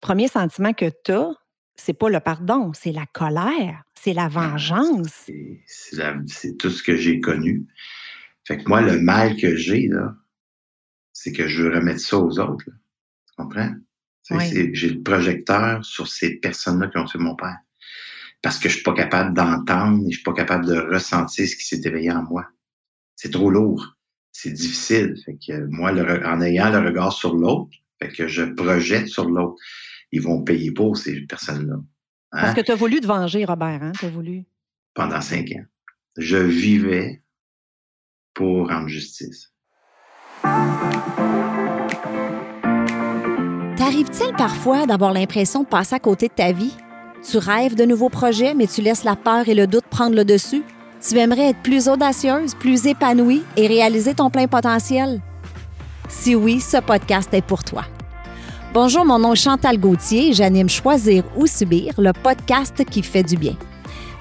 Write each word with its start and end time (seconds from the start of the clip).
premier 0.00 0.28
sentiment 0.28 0.72
que 0.72 0.90
tu 1.04 1.12
as, 1.12 1.32
c'est 1.76 1.94
pas 1.94 2.08
le 2.08 2.20
pardon, 2.20 2.72
c'est 2.74 2.92
la 2.92 3.06
colère, 3.06 3.84
c'est 3.94 4.12
la 4.12 4.24
ah, 4.24 4.28
vengeance. 4.28 5.30
C'est 5.66 6.58
tout 6.58 6.70
ce 6.70 6.82
que 6.82 6.96
j'ai 6.96 7.20
connu. 7.20 7.66
Fait 8.46 8.58
que 8.58 8.68
moi, 8.68 8.80
le 8.80 9.00
mal 9.00 9.36
que 9.36 9.54
j'ai, 9.56 9.88
là, 9.88 10.14
c'est 11.12 11.32
que 11.32 11.46
je 11.46 11.62
veux 11.62 11.74
remettre 11.74 12.00
ça 12.00 12.18
aux 12.18 12.38
autres. 12.38 12.64
Tu 12.64 13.34
comprends? 13.36 13.74
J'ai 14.30 14.90
le 14.90 15.02
projecteur 15.02 15.84
sur 15.84 16.06
ces 16.08 16.36
personnes-là 16.36 16.88
qui 16.88 16.98
ont 16.98 17.04
tué 17.04 17.18
mon 17.18 17.34
père. 17.34 17.58
Parce 18.42 18.58
que 18.58 18.68
je 18.68 18.74
suis 18.74 18.82
pas 18.82 18.92
capable 18.92 19.34
d'entendre 19.34 20.06
et 20.06 20.10
je 20.10 20.16
suis 20.16 20.24
pas 20.24 20.32
capable 20.32 20.66
de 20.66 20.78
ressentir 20.78 21.48
ce 21.48 21.56
qui 21.56 21.64
s'est 21.64 21.80
éveillé 21.84 22.12
en 22.12 22.22
moi. 22.22 22.46
C'est 23.16 23.32
trop 23.32 23.50
lourd. 23.50 23.96
C'est 24.32 24.52
difficile. 24.52 25.16
Fait 25.24 25.36
que 25.44 25.66
moi, 25.66 25.90
en 25.90 26.40
ayant 26.40 26.70
le 26.70 26.86
regard 26.86 27.12
sur 27.12 27.34
l'autre, 27.34 27.70
fait 28.00 28.08
que 28.08 28.28
je 28.28 28.44
projette 28.44 29.08
sur 29.08 29.28
l'autre. 29.28 29.56
Ils 30.12 30.22
vont 30.22 30.42
payer 30.42 30.72
pour 30.72 30.96
ces 30.96 31.20
personnes-là. 31.22 31.76
Hein? 32.32 32.40
Parce 32.40 32.54
que 32.54 32.60
tu 32.60 32.72
as 32.72 32.76
voulu 32.76 33.00
te 33.00 33.06
venger, 33.06 33.44
Robert, 33.44 33.82
hein? 33.82 33.92
Tu 33.98 34.06
as 34.06 34.10
voulu. 34.10 34.44
Pendant 34.94 35.20
cinq 35.20 35.50
ans. 35.52 35.64
Je 36.16 36.36
vivais 36.36 37.22
pour 38.34 38.68
rendre 38.68 38.88
justice. 38.88 39.52
T'arrive-t-il 43.76 44.34
parfois 44.36 44.86
d'avoir 44.86 45.12
l'impression 45.12 45.62
de 45.62 45.68
passer 45.68 45.94
à 45.94 45.98
côté 45.98 46.28
de 46.28 46.32
ta 46.32 46.52
vie? 46.52 46.74
Tu 47.28 47.38
rêves 47.38 47.74
de 47.74 47.84
nouveaux 47.84 48.08
projets, 48.10 48.54
mais 48.54 48.66
tu 48.66 48.80
laisses 48.80 49.04
la 49.04 49.16
peur 49.16 49.48
et 49.48 49.54
le 49.54 49.66
doute 49.66 49.86
prendre 49.90 50.16
le 50.16 50.24
dessus? 50.24 50.62
Tu 51.00 51.16
aimerais 51.16 51.50
être 51.50 51.62
plus 51.62 51.88
audacieuse, 51.88 52.54
plus 52.54 52.86
épanouie 52.86 53.42
et 53.56 53.66
réaliser 53.66 54.14
ton 54.14 54.30
plein 54.30 54.46
potentiel? 54.46 55.20
Si 56.08 56.34
oui, 56.34 56.58
ce 56.60 56.78
podcast 56.78 57.28
est 57.34 57.42
pour 57.42 57.62
toi. 57.62 57.84
Bonjour, 58.72 59.04
mon 59.04 59.18
nom 59.18 59.34
est 59.34 59.36
Chantal 59.36 59.78
Gauthier 59.78 60.30
et 60.30 60.32
j'anime 60.32 60.68
Choisir 60.68 61.22
ou 61.36 61.46
Subir, 61.46 61.92
le 61.98 62.12
podcast 62.12 62.82
qui 62.86 63.02
fait 63.02 63.22
du 63.22 63.36
bien. 63.36 63.54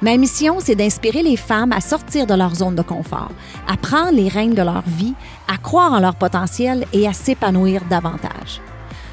Ma 0.01 0.17
mission, 0.17 0.57
c'est 0.59 0.75
d'inspirer 0.75 1.23
les 1.23 1.37
femmes 1.37 1.71
à 1.71 1.79
sortir 1.79 2.27
de 2.27 2.33
leur 2.33 2.53
zone 2.55 2.75
de 2.75 2.81
confort, 2.81 3.31
à 3.67 3.77
prendre 3.77 4.11
les 4.11 4.27
règnes 4.27 4.53
de 4.53 4.61
leur 4.61 4.83
vie, 4.85 5.13
à 5.47 5.57
croire 5.57 5.93
en 5.93 5.99
leur 5.99 6.15
potentiel 6.15 6.85
et 6.91 7.07
à 7.07 7.13
s'épanouir 7.13 7.81
davantage. 7.89 8.61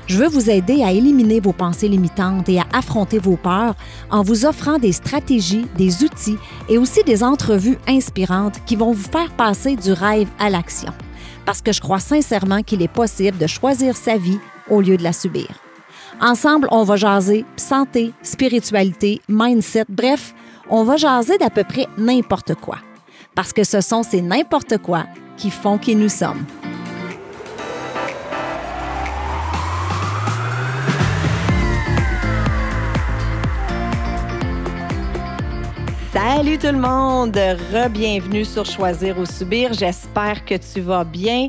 Je 0.06 0.19
veux 0.19 0.28
vous 0.28 0.50
aider 0.50 0.83
à 0.83 0.91
éliminer 0.91 1.38
vos 1.38 1.53
pensées 1.53 1.88
limitantes 1.88 2.48
et 2.48 2.59
à 2.59 2.66
affronter 2.72 3.19
vos 3.19 3.36
peurs 3.36 3.77
en 4.11 4.22
vous 4.22 4.47
offrant 4.47 4.78
des 4.78 4.92
stratégies, 4.92 5.66
des 5.78 6.03
outils 6.03 6.36
et 6.69 6.77
aussi 6.77 7.05
des 7.05 7.22
entrevues 7.22 7.78
inspirantes 7.88 8.61
qui 8.66 8.75
vont 8.75 8.92
vous 8.92 9.11
faire 9.11 9.31
passer 9.31 9.77
du 9.77 9.92
rêve 9.92 10.28
à 10.38 10.50
l'action. 10.50 10.92
Parce 11.45 11.62
que 11.62 11.73
je 11.73 11.81
crois 11.81 12.00
sincèrement 12.00 12.62
qu'il 12.62 12.83
est 12.83 12.89
possible 12.89 13.39
de 13.39 13.47
choisir 13.47 13.97
sa 13.97 14.17
vie 14.17 14.39
au 14.70 14.81
lieu 14.81 14.97
de 14.97 15.03
la 15.03 15.12
subir. 15.12 15.48
Ensemble, 16.20 16.69
on 16.70 16.84
va 16.84 16.97
jaser 16.97 17.45
santé, 17.56 18.12
spiritualité, 18.23 19.20
mindset, 19.28 19.84
bref, 19.89 20.34
on 20.70 20.84
va 20.84 20.97
jaser 20.97 21.39
d'à 21.39 21.50
peu 21.50 21.65
près 21.65 21.87
n'importe 21.98 22.55
quoi. 22.55 22.78
Parce 23.34 23.53
que 23.53 23.65
ce 23.65 23.81
sont 23.81 24.03
ces 24.03 24.22
n'importe 24.22 24.78
quoi 24.78 25.05
qui 25.37 25.50
font 25.50 25.78
qui 25.78 25.97
nous 25.97 26.09
sommes. 26.09 26.45
Salut 36.15 36.59
tout 36.59 36.69
le 36.69 36.79
monde, 36.79 37.37
re-bienvenue 37.37 38.45
sur 38.45 38.65
Choisir 38.65 39.19
ou 39.19 39.27
Subir. 39.27 39.73
J'espère 39.73 40.45
que 40.45 40.55
tu 40.55 40.81
vas 40.81 41.03
bien. 41.03 41.48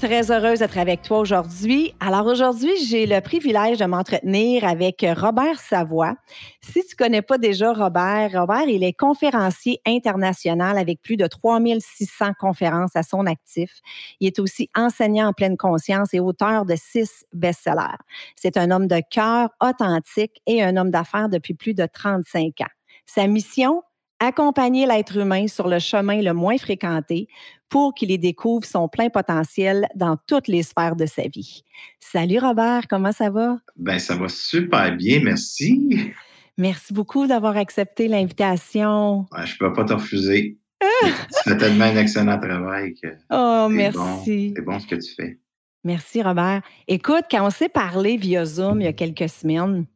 Très 0.00 0.32
heureuse 0.32 0.58
d'être 0.58 0.78
avec 0.78 1.02
toi 1.02 1.20
aujourd'hui. 1.20 1.94
Alors 2.00 2.26
aujourd'hui, 2.26 2.72
j'ai 2.88 3.06
le 3.06 3.20
privilège 3.20 3.78
de 3.78 3.84
m'entretenir 3.84 4.64
avec 4.64 5.06
Robert 5.16 5.60
Savoie. 5.60 6.16
Si 6.60 6.84
tu 6.84 6.96
connais 6.96 7.22
pas 7.22 7.38
déjà 7.38 7.72
Robert, 7.72 8.32
Robert, 8.32 8.66
il 8.66 8.82
est 8.82 8.94
conférencier 8.94 9.80
international 9.86 10.76
avec 10.76 11.00
plus 11.02 11.16
de 11.16 11.28
3600 11.28 12.32
conférences 12.36 12.96
à 12.96 13.04
son 13.04 13.26
actif. 13.26 13.78
Il 14.18 14.26
est 14.26 14.40
aussi 14.40 14.70
enseignant 14.76 15.28
en 15.28 15.32
pleine 15.32 15.56
conscience 15.56 16.12
et 16.14 16.18
auteur 16.18 16.64
de 16.64 16.74
six 16.74 17.26
best-sellers. 17.32 17.98
C'est 18.34 18.56
un 18.56 18.72
homme 18.72 18.88
de 18.88 19.00
cœur 19.08 19.50
authentique 19.60 20.42
et 20.48 20.64
un 20.64 20.76
homme 20.76 20.90
d'affaires 20.90 21.28
depuis 21.28 21.54
plus 21.54 21.74
de 21.74 21.86
35 21.86 22.62
ans. 22.62 22.74
Sa 23.06 23.28
mission, 23.28 23.82
accompagner 24.20 24.86
l'être 24.86 25.16
humain 25.16 25.48
sur 25.48 25.66
le 25.66 25.78
chemin 25.78 26.20
le 26.20 26.32
moins 26.32 26.58
fréquenté 26.58 27.26
pour 27.68 27.94
qu'il 27.94 28.10
y 28.10 28.18
découvre 28.18 28.64
son 28.64 28.88
plein 28.88 29.08
potentiel 29.08 29.86
dans 29.94 30.16
toutes 30.26 30.48
les 30.48 30.62
sphères 30.62 30.96
de 30.96 31.06
sa 31.06 31.22
vie. 31.22 31.64
Salut 31.98 32.38
Robert, 32.38 32.86
comment 32.88 33.12
ça 33.12 33.30
va? 33.30 33.56
Ben, 33.76 33.98
ça 33.98 34.14
va 34.16 34.28
super 34.28 34.94
bien, 34.96 35.20
merci. 35.24 36.12
Merci 36.58 36.92
beaucoup 36.92 37.26
d'avoir 37.26 37.56
accepté 37.56 38.06
l'invitation. 38.06 39.26
je 39.44 39.52
ne 39.52 39.58
peux 39.58 39.72
pas 39.72 39.84
te 39.84 39.94
refuser. 39.94 40.58
tu 40.80 41.50
fais 41.50 41.56
tellement 41.56 41.86
un 41.86 41.96
excellent 41.96 42.38
travail 42.38 42.94
que. 42.94 43.08
Oh, 43.30 43.68
merci. 43.70 44.52
c'est 44.54 44.62
bon 44.62 44.78
ce 44.78 44.86
que 44.86 44.96
tu 44.96 45.14
fais. 45.14 45.38
Merci, 45.84 46.22
Robert. 46.22 46.60
Écoute, 46.88 47.24
quand 47.30 47.46
on 47.46 47.50
s'est 47.50 47.70
parlé 47.70 48.18
via 48.18 48.44
Zoom 48.44 48.82
il 48.82 48.84
y 48.84 48.88
a 48.88 48.92
quelques 48.92 49.30
semaines, 49.30 49.86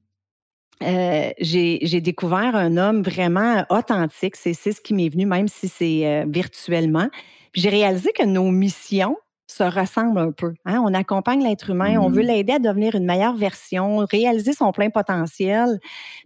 euh, 0.83 1.31
j'ai 1.39 2.01
découvert 2.01 2.57
un 2.57 2.77
homme 2.77 3.03
vraiment 3.03 3.65
authentique. 3.71 4.37
C'est 4.37 4.55
ce 4.55 4.81
qui 4.81 4.95
m'est 4.95 5.09
venu, 5.09 5.27
même 5.27 5.49
si 5.49 5.69
c'est 5.69 6.07
euh, 6.07 6.25
virtuellement. 6.29 7.09
J'ai 7.55 7.69
réalisé 7.69 8.11
que 8.13 8.25
nos 8.25 8.51
missions, 8.51 9.17
se 9.47 9.63
ressemble 9.63 10.19
un 10.19 10.33
peu. 10.33 10.55
Hein? 10.65 10.83
On 10.85 10.95
accompagne 10.95 11.43
l'être 11.43 11.71
humain, 11.71 11.99
on 11.99 12.09
veut 12.09 12.23
mmh. 12.23 12.27
l'aider 12.27 12.53
à 12.55 12.59
devenir 12.59 12.95
une 12.95 13.05
meilleure 13.05 13.37
version, 13.37 13.99
réaliser 14.11 14.53
son 14.55 14.73
plein 14.73 14.91
potentiel. 14.91 15.79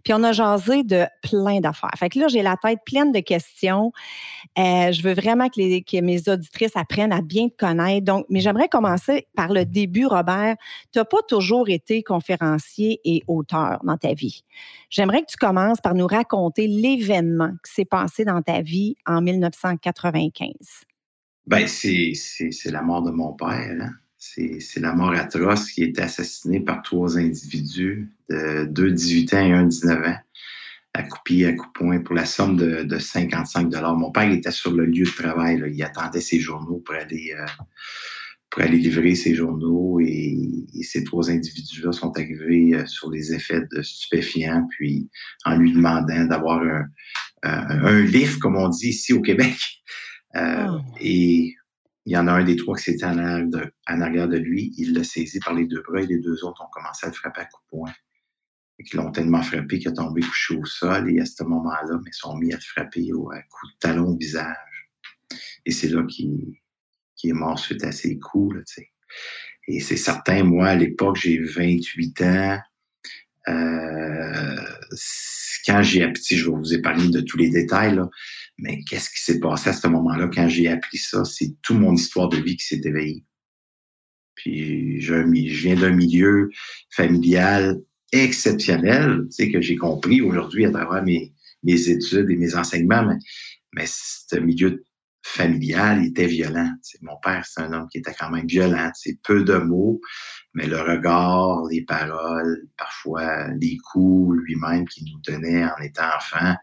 Puis 0.03 0.13
on 0.13 0.23
a 0.23 0.31
jasé 0.31 0.83
de 0.83 1.05
plein 1.21 1.59
d'affaires. 1.59 1.91
Fait 1.97 2.09
que 2.09 2.19
là, 2.19 2.27
j'ai 2.29 2.41
la 2.41 2.55
tête 2.55 2.79
pleine 2.85 3.11
de 3.11 3.19
questions. 3.19 3.91
Euh, 4.57 4.91
je 4.91 5.01
veux 5.01 5.13
vraiment 5.13 5.49
que, 5.49 5.59
les, 5.59 5.83
que, 5.83 5.99
mes 6.01 6.29
auditrices 6.29 6.75
apprennent 6.75 7.11
à 7.11 7.21
bien 7.21 7.49
te 7.49 7.57
connaître. 7.57 8.05
Donc, 8.05 8.25
mais 8.29 8.39
j'aimerais 8.39 8.69
commencer 8.69 9.27
par 9.35 9.49
le 9.49 9.65
début, 9.65 10.05
Robert. 10.05 10.55
Tu 10.93 10.99
n'as 10.99 11.05
pas 11.05 11.21
toujours 11.27 11.69
été 11.69 12.03
conférencier 12.03 13.01
et 13.03 13.23
auteur 13.27 13.79
dans 13.83 13.97
ta 13.97 14.13
vie. 14.13 14.43
J'aimerais 14.89 15.21
que 15.21 15.31
tu 15.31 15.37
commences 15.37 15.81
par 15.81 15.93
nous 15.93 16.07
raconter 16.07 16.67
l'événement 16.67 17.51
qui 17.65 17.73
s'est 17.73 17.85
passé 17.85 18.23
dans 18.23 18.41
ta 18.41 18.61
vie 18.61 18.95
en 19.05 19.21
1995. 19.21 20.53
Ben, 21.49 21.67
c'est, 21.67 22.13
la 22.65 22.83
mort 22.83 23.01
de 23.01 23.09
mon 23.09 23.33
père. 23.33 23.75
Hein. 23.81 23.89
C'est, 24.19 24.79
la 24.79 24.93
mort 24.93 25.13
atroce 25.13 25.71
qui 25.71 25.81
a 25.81 25.87
été 25.87 25.99
assassiné 26.03 26.59
par 26.59 26.83
trois 26.83 27.17
individus, 27.17 28.07
de 28.29 28.65
deux 28.65 28.91
18 28.91 29.33
ans 29.33 29.45
et 29.47 29.53
un 29.53 29.65
19 29.65 30.07
ans, 30.09 30.17
à 30.93 31.01
couper 31.01 31.47
à 31.47 31.53
coup 31.53 31.65
de 31.65 31.71
poing 31.71 31.99
pour 32.01 32.13
la 32.13 32.25
somme 32.25 32.55
de, 32.55 32.83
de 32.83 32.99
55 32.99 33.67
Mon 33.97 34.11
père 34.11 34.31
était 34.31 34.51
sur 34.51 34.71
le 34.71 34.85
lieu 34.85 35.05
de 35.05 35.09
travail. 35.09 35.63
Il 35.73 35.81
attendait 35.81 36.21
ses 36.21 36.39
journaux 36.39 36.83
pour 36.85 36.93
aller, 36.93 37.33
euh, 37.35 37.45
pour 38.51 38.61
aller 38.61 38.77
livrer 38.77 39.15
ses 39.15 39.33
journaux 39.33 39.99
et, 39.99 40.67
ces 40.83 41.03
trois 41.03 41.31
individus-là 41.31 41.91
sont 41.93 42.15
arrivés 42.15 42.75
euh, 42.75 42.85
sur 42.85 43.09
les 43.09 43.33
effets 43.33 43.65
de 43.71 43.81
stupéfiants, 43.81 44.67
puis 44.69 45.09
en 45.45 45.57
lui 45.57 45.73
demandant 45.73 46.25
d'avoir 46.25 46.61
un, 46.61 46.85
un, 47.41 47.85
un 47.85 48.01
livre, 48.01 48.37
comme 48.37 48.55
on 48.55 48.69
dit 48.69 48.89
ici 48.89 49.13
au 49.13 49.21
Québec. 49.21 49.55
Euh, 50.35 50.67
oh. 50.69 50.79
Et 50.99 51.55
il 52.05 52.13
y 52.13 52.17
en 52.17 52.27
a 52.27 52.33
un 52.33 52.43
des 52.43 52.55
trois 52.55 52.75
qui 52.75 52.83
s'était 52.85 53.05
en, 53.05 53.17
arrière 53.87 54.27
de 54.27 54.37
lui. 54.37 54.73
Il 54.77 54.93
l'a 54.93 55.03
saisi 55.03 55.39
par 55.39 55.53
les 55.53 55.65
deux 55.65 55.81
bras 55.81 56.01
et 56.01 56.07
les 56.07 56.19
deux 56.19 56.43
autres 56.43 56.63
ont 56.63 56.71
commencé 56.71 57.05
à 57.05 57.09
le 57.09 57.15
frapper 57.15 57.41
à 57.41 57.45
coups 57.45 57.63
de 57.65 57.69
poing. 57.69 57.93
Ils 58.79 58.95
l'ont 58.95 59.11
tellement 59.11 59.41
frappé 59.41 59.77
qu'il 59.77 59.91
est 59.91 59.93
tombé 59.93 60.21
couché 60.21 60.55
au 60.55 60.65
sol 60.65 61.11
et 61.11 61.19
à 61.19 61.25
ce 61.25 61.43
moment-là, 61.43 61.99
ils 62.05 62.13
sont 62.13 62.35
mis 62.37 62.53
à 62.53 62.55
le 62.55 62.61
frapper 62.61 63.11
au, 63.13 63.29
à 63.31 63.41
coups 63.41 63.73
de 63.73 63.77
talon 63.79 64.07
au 64.07 64.17
visage. 64.17 64.55
Et 65.65 65.71
c'est 65.71 65.89
là 65.89 66.03
qu'il 66.03 66.55
est 67.23 67.33
mort 67.33 67.59
suite 67.59 67.83
à 67.83 67.91
ses 67.91 68.17
coups. 68.17 68.55
Là, 68.55 68.61
et 69.67 69.79
c'est 69.79 69.97
certain, 69.97 70.43
moi, 70.43 70.69
à 70.69 70.75
l'époque, 70.75 71.17
j'ai 71.17 71.39
28 71.39 72.21
ans. 72.21 72.59
Euh, 73.49 74.65
quand 75.65 75.83
j'ai 75.83 76.03
appris, 76.03 76.37
je 76.37 76.49
vais 76.49 76.57
vous 76.57 76.73
épargner 76.73 77.09
de 77.09 77.21
tous 77.21 77.37
les 77.37 77.49
détails, 77.49 77.95
là, 77.95 78.09
mais 78.61 78.83
qu'est-ce 78.83 79.09
qui 79.09 79.21
s'est 79.21 79.39
passé 79.39 79.69
à 79.69 79.73
ce 79.73 79.87
moment-là 79.87 80.29
quand 80.33 80.47
j'ai 80.47 80.67
appris 80.67 80.97
ça? 80.97 81.23
C'est 81.25 81.55
toute 81.61 81.77
mon 81.77 81.93
histoire 81.93 82.29
de 82.29 82.37
vie 82.37 82.57
qui 82.57 82.65
s'est 82.65 82.81
éveillée. 82.83 83.25
Puis 84.35 85.01
je, 85.01 85.15
viens 85.15 85.75
d'un 85.75 85.91
milieu 85.91 86.49
familial 86.91 87.81
exceptionnel, 88.11 89.25
tu 89.25 89.31
sais, 89.31 89.51
que 89.51 89.61
j'ai 89.61 89.75
compris 89.75 90.21
aujourd'hui 90.21 90.65
à 90.65 90.71
travers 90.71 91.03
mes, 91.03 91.33
mes 91.63 91.89
études 91.89 92.29
et 92.29 92.37
mes 92.37 92.55
enseignements, 92.55 93.05
mais, 93.73 93.85
ce 93.85 94.37
milieu 94.37 94.83
familial 95.23 96.03
était 96.05 96.27
violent. 96.27 96.71
mon 97.01 97.17
père, 97.21 97.45
c'est 97.45 97.61
un 97.61 97.73
homme 97.73 97.87
qui 97.91 97.99
était 97.99 98.13
quand 98.17 98.31
même 98.31 98.47
violent. 98.47 98.89
C'est 98.95 99.19
peu 99.21 99.43
de 99.43 99.57
mots, 99.57 99.99
mais 100.53 100.65
le 100.65 100.79
regard, 100.79 101.65
les 101.69 101.83
paroles, 101.83 102.67
parfois 102.77 103.49
les 103.49 103.77
coups 103.77 104.37
lui-même 104.43 104.87
qu'il 104.87 105.05
nous 105.11 105.19
donnait 105.27 105.65
en 105.65 105.77
étant 105.83 106.07
enfant, 106.15 106.55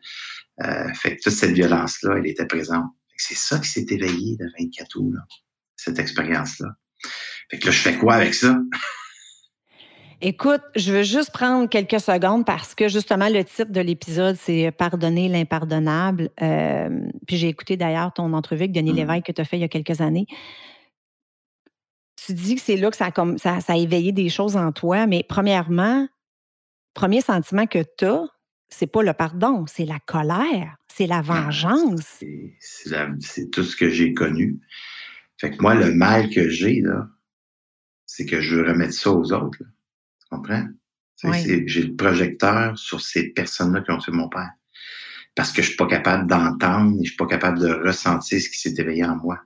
euh, 0.63 0.93
fait 0.95 1.17
que 1.17 1.23
toute 1.23 1.33
cette 1.33 1.53
violence-là, 1.53 2.17
elle 2.19 2.27
était 2.27 2.47
présente. 2.47 2.87
C'est 3.17 3.37
ça 3.37 3.59
qui 3.59 3.69
s'est 3.69 3.87
éveillé 3.89 4.37
de 4.37 4.47
24 4.59 4.97
août, 4.97 5.13
là, 5.15 5.21
cette 5.77 5.99
expérience-là. 5.99 6.69
Fait 7.51 7.59
que 7.59 7.67
là, 7.67 7.73
je 7.73 7.79
fais 7.79 7.97
quoi 7.97 8.15
avec 8.15 8.35
ça? 8.35 8.59
Écoute, 10.23 10.63
je 10.75 10.93
veux 10.93 11.03
juste 11.03 11.31
prendre 11.31 11.69
quelques 11.69 12.01
secondes 12.01 12.47
parce 12.47 12.75
que 12.75 12.89
justement, 12.89 13.29
le 13.29 13.45
titre 13.45 13.71
de 13.71 13.81
l'épisode, 13.81 14.37
c'est 14.37 14.71
Pardonner 14.71 15.29
l'impardonnable. 15.29 16.31
Euh, 16.41 16.89
puis 17.27 17.37
j'ai 17.37 17.49
écouté 17.49 17.77
d'ailleurs 17.77 18.13
ton 18.15 18.33
entrevue 18.33 18.63
avec 18.63 18.73
Denis 18.73 18.93
mmh. 18.93 18.97
Lévesque 18.97 19.27
que 19.27 19.33
tu 19.33 19.41
as 19.43 19.45
fait 19.45 19.59
il 19.59 19.61
y 19.61 19.65
a 19.65 19.69
quelques 19.69 20.01
années. 20.01 20.27
Tu 22.25 22.33
dis 22.33 22.55
que 22.55 22.63
c'est 22.63 22.77
là 22.77 22.91
que 22.91 22.97
ça 22.97 23.09
a, 23.15 23.37
ça, 23.37 23.61
ça 23.61 23.75
a 23.75 23.77
éveillé 23.77 24.13
des 24.13 24.31
choses 24.31 24.57
en 24.57 24.73
toi, 24.73 25.07
mais 25.07 25.23
premièrement, 25.23 26.09
premier 26.95 27.21
sentiment 27.21 27.67
que 27.67 27.85
tu 27.99 28.07
as, 28.07 28.25
c'est 28.69 28.91
pas 28.91 29.03
le 29.03 29.13
pardon, 29.13 29.65
c'est 29.67 29.85
la 29.85 29.99
colère, 30.01 30.77
c'est 30.89 31.07
la 31.07 31.19
ah, 31.19 31.23
vengeance. 31.23 32.23
C'est 32.61 33.51
tout 33.51 33.65
ce 33.65 33.77
que 33.77 33.89
j'ai 33.89 34.13
connu. 34.15 34.61
Fait 35.39 35.51
que 35.51 35.61
moi, 35.61 35.75
le 35.75 35.95
mal 35.95 36.31
que 36.31 36.49
j'ai, 36.49 36.81
là, 36.81 37.09
c'est 38.07 38.27
que 38.27 38.41
je 38.41 38.57
veux 38.57 38.69
remettre 38.69 38.95
ça 38.95 39.11
aux 39.11 39.33
autres. 39.33 39.59
Tu 39.59 40.27
comprends? 40.31 40.67
J'ai 41.23 41.83
le 41.83 41.97
projecteur 41.97 42.79
sur 42.79 43.01
ces 43.01 43.31
personnes-là 43.31 43.81
qui 43.83 43.91
ont 43.91 43.99
tué 43.99 44.13
mon 44.13 44.29
père. 44.29 44.51
Parce 45.35 45.53
que 45.53 45.61
je 45.61 45.69
suis 45.69 45.77
pas 45.77 45.87
capable 45.87 46.29
d'entendre 46.29 46.99
et 47.01 47.05
je 47.05 47.11
suis 47.11 47.17
pas 47.17 47.27
capable 47.27 47.59
de 47.59 47.69
ressentir 47.69 48.41
ce 48.41 48.49
qui 48.49 48.59
s'est 48.59 48.75
éveillé 48.79 49.05
en 49.05 49.17
moi. 49.17 49.41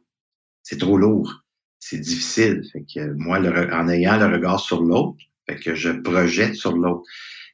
C'est 0.63 0.79
trop 0.79 0.97
lourd. 0.97 1.45
C'est 1.81 1.99
difficile. 1.99 2.63
Fait 2.73 2.85
que 2.85 3.13
moi, 3.15 3.39
en 3.39 3.89
ayant 3.89 4.19
le 4.19 4.27
regard 4.27 4.61
sur 4.61 4.83
l'autre, 4.83 5.19
fait 5.49 5.57
que 5.57 5.75
je 5.75 5.91
projette 5.91 6.55
sur 6.55 6.77
l'autre. 6.77 7.03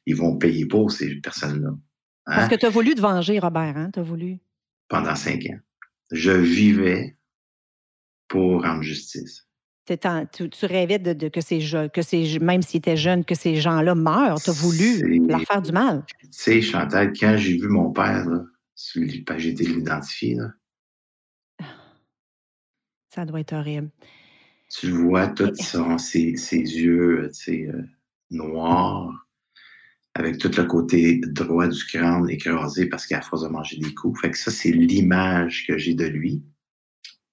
Ils 0.07 0.15
vont 0.15 0.37
payer 0.37 0.65
pour 0.65 0.91
ces 0.91 1.21
personnes-là. 1.21 1.69
Parce 2.25 2.45
hein? 2.45 2.47
que 2.47 2.55
tu 2.55 2.65
as 2.65 2.69
voulu 2.69 2.95
te 2.95 3.01
venger, 3.01 3.37
Robert, 3.37 3.77
hein? 3.77 3.91
Tu 3.93 3.99
as 3.99 4.03
voulu. 4.03 4.39
Pendant 4.87 5.15
cinq 5.15 5.45
ans. 5.45 5.59
Je 6.11 6.31
vivais 6.31 7.17
pour 8.27 8.63
rendre 8.63 8.81
justice 8.81 9.47
tu, 9.95 10.65
rêvais 10.65 10.99
de, 10.99 11.29
que 11.29 11.41
ces 11.41 11.59
que 11.59 12.39
même 12.39 12.61
s'ils 12.61 12.79
étaient 12.79 12.97
jeunes, 12.97 13.23
que 13.23 13.35
ces 13.35 13.55
gens-là 13.55 13.95
meurent. 13.95 14.41
Tu 14.41 14.49
as 14.49 14.53
voulu 14.53 15.27
leur 15.27 15.41
faire 15.41 15.61
du 15.61 15.71
mal. 15.71 16.03
Tu 16.07 16.27
sais, 16.31 16.61
Chantal, 16.61 17.13
quand 17.17 17.37
j'ai 17.37 17.57
vu 17.57 17.67
mon 17.69 17.91
père, 17.91 18.25
j'ai 18.75 19.49
été 19.49 19.63
l'identifier. 19.63 20.37
Ça 23.09 23.25
doit 23.25 23.39
être 23.39 23.53
horrible. 23.53 23.89
Tu 24.69 24.91
vois 24.91 25.27
tous 25.27 25.55
ses, 25.97 26.33
yeux 26.51 27.31
euh, 27.47 27.83
noirs, 28.31 29.26
avec 30.17 30.39
tout 30.39 30.51
le 30.57 30.63
côté 30.63 31.21
droit 31.27 31.67
du 31.67 31.85
crâne 31.85 32.27
écrasé 32.27 32.87
parce 32.87 33.05
qu'à 33.05 33.21
force 33.21 33.43
de 33.43 33.49
manger 33.49 33.77
des 33.77 33.93
coups. 33.93 34.19
Fait 34.19 34.31
que 34.31 34.37
ça, 34.37 34.49
c'est 34.49 34.71
l'image 34.71 35.65
que 35.67 35.77
j'ai 35.77 35.93
de 35.93 36.05
lui. 36.05 36.41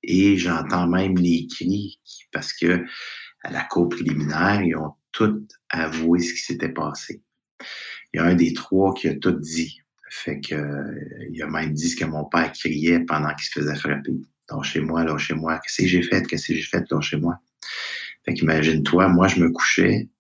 Et 0.02 0.36
j'entends 0.36 0.86
même 0.86 1.16
les 1.16 1.46
cris 1.46 1.98
parce 2.30 2.52
que 2.52 2.84
à 3.42 3.50
la 3.50 3.64
cour 3.64 3.88
préliminaire, 3.88 4.60
ils 4.62 4.76
ont 4.76 4.92
tous 5.12 5.40
avoué 5.70 6.20
ce 6.20 6.34
qui 6.34 6.40
s'était 6.40 6.68
passé. 6.68 7.22
Il 8.12 8.18
y 8.18 8.20
a 8.20 8.24
un 8.24 8.34
des 8.34 8.52
trois 8.52 8.92
qui 8.92 9.08
a 9.08 9.14
tout 9.14 9.32
dit. 9.32 9.80
Fait 10.10 10.40
que, 10.40 10.54
euh, 10.54 11.28
il 11.32 11.42
a 11.42 11.46
même 11.46 11.72
dit 11.72 11.88
ce 11.88 11.96
que 11.96 12.04
mon 12.04 12.26
père 12.26 12.52
criait 12.52 13.00
pendant 13.00 13.34
qu'il 13.34 13.46
se 13.46 13.60
faisait 13.60 13.76
frapper. 13.76 14.12
chez 14.62 14.80
moi, 14.80 15.18
chez 15.18 15.34
moi. 15.34 15.58
Qu'est-ce 15.58 15.82
que 15.82 15.88
j'ai 15.88 16.02
fait? 16.02 16.22
Qu'est-ce 16.26 16.48
que 16.48 16.54
j'ai 16.54 16.62
fait? 16.62 16.84
chez 17.00 17.16
moi. 17.16 17.38
Fait 18.26 18.34
qu'imagine-toi, 18.34 19.08
moi, 19.08 19.26
je 19.28 19.40
me 19.40 19.50
couchais 19.50 20.10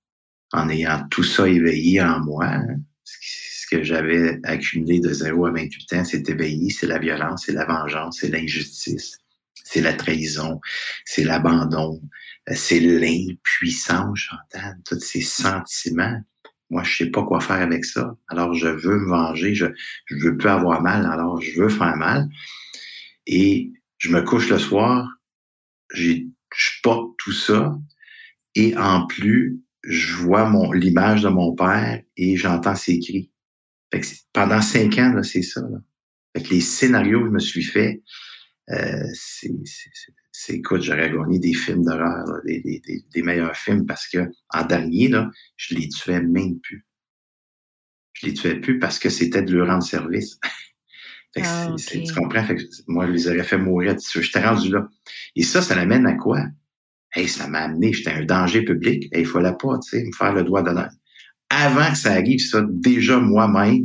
en 0.54 0.68
ayant 0.70 1.06
tout 1.10 1.24
ça 1.24 1.48
éveillé 1.48 2.00
en 2.00 2.20
moi. 2.20 2.50
Ce 3.04 3.66
que 3.70 3.82
j'avais 3.82 4.40
accumulé 4.44 5.00
de 5.00 5.12
0 5.12 5.46
à 5.46 5.50
28 5.50 5.92
ans, 5.94 6.04
c'est 6.04 6.28
éveillé, 6.28 6.70
c'est 6.70 6.86
la 6.86 6.98
violence, 6.98 7.44
c'est 7.46 7.52
la 7.52 7.64
vengeance, 7.66 8.18
c'est 8.20 8.28
l'injustice 8.28 9.18
c'est 9.64 9.80
la 9.80 9.94
trahison, 9.94 10.60
c'est 11.04 11.24
l'abandon, 11.24 12.00
euh, 12.48 12.54
c'est 12.54 12.80
l'impuissance, 12.80 14.18
Chantal, 14.18 14.78
tous 14.84 15.00
ces 15.00 15.22
sentiments. 15.22 16.20
Moi, 16.70 16.82
je 16.84 16.96
sais 16.96 17.10
pas 17.10 17.24
quoi 17.24 17.40
faire 17.40 17.60
avec 17.60 17.84
ça. 17.84 18.16
Alors, 18.28 18.54
je 18.54 18.68
veux 18.68 18.98
me 18.98 19.08
venger, 19.08 19.54
je, 19.54 19.66
je 20.06 20.16
veux 20.16 20.36
plus 20.36 20.48
avoir 20.48 20.82
mal, 20.82 21.06
alors 21.06 21.40
je 21.40 21.60
veux 21.60 21.68
faire 21.68 21.96
mal. 21.96 22.28
Et 23.26 23.72
je 23.98 24.10
me 24.10 24.22
couche 24.22 24.48
le 24.50 24.58
soir, 24.58 25.08
je 25.92 26.22
porte 26.82 27.16
tout 27.18 27.32
ça, 27.32 27.76
et 28.54 28.76
en 28.76 29.06
plus, 29.06 29.60
je 29.86 30.14
vois 30.16 30.48
mon, 30.48 30.72
l'image 30.72 31.22
de 31.22 31.28
mon 31.28 31.54
père 31.54 32.02
et 32.16 32.36
j'entends 32.36 32.74
ses 32.74 32.98
cris. 32.98 33.30
pendant 34.32 34.60
cinq 34.60 34.98
ans, 34.98 35.22
c'est 35.22 35.42
ça. 35.42 35.60
Là. 35.60 35.78
les 36.50 36.60
scénarios 36.60 37.20
que 37.20 37.26
je 37.26 37.32
me 37.32 37.38
suis 37.38 37.62
fait, 37.62 38.02
euh, 38.70 39.06
c'est, 39.12 39.50
écoute, 40.54 40.82
j'aurais 40.82 41.10
gagné 41.10 41.38
des 41.38 41.52
films 41.52 41.84
d'horreur, 41.84 42.24
des, 42.44 42.60
des, 42.60 43.04
des, 43.12 43.22
meilleurs 43.22 43.56
films, 43.56 43.86
parce 43.86 44.08
que 44.08 44.30
en 44.50 44.64
dernier, 44.64 45.08
là, 45.08 45.30
je 45.56 45.74
les 45.74 45.88
tuais 45.88 46.22
même 46.22 46.58
plus. 46.60 46.86
Je 48.14 48.26
les 48.26 48.34
tuais 48.34 48.60
plus 48.60 48.78
parce 48.78 48.98
que 48.98 49.10
c'était 49.10 49.42
de 49.42 49.54
leur 49.54 49.68
rendre 49.68 49.84
service. 49.84 50.38
Ah, 51.36 51.74
tu 51.76 52.04
comprends? 52.14 52.46
moi, 52.86 53.08
je 53.08 53.10
les 53.10 53.26
aurais 53.26 53.42
fait 53.42 53.58
mourir. 53.58 53.96
J'étais 53.98 54.40
rendu 54.40 54.70
là. 54.70 54.88
Et 55.34 55.42
ça, 55.42 55.62
ça 55.62 55.74
l'amène 55.74 56.06
à 56.06 56.14
quoi? 56.14 56.46
Hey, 57.14 57.28
ça 57.28 57.46
m'a 57.46 57.60
amené, 57.60 57.92
j'étais 57.92 58.10
un 58.10 58.24
danger 58.24 58.62
public. 58.62 59.08
Il 59.12 59.20
il 59.20 59.26
fallait 59.26 59.54
pas, 59.60 59.78
tu 59.78 59.90
sais, 59.90 60.04
me 60.04 60.12
faire 60.12 60.32
le 60.32 60.42
doigt 60.42 60.62
d'honneur. 60.62 60.90
Avant 61.50 61.90
que 61.90 61.98
ça 61.98 62.12
arrive, 62.12 62.40
ça, 62.40 62.64
déjà 62.68 63.18
moi-même, 63.18 63.84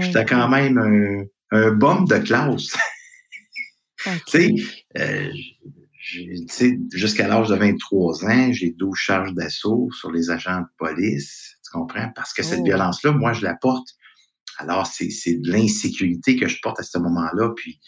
j'étais 0.00 0.24
quand 0.24 0.48
même 0.48 0.78
un, 0.78 1.24
un 1.50 1.72
bombe 1.72 2.08
de 2.08 2.18
classe. 2.18 2.76
Tu 4.28 4.64
sais, 6.48 6.78
jusqu'à 6.92 7.28
l'âge 7.28 7.48
de 7.48 7.56
23 7.56 8.24
ans, 8.24 8.52
j'ai 8.52 8.70
12 8.70 8.96
charges 8.96 9.34
d'assaut 9.34 9.90
sur 9.92 10.10
les 10.10 10.30
agents 10.30 10.60
de 10.60 10.66
police. 10.78 11.56
Tu 11.64 11.70
comprends? 11.72 12.10
Parce 12.14 12.32
que 12.32 12.42
cette 12.42 12.60
oh. 12.60 12.64
violence-là, 12.64 13.12
moi, 13.12 13.32
je 13.32 13.44
la 13.44 13.54
porte. 13.56 13.88
Alors, 14.58 14.86
c'est 14.86 15.08
de 15.34 15.50
l'insécurité 15.50 16.36
que 16.36 16.48
je 16.48 16.58
porte 16.62 16.80
à 16.80 16.82
ce 16.82 16.98
moment-là. 16.98 17.50
Puis, 17.56 17.80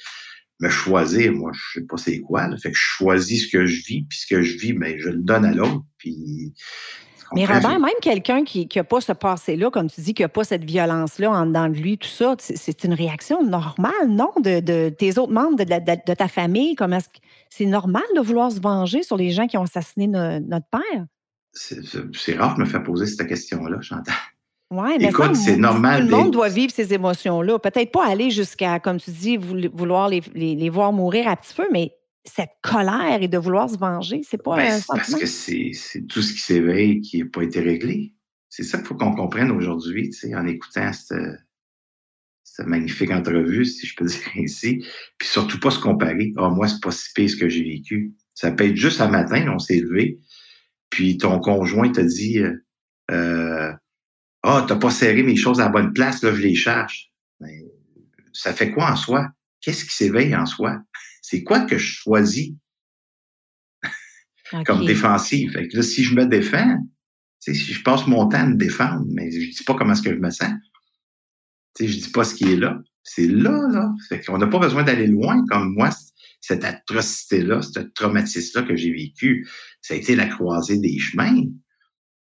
me 0.60 0.68
choisir, 0.68 1.32
moi, 1.32 1.50
je 1.54 1.80
sais 1.80 1.86
pas 1.86 1.96
c'est 1.96 2.20
quoi. 2.20 2.46
Là. 2.46 2.56
Fait 2.56 2.70
que 2.70 2.76
je 2.76 2.82
choisis 2.82 3.46
ce 3.46 3.50
que 3.50 3.66
je 3.66 3.82
vis, 3.86 4.02
puis 4.02 4.18
ce 4.18 4.26
que 4.26 4.42
je 4.42 4.58
vis, 4.58 4.72
mais 4.72 4.92
ben, 4.92 5.00
je 5.00 5.08
le 5.08 5.18
donne 5.18 5.44
à 5.44 5.52
l'autre. 5.52 5.82
Puis 5.98 6.52
mais 7.32 7.44
Robert, 7.44 7.78
même 7.78 7.90
quelqu'un 8.02 8.44
qui 8.44 8.68
n'a 8.74 8.84
pas 8.84 9.00
ce 9.00 9.12
passé-là, 9.12 9.70
comme 9.70 9.88
tu 9.88 10.00
dis, 10.00 10.14
qui 10.14 10.22
n'a 10.22 10.28
pas 10.28 10.44
cette 10.44 10.64
violence-là 10.64 11.30
en 11.30 11.46
dedans 11.46 11.68
de 11.68 11.74
lui, 11.74 11.96
tout 11.96 12.08
ça, 12.08 12.34
c'est 12.38 12.84
une 12.84 12.94
réaction 12.94 13.44
normale, 13.44 14.08
non? 14.08 14.32
De, 14.38 14.88
tes 14.88 15.18
autres 15.18 15.32
membres 15.32 15.56
de, 15.56 16.14
ta 16.14 16.28
famille, 16.28 16.74
comme 16.74 16.92
est-ce 16.92 17.08
c'est 17.48 17.66
normal 17.66 18.02
de 18.14 18.20
vouloir 18.20 18.50
se 18.50 18.60
venger 18.60 19.02
sur 19.02 19.16
les 19.16 19.30
gens 19.30 19.46
qui 19.46 19.56
ont 19.56 19.62
assassiné 19.62 20.06
notre 20.06 20.66
père? 20.70 21.06
C'est 21.52 22.36
rare 22.36 22.56
de 22.56 22.60
me 22.60 22.66
faire 22.66 22.82
poser 22.82 23.06
cette 23.06 23.26
question-là, 23.26 23.80
Chantal. 23.80 24.14
Oui, 24.70 24.98
mais 25.00 25.08
Écoute, 25.08 25.34
c'est 25.34 25.56
normal. 25.56 26.04
Tout 26.04 26.10
le 26.10 26.16
monde 26.16 26.30
doit 26.30 26.48
vivre 26.48 26.72
ces 26.72 26.94
émotions-là. 26.94 27.58
Peut-être 27.58 27.90
pas 27.90 28.06
aller 28.06 28.30
jusqu'à, 28.30 28.78
comme 28.78 29.00
tu 29.00 29.10
dis, 29.10 29.36
vouloir 29.36 30.08
les, 30.08 30.22
les 30.34 30.68
voir 30.70 30.92
mourir 30.92 31.26
à 31.26 31.36
petit 31.36 31.54
feu, 31.54 31.66
mais 31.72 31.92
cette 32.24 32.52
colère 32.62 33.18
et 33.20 33.28
de 33.28 33.38
vouloir 33.38 33.68
se 33.68 33.78
venger, 33.78 34.20
c'est 34.22 34.42
pas 34.42 34.56
ben, 34.56 34.80
Parce 34.86 35.14
que 35.14 35.26
c'est 35.26 35.72
tout 36.08 36.22
ce 36.22 36.32
qui 36.32 36.40
s'éveille 36.40 37.00
qui 37.00 37.22
n'a 37.22 37.28
pas 37.30 37.42
été 37.42 37.60
réglé. 37.60 38.14
C'est 38.48 38.62
ça 38.62 38.78
qu'il 38.78 38.86
faut 38.86 38.96
qu'on 38.96 39.14
comprenne 39.14 39.50
aujourd'hui, 39.50 40.10
en 40.34 40.46
écoutant 40.46 40.92
cette, 40.92 41.18
cette, 42.42 42.66
magnifique 42.66 43.10
entrevue, 43.10 43.64
si 43.64 43.86
je 43.86 43.94
peux 43.96 44.04
dire 44.06 44.30
ainsi. 44.38 44.84
Puis 45.18 45.28
surtout 45.28 45.58
pas 45.58 45.70
se 45.70 45.80
comparer. 45.80 46.32
Ah, 46.36 46.48
moi, 46.50 46.68
c'est 46.68 46.82
pas 46.82 46.90
si 46.90 47.12
pire 47.14 47.30
ce 47.30 47.36
que 47.36 47.48
j'ai 47.48 47.64
vécu. 47.64 48.12
Ça 48.34 48.50
peut 48.52 48.64
être 48.66 48.76
juste 48.76 49.00
un 49.00 49.08
matin, 49.08 49.46
on 49.52 49.58
s'est 49.58 49.80
levé, 49.80 50.18
puis 50.88 51.18
ton 51.18 51.40
conjoint 51.40 51.90
t'a 51.90 52.04
dit 52.04 52.38
euh, 52.38 52.54
euh, 53.10 53.72
Ah, 54.42 54.64
t'as 54.66 54.76
pas 54.76 54.90
serré 54.90 55.22
mes 55.22 55.36
choses 55.36 55.60
à 55.60 55.64
la 55.64 55.70
bonne 55.70 55.92
place, 55.92 56.22
là, 56.22 56.34
je 56.34 56.40
les 56.40 56.54
cherche. 56.54 57.10
Ben, 57.40 57.62
ça 58.32 58.52
fait 58.52 58.70
quoi 58.70 58.90
en 58.90 58.96
soi? 58.96 59.28
Qu'est-ce 59.60 59.84
qui 59.84 59.94
s'éveille 59.94 60.34
en 60.34 60.46
soi? 60.46 60.80
C'est 61.22 61.42
quoi 61.42 61.60
que 61.60 61.76
je 61.76 61.86
choisis? 61.86 62.52
Comme 64.66 64.84
défensive? 64.84 65.52
Fait 65.52 65.68
que 65.68 65.76
là, 65.76 65.82
si 65.82 66.02
je 66.02 66.14
me 66.14 66.26
défends, 66.26 66.78
si 67.38 67.54
je 67.54 67.82
passe 67.82 68.06
mon 68.06 68.28
temps 68.28 68.40
à 68.40 68.46
me 68.46 68.56
défendre, 68.56 69.06
mais 69.10 69.30
je 69.30 69.38
dis 69.38 69.64
pas 69.64 69.74
comment 69.74 69.92
est-ce 69.92 70.02
que 70.02 70.14
je 70.14 70.18
me 70.18 70.30
sens. 70.30 70.52
Je 71.78 71.86
je 71.86 71.98
dis 71.98 72.10
pas 72.10 72.24
ce 72.24 72.34
qui 72.34 72.52
est 72.52 72.56
là. 72.56 72.80
C'est 73.02 73.28
là, 73.28 73.68
là. 73.70 73.90
Fait 74.08 74.20
qu'on 74.20 74.38
n'a 74.38 74.46
pas 74.46 74.58
besoin 74.58 74.82
d'aller 74.82 75.06
loin 75.06 75.44
comme 75.48 75.74
moi. 75.74 75.90
Cette 76.40 76.64
atrocité-là, 76.64 77.62
ce 77.62 77.80
traumatisme-là 77.80 78.66
que 78.66 78.76
j'ai 78.76 78.92
vécu, 78.92 79.46
ça 79.82 79.94
a 79.94 79.96
été 79.96 80.16
la 80.16 80.26
croisée 80.26 80.78
des 80.78 80.98
chemins. 80.98 81.44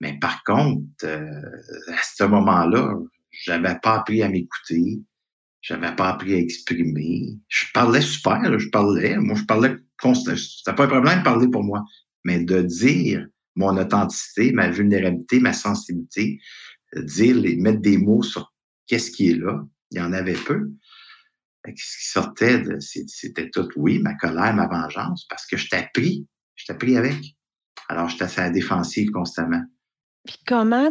Mais 0.00 0.19
par 0.19 0.43
contre, 0.45 0.83
euh, 1.05 1.43
à 1.88 2.02
ce 2.02 2.25
moment-là, 2.25 2.95
j'avais 3.31 3.78
pas 3.83 3.97
appris 3.97 4.23
à 4.23 4.28
m'écouter. 4.28 5.00
J'avais 5.61 5.95
pas 5.95 6.11
appris 6.11 6.35
à 6.35 6.38
exprimer. 6.38 7.37
Je 7.49 7.67
parlais 7.75 8.00
super, 8.00 8.59
je 8.59 8.69
parlais. 8.69 9.17
Moi, 9.17 9.35
je 9.37 9.45
parlais 9.45 9.76
constamment. 10.00 10.37
C'était 10.37 10.75
pas 10.75 10.85
un 10.85 10.88
problème 10.88 11.19
de 11.19 11.25
parler 11.25 11.49
pour 11.49 11.64
moi. 11.64 11.85
Mais 12.25 12.45
de 12.45 12.62
dire 12.62 13.26
mon 13.57 13.76
authenticité, 13.76 14.52
ma 14.52 14.71
vulnérabilité, 14.71 15.40
ma 15.40 15.52
sensibilité, 15.52 16.40
dire, 16.97 17.37
mettre 17.59 17.81
des 17.81 17.99
mots 17.99 18.23
sur 18.23 18.55
qu'est-ce 18.87 19.11
qui 19.11 19.31
est 19.31 19.35
là, 19.35 19.64
il 19.90 19.99
y 19.99 20.00
en 20.00 20.12
avait 20.12 20.35
peu. 20.35 20.71
Ce 21.67 21.73
qui 21.73 22.09
sortait, 22.09 22.62
c'était 22.81 23.50
tout, 23.50 23.69
oui, 23.76 23.99
ma 23.99 24.14
colère, 24.14 24.55
ma 24.55 24.69
vengeance, 24.69 25.26
parce 25.28 25.45
que 25.45 25.57
je 25.57 25.69
t'ai 25.69 25.87
pris, 25.93 26.26
je 26.55 26.67
t'ai 26.67 26.75
pris 26.75 26.97
avec. 26.97 27.37
Alors, 27.88 28.09
j'étais 28.09 28.25
à 28.38 28.45
la 28.45 28.50
défensive 28.50 29.11
constamment. 29.11 29.64
Puis 30.28 30.37
comment, 30.47 30.90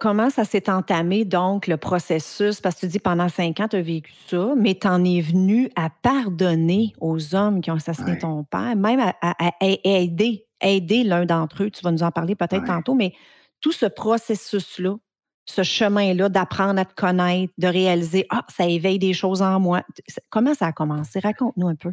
comment 0.00 0.28
ça 0.28 0.44
s'est 0.44 0.68
entamé, 0.68 1.24
donc, 1.24 1.68
le 1.68 1.76
processus? 1.76 2.60
Parce 2.60 2.74
que 2.74 2.80
tu 2.80 2.86
dis 2.88 2.98
pendant 2.98 3.28
cinq 3.28 3.60
ans, 3.60 3.68
tu 3.68 3.76
as 3.76 3.80
vécu 3.80 4.12
ça, 4.26 4.54
mais 4.56 4.74
tu 4.74 4.88
en 4.88 5.04
es 5.04 5.20
venu 5.20 5.70
à 5.76 5.88
pardonner 5.88 6.92
aux 7.00 7.36
hommes 7.36 7.60
qui 7.60 7.70
ont 7.70 7.76
assassiné 7.76 8.18
ton 8.18 8.42
père, 8.42 8.74
même 8.74 8.98
à, 9.20 9.34
aider, 9.60 10.46
aider 10.60 11.04
l'un 11.04 11.26
d'entre 11.26 11.62
eux. 11.62 11.70
Tu 11.70 11.80
vas 11.84 11.92
nous 11.92 12.02
en 12.02 12.10
parler 12.10 12.34
peut-être 12.34 12.64
tantôt, 12.64 12.94
mais 12.94 13.14
tout 13.60 13.70
ce 13.70 13.86
processus-là, 13.86 14.96
ce 15.44 15.62
chemin-là 15.62 16.28
d'apprendre 16.28 16.80
à 16.80 16.84
te 16.84 16.94
connaître, 16.94 17.52
de 17.58 17.68
réaliser, 17.68 18.26
ah, 18.30 18.44
ça 18.48 18.66
éveille 18.66 18.98
des 18.98 19.12
choses 19.12 19.42
en 19.42 19.60
moi. 19.60 19.84
Comment 20.28 20.54
ça 20.54 20.66
a 20.66 20.72
commencé? 20.72 21.20
Raconte-nous 21.20 21.68
un 21.68 21.76
peu. 21.76 21.92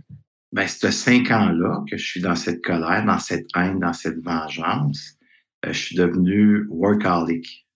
Ben, 0.54 0.68
c'est 0.68 0.90
cinq 0.90 1.30
ans-là 1.30 1.84
que 1.88 1.98
je 1.98 2.04
suis 2.04 2.22
dans 2.22 2.36
cette 2.36 2.64
colère, 2.64 3.06
dans 3.06 3.20
cette 3.20 3.46
haine, 3.56 3.78
dans 3.78 3.94
cette 3.94 4.24
vengeance. 4.24 5.19
Euh, 5.66 5.74
je 5.74 5.80
suis 5.80 5.96
devenu 5.96 6.66
workaholic. 6.70 7.68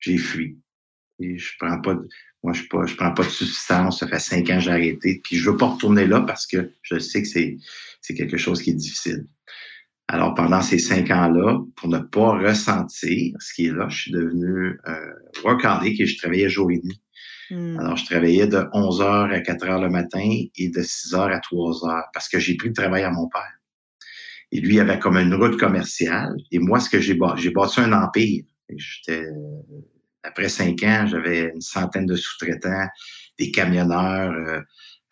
J'ai 0.00 0.18
fui. 0.18 0.58
Et 1.18 1.38
je 1.38 1.52
prends 1.58 1.80
pas 1.80 1.94
de, 1.94 2.08
moi, 2.42 2.54
je, 2.54 2.62
je 2.62 2.96
prends 2.96 3.12
pas 3.12 3.24
de 3.24 3.28
substance. 3.28 4.00
Ça 4.00 4.08
fait 4.08 4.18
cinq 4.18 4.48
ans 4.50 4.56
que 4.56 4.60
j'ai 4.60 4.70
arrêté. 4.70 5.20
Puis 5.22 5.36
je 5.36 5.50
veux 5.50 5.56
pas 5.56 5.66
retourner 5.66 6.06
là 6.06 6.22
parce 6.22 6.46
que 6.46 6.72
je 6.82 6.98
sais 6.98 7.22
que 7.22 7.28
c'est, 7.28 7.58
c'est 8.00 8.14
quelque 8.14 8.36
chose 8.36 8.62
qui 8.62 8.70
est 8.70 8.74
difficile. 8.74 9.26
Alors, 10.08 10.34
pendant 10.34 10.60
ces 10.60 10.78
cinq 10.78 11.10
ans-là, 11.10 11.60
pour 11.76 11.88
ne 11.88 11.98
pas 11.98 12.32
ressentir 12.32 13.36
ce 13.38 13.54
qui 13.54 13.66
est 13.66 13.72
là, 13.72 13.88
je 13.88 14.02
suis 14.02 14.12
devenu 14.12 14.76
euh, 14.88 15.12
workaholic 15.44 16.00
et 16.00 16.06
je 16.06 16.18
travaillais 16.18 16.48
jour 16.48 16.70
et 16.72 16.80
nuit. 16.82 17.00
Hmm. 17.50 17.78
Alors, 17.78 17.96
je 17.96 18.06
travaillais 18.06 18.46
de 18.46 18.64
11 18.72 19.00
h 19.02 19.32
à 19.32 19.40
4 19.40 19.66
h 19.66 19.82
le 19.82 19.88
matin 19.88 20.28
et 20.56 20.68
de 20.68 20.82
6 20.82 21.12
h 21.12 21.32
à 21.32 21.38
3 21.38 21.72
h 21.72 22.02
parce 22.12 22.28
que 22.28 22.40
j'ai 22.40 22.56
pris 22.56 22.68
le 22.68 22.74
travail 22.74 23.02
à 23.02 23.10
mon 23.10 23.28
père. 23.28 23.59
Et 24.52 24.60
lui, 24.60 24.74
il 24.74 24.80
avait 24.80 24.98
comme 24.98 25.16
une 25.16 25.34
route 25.34 25.58
commerciale. 25.58 26.34
Et 26.50 26.58
moi, 26.58 26.80
ce 26.80 26.90
que 26.90 27.00
j'ai 27.00 27.14
bâti, 27.14 27.42
j'ai 27.42 27.50
bâti 27.50 27.80
un 27.80 27.92
empire. 27.92 28.44
J'étais, 28.76 29.24
après 30.22 30.48
cinq 30.48 30.82
ans, 30.82 31.06
j'avais 31.06 31.50
une 31.54 31.60
centaine 31.60 32.06
de 32.06 32.16
sous-traitants, 32.16 32.86
des 33.38 33.50
camionneurs, 33.50 34.32
euh, 34.32 34.60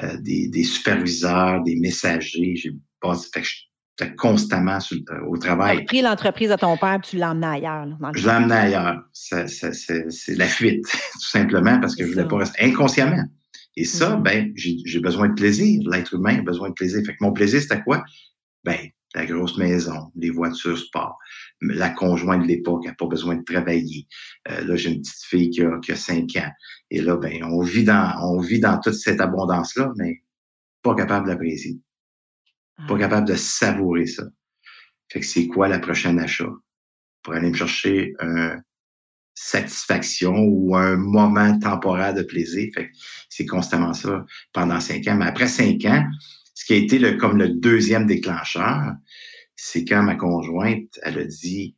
euh, 0.02 0.16
des, 0.21 0.49
des, 0.49 0.64
superviseurs, 0.64 1.62
des 1.62 1.76
messagers. 1.76 2.57
J'ai 2.57 2.73
bâti, 3.02 3.28
fait 3.33 3.42
que 3.42 3.47
j'étais 3.47 4.14
constamment 4.16 4.78
euh, 4.92 5.21
au 5.28 5.37
travail. 5.38 5.76
Tu 5.76 5.83
as 5.83 5.87
pris 5.87 6.02
l'entreprise 6.02 6.50
à 6.50 6.57
ton 6.57 6.76
père 6.76 7.00
tu 7.02 7.16
l'as 7.16 7.30
emmené 7.30 7.47
ailleurs. 7.47 7.87
Là, 7.87 8.11
je 8.14 8.25
l'ai 8.25 8.35
emmené 8.35 8.54
ailleurs. 8.54 9.02
c'est 9.12 10.37
la 10.37 10.47
fuite, 10.47 10.85
tout 11.12 11.28
simplement, 11.28 11.78
parce 11.80 11.95
que 11.95 12.04
je 12.04 12.11
voulais 12.11 12.28
pas 12.28 12.38
rester 12.38 12.64
inconsciemment. 12.64 13.25
Et 13.76 13.85
ça, 13.85 14.16
mm-hmm. 14.16 14.23
ben, 14.23 14.52
j'ai 14.57 15.00
besoin 15.00 15.28
de 15.28 15.35
plaisir. 15.35 15.80
L'être 15.88 16.14
humain 16.14 16.38
a 16.40 16.42
besoin 16.42 16.71
de 16.71 16.75
plaisir. 16.75 17.00
Fait 17.07 17.12
que 17.12 17.18
mon 17.21 17.33
plaisir, 17.33 17.61
c'était 17.61 17.80
quoi? 17.83 18.02
Ben, 18.64 18.76
la 19.14 19.26
grosse 19.26 19.56
maison, 19.56 20.12
les 20.16 20.30
voitures 20.30 20.78
sport. 20.78 21.18
La 21.60 21.90
conjointe 21.90 22.42
de 22.42 22.48
l'époque 22.48 22.84
n'a 22.84 22.94
pas 22.94 23.06
besoin 23.06 23.36
de 23.36 23.44
travailler. 23.44 24.06
Euh, 24.50 24.64
là, 24.64 24.76
j'ai 24.76 24.90
une 24.90 25.00
petite 25.00 25.24
fille 25.24 25.50
qui 25.50 25.62
a, 25.62 25.78
qui 25.80 25.96
5 25.96 26.36
ans. 26.36 26.50
Et 26.90 27.00
là, 27.00 27.16
ben, 27.16 27.42
on 27.44 27.62
vit 27.62 27.84
dans, 27.84 28.14
on 28.22 28.40
vit 28.40 28.60
dans 28.60 28.78
toute 28.80 28.94
cette 28.94 29.20
abondance-là, 29.20 29.92
mais 29.96 30.22
pas 30.82 30.94
capable 30.94 31.26
d'apprécier. 31.26 31.78
Pas 32.86 32.94
ah. 32.94 32.98
capable 32.98 33.26
de 33.26 33.34
savourer 33.34 34.06
ça. 34.06 34.24
Fait 35.10 35.20
que 35.20 35.26
c'est 35.26 35.46
quoi 35.46 35.68
la 35.68 35.78
prochaine 35.78 36.18
achat? 36.18 36.52
Pour 37.22 37.34
aller 37.34 37.50
me 37.50 37.56
chercher 37.56 38.12
une 38.20 38.62
satisfaction 39.34 40.34
ou 40.36 40.76
un 40.76 40.96
moment 40.96 41.58
temporaire 41.58 42.14
de 42.14 42.22
plaisir. 42.22 42.70
Fait 42.74 42.88
que 42.88 42.96
c'est 43.28 43.46
constamment 43.46 43.94
ça 43.94 44.24
pendant 44.52 44.80
cinq 44.80 45.06
ans. 45.08 45.16
Mais 45.16 45.26
après 45.26 45.48
cinq 45.48 45.84
ans, 45.84 46.04
ce 46.58 46.64
qui 46.64 46.72
a 46.72 46.76
été 46.76 46.98
le, 46.98 47.12
comme 47.12 47.38
le 47.38 47.50
deuxième 47.50 48.08
déclencheur, 48.08 48.96
c'est 49.54 49.84
quand 49.84 50.02
ma 50.02 50.16
conjointe, 50.16 50.98
elle 51.04 51.20
a 51.20 51.24
dit, 51.24 51.76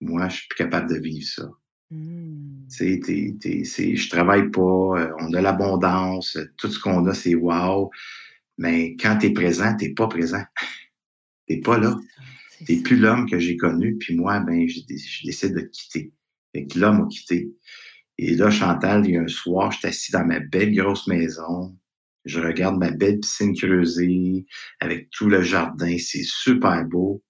moi, 0.00 0.30
je 0.30 0.36
suis 0.36 0.48
plus 0.48 0.56
capable 0.56 0.88
de 0.88 0.98
vivre 0.98 1.26
ça. 1.26 1.50
Mmh. 1.90 2.66
Tu 2.74 3.64
sais, 3.66 3.94
je 3.94 4.08
travaille 4.08 4.50
pas, 4.50 4.62
euh, 4.62 5.12
on 5.20 5.34
a 5.34 5.42
l'abondance, 5.42 6.38
tout 6.56 6.70
ce 6.70 6.80
qu'on 6.80 7.04
a, 7.04 7.12
c'est 7.12 7.34
wow. 7.34 7.90
Mais 8.56 8.96
quand 8.96 9.18
tu 9.18 9.26
es 9.26 9.32
présent, 9.34 9.76
tu 9.76 9.92
pas 9.92 10.08
présent. 10.08 10.44
tu 11.46 11.60
pas 11.60 11.76
là. 11.76 11.94
Tu 12.66 12.80
plus 12.80 12.96
l'homme 12.96 13.28
que 13.28 13.38
j'ai 13.38 13.58
connu. 13.58 13.98
Puis 13.98 14.16
moi, 14.16 14.40
ben, 14.40 14.66
je, 14.66 14.80
décide 15.26 15.56
de 15.56 15.60
quitter. 15.60 16.14
Fait 16.54 16.66
que 16.66 16.78
l'homme 16.78 17.02
a 17.02 17.06
quitté. 17.06 17.50
Et 18.16 18.34
là, 18.34 18.50
Chantal, 18.50 19.04
il 19.04 19.12
y 19.12 19.16
a 19.18 19.20
un 19.20 19.28
soir, 19.28 19.72
je 19.72 19.78
suis 19.80 19.88
assis 19.88 20.12
dans 20.12 20.24
ma 20.24 20.40
belle 20.40 20.74
grosse 20.74 21.06
maison. 21.06 21.76
Je 22.26 22.40
regarde 22.40 22.76
ma 22.76 22.90
belle 22.90 23.20
piscine 23.20 23.56
creusée 23.56 24.44
avec 24.80 25.08
tout 25.10 25.28
le 25.28 25.42
jardin. 25.42 25.96
C'est 25.98 26.24
super 26.24 26.84
beau. 26.84 27.22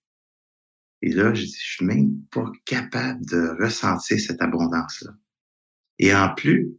Et 1.03 1.13
là, 1.13 1.35
je 1.35 1.45
dis, 1.45 1.57
je 1.57 1.75
suis 1.75 1.85
même 1.85 2.23
pas 2.31 2.51
capable 2.65 3.25
de 3.27 3.63
ressentir 3.63 4.19
cette 4.19 4.41
abondance-là. 4.41 5.13
Et 5.99 6.15
en 6.15 6.35
plus, 6.35 6.75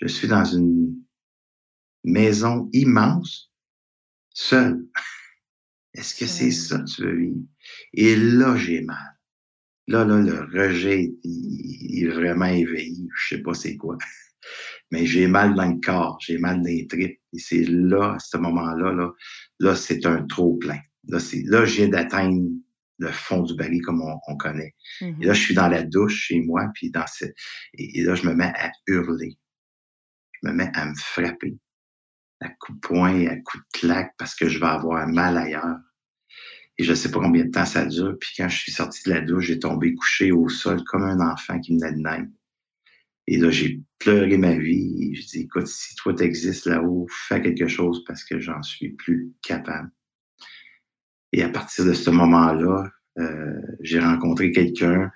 je 0.00 0.06
suis 0.06 0.28
dans 0.28 0.44
une 0.44 0.96
maison 2.04 2.70
immense, 2.72 3.52
seule. 4.30 4.86
Est-ce 5.94 6.14
que 6.14 6.26
c'est 6.26 6.52
ça 6.52 6.78
que 6.78 6.84
tu 6.84 7.02
veux 7.02 7.16
vivre? 7.16 7.40
Et 7.92 8.16
là, 8.16 8.56
j'ai 8.56 8.80
mal. 8.80 9.18
Là, 9.88 10.04
là, 10.04 10.20
le 10.20 10.40
rejet, 10.40 11.12
il, 11.24 12.04
est 12.04 12.08
vraiment 12.08 12.46
éveillé. 12.46 13.08
Je 13.14 13.34
sais 13.34 13.42
pas 13.42 13.52
c'est 13.52 13.76
quoi 13.76 13.98
mais 14.92 15.06
j'ai 15.06 15.26
mal 15.26 15.54
dans 15.54 15.64
le 15.64 15.80
corps, 15.80 16.18
j'ai 16.20 16.36
mal 16.36 16.58
dans 16.58 16.68
les 16.68 16.86
tripes. 16.86 17.18
Et 17.32 17.38
c'est 17.38 17.64
là, 17.64 18.14
à 18.14 18.18
ce 18.18 18.36
moment-là, 18.36 18.92
là, 18.92 19.10
là 19.58 19.74
c'est 19.74 20.04
un 20.04 20.22
trop 20.26 20.54
plein. 20.56 20.78
Là, 21.08 21.18
c'est, 21.18 21.42
là, 21.46 21.64
je 21.64 21.76
viens 21.76 21.88
d'atteindre 21.88 22.46
le 22.98 23.08
fond 23.08 23.42
du 23.42 23.56
baril 23.56 23.80
comme 23.82 24.02
on, 24.02 24.36
connaît. 24.36 24.74
Et 25.00 25.24
là, 25.24 25.32
je 25.32 25.40
suis 25.40 25.54
dans 25.54 25.68
la 25.68 25.82
douche 25.82 26.26
chez 26.26 26.40
moi, 26.40 26.70
puis 26.74 26.90
dans 26.90 27.06
ce, 27.06 27.24
et, 27.74 28.02
là, 28.02 28.14
je 28.14 28.28
me 28.28 28.34
mets 28.34 28.52
à 28.54 28.70
hurler. 28.86 29.36
Je 30.34 30.48
me 30.48 30.54
mets 30.54 30.70
à 30.74 30.84
me 30.84 30.94
frapper 30.94 31.56
à 32.40 32.50
coups 32.60 32.78
de 32.80 32.86
poing, 32.86 33.26
à 33.26 33.36
coups 33.36 33.64
de 33.64 33.78
claque, 33.80 34.12
parce 34.18 34.34
que 34.34 34.48
je 34.48 34.58
vais 34.58 34.66
avoir 34.66 35.08
mal 35.08 35.38
ailleurs. 35.38 35.78
Et 36.76 36.84
je 36.84 36.90
ne 36.90 36.96
sais 36.96 37.10
pas 37.10 37.20
combien 37.20 37.44
de 37.44 37.50
temps 37.50 37.64
ça 37.64 37.86
dure. 37.86 38.16
Puis 38.20 38.34
quand 38.36 38.48
je 38.48 38.58
suis 38.58 38.72
sorti 38.72 39.08
de 39.08 39.14
la 39.14 39.20
douche, 39.22 39.46
j'ai 39.46 39.58
tombé 39.58 39.94
couché 39.94 40.32
au 40.32 40.48
sol 40.48 40.82
comme 40.84 41.04
un 41.04 41.20
enfant 41.20 41.58
qui 41.60 41.72
venait 41.72 41.92
de 41.92 41.98
naître. 41.98 42.30
Et 43.26 43.38
là, 43.38 43.50
j'ai 43.50 43.80
pleuré 43.98 44.36
ma 44.36 44.56
vie. 44.56 45.14
je 45.14 45.26
dis, 45.26 45.40
écoute, 45.42 45.66
si 45.66 45.94
toi 45.96 46.14
t'existes 46.14 46.66
là-haut, 46.66 47.06
fais 47.08 47.40
quelque 47.40 47.68
chose 47.68 48.04
parce 48.04 48.24
que 48.24 48.40
j'en 48.40 48.62
suis 48.62 48.90
plus 48.90 49.32
capable. 49.42 49.90
Et 51.32 51.42
à 51.42 51.48
partir 51.48 51.84
de 51.84 51.92
ce 51.92 52.10
moment-là, 52.10 52.90
euh, 53.18 53.60
j'ai 53.80 54.00
rencontré 54.00 54.52
quelqu'un, 54.52 55.10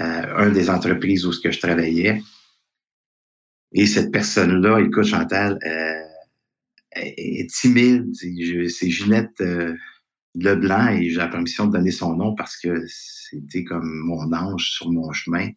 euh, 0.00 0.36
un 0.36 0.50
des 0.50 0.70
entreprises 0.70 1.26
où 1.26 1.32
ce 1.32 1.40
que 1.40 1.50
je 1.50 1.60
travaillais. 1.60 2.22
Et 3.72 3.86
cette 3.86 4.10
personne-là, 4.12 4.80
écoute, 4.80 5.04
Chantal, 5.04 5.58
euh, 5.64 6.02
est 6.96 7.50
timide. 7.50 8.12
C'est 8.14 8.90
Ginette 8.90 9.40
euh, 9.40 9.74
Leblanc 10.34 10.88
et 10.88 11.10
j'ai 11.10 11.16
la 11.16 11.28
permission 11.28 11.66
de 11.66 11.72
donner 11.72 11.90
son 11.90 12.14
nom 12.16 12.34
parce 12.34 12.56
que 12.56 12.84
c'était 12.88 13.64
comme 13.64 13.88
mon 14.04 14.32
ange 14.32 14.70
sur 14.70 14.90
mon 14.90 15.12
chemin. 15.12 15.48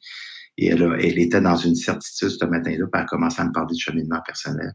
Et 0.58 0.68
elle, 0.68 0.84
elle 1.00 1.20
était 1.20 1.42
dans 1.42 1.58
une 1.58 1.76
certitude 1.76 2.30
ce 2.30 2.46
matin-là, 2.46 2.86
puis 2.86 2.90
elle 2.94 3.02
a 3.02 3.06
commencé 3.06 3.42
à 3.42 3.46
me 3.46 3.52
parler 3.52 3.76
de 3.76 3.80
cheminement 3.80 4.22
personnel. 4.26 4.74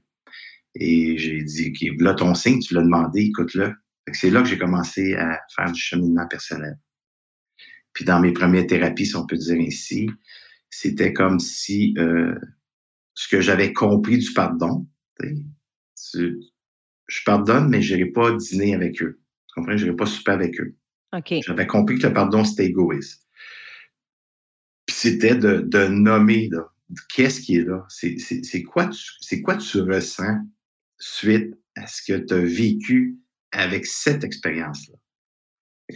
Et 0.74 1.16
j'ai 1.18 1.42
dit, 1.42 1.72
OK, 1.74 2.00
là, 2.00 2.14
ton 2.14 2.34
signe, 2.34 2.60
tu 2.60 2.74
l'as 2.74 2.82
demandé, 2.82 3.22
écoute-le. 3.22 3.72
C'est 4.12 4.30
là 4.30 4.42
que 4.42 4.48
j'ai 4.48 4.58
commencé 4.58 5.14
à 5.14 5.40
faire 5.54 5.70
du 5.72 5.80
cheminement 5.80 6.26
personnel. 6.26 6.78
Puis 7.92 8.04
dans 8.04 8.20
mes 8.20 8.32
premières 8.32 8.66
thérapies, 8.66 9.06
si 9.06 9.16
on 9.16 9.26
peut 9.26 9.36
dire 9.36 9.58
ainsi, 9.60 10.08
c'était 10.68 11.12
comme 11.12 11.40
si 11.40 11.94
euh, 11.98 12.34
ce 13.14 13.28
que 13.28 13.40
j'avais 13.40 13.72
compris 13.72 14.18
du 14.18 14.32
pardon, 14.32 14.86
je 16.14 17.24
pardonne, 17.24 17.68
mais 17.68 17.82
je 17.82 17.94
n'irai 17.94 18.10
pas 18.10 18.32
dîner 18.32 18.74
avec 18.74 19.02
eux. 19.02 19.20
Tu 19.48 19.54
comprends? 19.54 19.76
Je 19.76 19.84
n'irai 19.84 19.96
pas 19.96 20.06
souper 20.06 20.32
avec 20.32 20.60
eux. 20.60 20.76
Okay. 21.12 21.40
J'avais 21.44 21.66
compris 21.66 21.98
que 21.98 22.06
le 22.06 22.12
pardon, 22.12 22.44
c'était 22.44 22.66
égoïste 22.66 23.26
c'était 24.92 25.34
de, 25.34 25.60
de, 25.60 25.86
nommer 25.86 26.50
qu'est-ce 27.14 27.40
qui 27.40 27.56
est 27.56 27.64
là? 27.64 27.86
C'est 27.88 28.62
quoi, 28.62 28.88
tu, 28.88 29.42
quoi 29.42 29.56
tu 29.56 29.80
ressens 29.80 30.38
suite 30.98 31.54
à 31.76 31.86
ce 31.86 32.02
que 32.02 32.18
tu 32.18 32.34
as 32.34 32.40
vécu 32.40 33.18
avec 33.52 33.86
cette 33.86 34.24
expérience-là? 34.24 34.96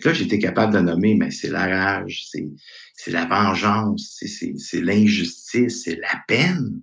Là, 0.05 0.13
j'étais 0.13 0.41
capable 0.41 0.75
de 0.75 0.81
nommer, 0.81 1.15
mais 1.15 1.31
c'est 1.31 1.51
la 1.51 1.67
rage, 1.67 2.27
c'est 2.95 3.11
la 3.11 3.27
vengeance, 3.27 4.21
c'est 4.57 4.81
l'injustice, 4.81 5.85
c'est 5.85 5.97
la 5.97 6.23
peine, 6.27 6.83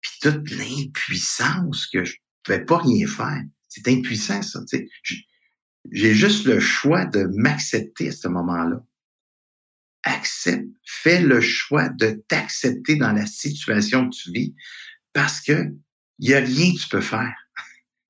puis 0.00 0.12
toute 0.22 0.50
l'impuissance 0.50 1.86
que 1.86 2.04
je 2.04 2.14
pouvais 2.42 2.64
pas 2.64 2.78
rien 2.78 3.06
faire. 3.06 3.42
C'est 3.68 3.86
impuissant, 3.88 4.40
ça. 4.42 4.60
J'ai 5.90 6.14
juste 6.14 6.46
le 6.46 6.58
choix 6.60 7.04
de 7.04 7.24
m'accepter 7.34 8.08
à 8.08 8.12
ce 8.12 8.28
moment-là 8.28 8.82
accepte, 10.04 10.68
fais 10.84 11.20
le 11.20 11.40
choix 11.40 11.88
de 11.88 12.22
t'accepter 12.28 12.96
dans 12.96 13.12
la 13.12 13.26
situation 13.26 14.08
que 14.08 14.14
tu 14.14 14.32
vis 14.32 14.54
parce 15.12 15.40
que 15.40 15.72
il 16.18 16.30
y 16.30 16.34
a 16.34 16.40
rien 16.40 16.72
que 16.72 16.78
tu 16.78 16.88
peux 16.88 17.00
faire. 17.00 17.34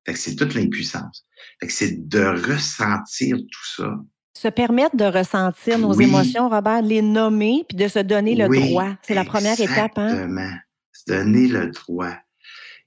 Fait 0.05 0.13
que 0.13 0.19
c'est 0.19 0.35
toute 0.35 0.53
l'impuissance. 0.53 1.25
Fait 1.59 1.67
que 1.67 1.73
c'est 1.73 2.07
de 2.07 2.23
ressentir 2.51 3.37
tout 3.37 3.65
ça 3.77 3.95
Se 4.37 4.47
permettre 4.49 4.95
de 4.95 5.05
ressentir 5.05 5.79
nos 5.79 5.93
émotions, 5.93 6.49
Robert, 6.49 6.81
les 6.81 7.01
nommer, 7.01 7.63
puis 7.67 7.77
de 7.77 7.87
se 7.87 7.99
donner 7.99 8.35
le 8.35 8.47
droit. 8.47 8.95
C'est 9.01 9.13
la 9.15 9.25
première 9.25 9.59
étape. 9.59 9.97
Hein? 9.97 10.09
Exactement. 10.09 10.51
Se 10.91 11.03
donner 11.11 11.47
le 11.47 11.71
droit. 11.71 12.15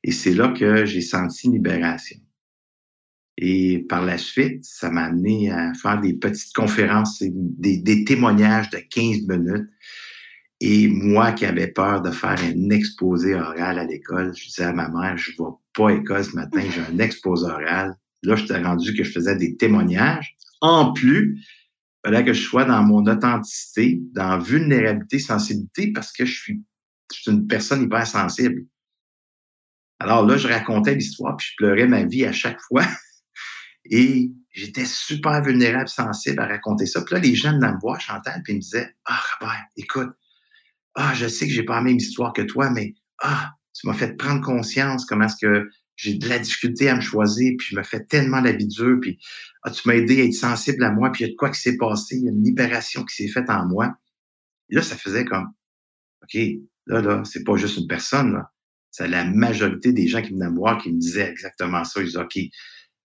Et 0.04 0.12
c'est 0.12 0.34
là 0.34 0.48
que 0.48 0.84
j'ai 0.86 1.00
senti 1.00 1.46
une 1.46 1.54
libération. 1.54 2.16
Et 3.38 3.84
par 3.88 4.04
la 4.04 4.16
suite, 4.16 4.64
ça 4.64 4.90
m'a 4.90 5.04
amené 5.04 5.50
à 5.50 5.74
faire 5.74 6.00
des 6.00 6.14
petites 6.14 6.54
conférences, 6.54 7.22
des, 7.22 7.78
des, 7.78 8.04
témoignages 8.04 8.70
de 8.70 8.78
15 8.78 9.26
minutes. 9.28 9.68
Et 10.60 10.88
moi 10.88 11.32
qui 11.32 11.44
avais 11.44 11.66
peur 11.66 12.00
de 12.00 12.10
faire 12.10 12.38
un 12.42 12.70
exposé 12.70 13.34
oral 13.34 13.78
à 13.78 13.84
l'école, 13.84 14.34
je 14.34 14.46
disais 14.46 14.64
à 14.64 14.72
ma 14.72 14.88
mère, 14.88 15.18
je 15.18 15.32
ne 15.32 15.36
vais 15.36 15.52
pas 15.74 15.90
à 15.90 15.92
l'école 15.92 16.24
ce 16.24 16.34
matin, 16.34 16.62
j'ai 16.70 16.80
un 16.80 16.98
exposé 16.98 17.44
oral. 17.44 17.94
Là, 18.22 18.36
je 18.36 18.44
t'ai 18.46 18.56
rendu 18.56 18.94
que 18.94 19.04
je 19.04 19.12
faisais 19.12 19.36
des 19.36 19.56
témoignages. 19.56 20.34
En 20.62 20.94
plus, 20.94 21.38
il 21.38 22.08
fallait 22.08 22.24
que 22.24 22.32
je 22.32 22.40
sois 22.40 22.64
dans 22.64 22.82
mon 22.82 23.04
authenticité, 23.06 24.00
dans 24.12 24.38
vulnérabilité, 24.38 25.18
sensibilité, 25.18 25.92
parce 25.92 26.10
que 26.10 26.24
je 26.24 26.32
suis, 26.32 26.62
je 27.12 27.20
suis 27.20 27.30
une 27.30 27.46
personne 27.46 27.82
hyper 27.82 28.06
sensible. 28.06 28.64
Alors 29.98 30.26
là, 30.26 30.38
je 30.38 30.48
racontais 30.48 30.94
l'histoire, 30.94 31.36
puis 31.36 31.48
je 31.50 31.56
pleurais 31.56 31.86
ma 31.86 32.04
vie 32.04 32.24
à 32.24 32.32
chaque 32.32 32.60
fois. 32.60 32.84
Et 33.90 34.32
j'étais 34.50 34.84
super 34.84 35.42
vulnérable, 35.42 35.88
sensible 35.88 36.40
à 36.40 36.46
raconter 36.46 36.86
ça. 36.86 37.02
Puis 37.02 37.14
là, 37.14 37.20
les 37.20 37.34
gens 37.34 37.52
venaient 37.52 37.72
me 37.72 37.80
voir, 37.80 38.00
Chantal, 38.00 38.42
puis 38.42 38.54
ils 38.54 38.56
me 38.56 38.60
disaient 38.60 38.94
Ah, 39.04 39.20
Robert, 39.40 39.64
écoute, 39.76 40.10
ah, 40.94 41.12
je 41.14 41.28
sais 41.28 41.46
que 41.46 41.52
j'ai 41.52 41.64
pas 41.64 41.76
la 41.76 41.82
même 41.82 41.96
histoire 41.96 42.32
que 42.32 42.42
toi, 42.42 42.70
mais 42.70 42.94
ah, 43.22 43.52
tu 43.74 43.86
m'as 43.86 43.94
fait 43.94 44.16
prendre 44.16 44.40
conscience 44.40 45.04
comment 45.04 45.26
est-ce 45.26 45.36
que 45.46 45.68
j'ai 45.96 46.14
de 46.14 46.28
la 46.28 46.38
difficulté 46.38 46.88
à 46.88 46.96
me 46.96 47.00
choisir, 47.00 47.54
puis 47.58 47.68
je 47.70 47.76
me 47.76 47.82
fais 47.82 48.04
tellement 48.04 48.40
la 48.40 48.52
vie 48.52 48.66
dure, 48.66 48.98
puis 49.00 49.18
ah, 49.62 49.70
tu 49.70 49.86
m'as 49.88 49.94
aidé 49.94 50.22
à 50.22 50.24
être 50.24 50.34
sensible 50.34 50.82
à 50.84 50.90
moi, 50.90 51.10
puis 51.12 51.24
il 51.24 51.26
y 51.26 51.30
a 51.30 51.32
de 51.32 51.36
quoi 51.36 51.50
qui 51.50 51.60
s'est 51.60 51.76
passé, 51.76 52.16
il 52.16 52.24
y 52.24 52.28
a 52.28 52.32
une 52.32 52.42
libération 52.42 53.04
qui 53.04 53.14
s'est 53.14 53.32
faite 53.32 53.50
en 53.50 53.66
moi. 53.66 53.94
Et 54.70 54.74
là, 54.74 54.82
ça 54.82 54.96
faisait 54.96 55.24
comme 55.24 55.48
OK, 56.22 56.38
là, 56.86 57.00
là, 57.00 57.22
c'est 57.24 57.44
pas 57.44 57.56
juste 57.56 57.78
une 57.78 57.86
personne, 57.86 58.32
là. 58.32 58.50
C'est 58.90 59.08
la 59.08 59.24
majorité 59.24 59.92
des 59.92 60.08
gens 60.08 60.22
qui 60.22 60.30
venaient 60.30 60.48
me 60.48 60.56
voir 60.56 60.78
qui 60.80 60.90
me 60.90 60.98
disaient 60.98 61.28
exactement 61.28 61.84
ça. 61.84 62.00
Ils 62.00 62.06
disaient 62.06 62.18
OK, 62.18 62.38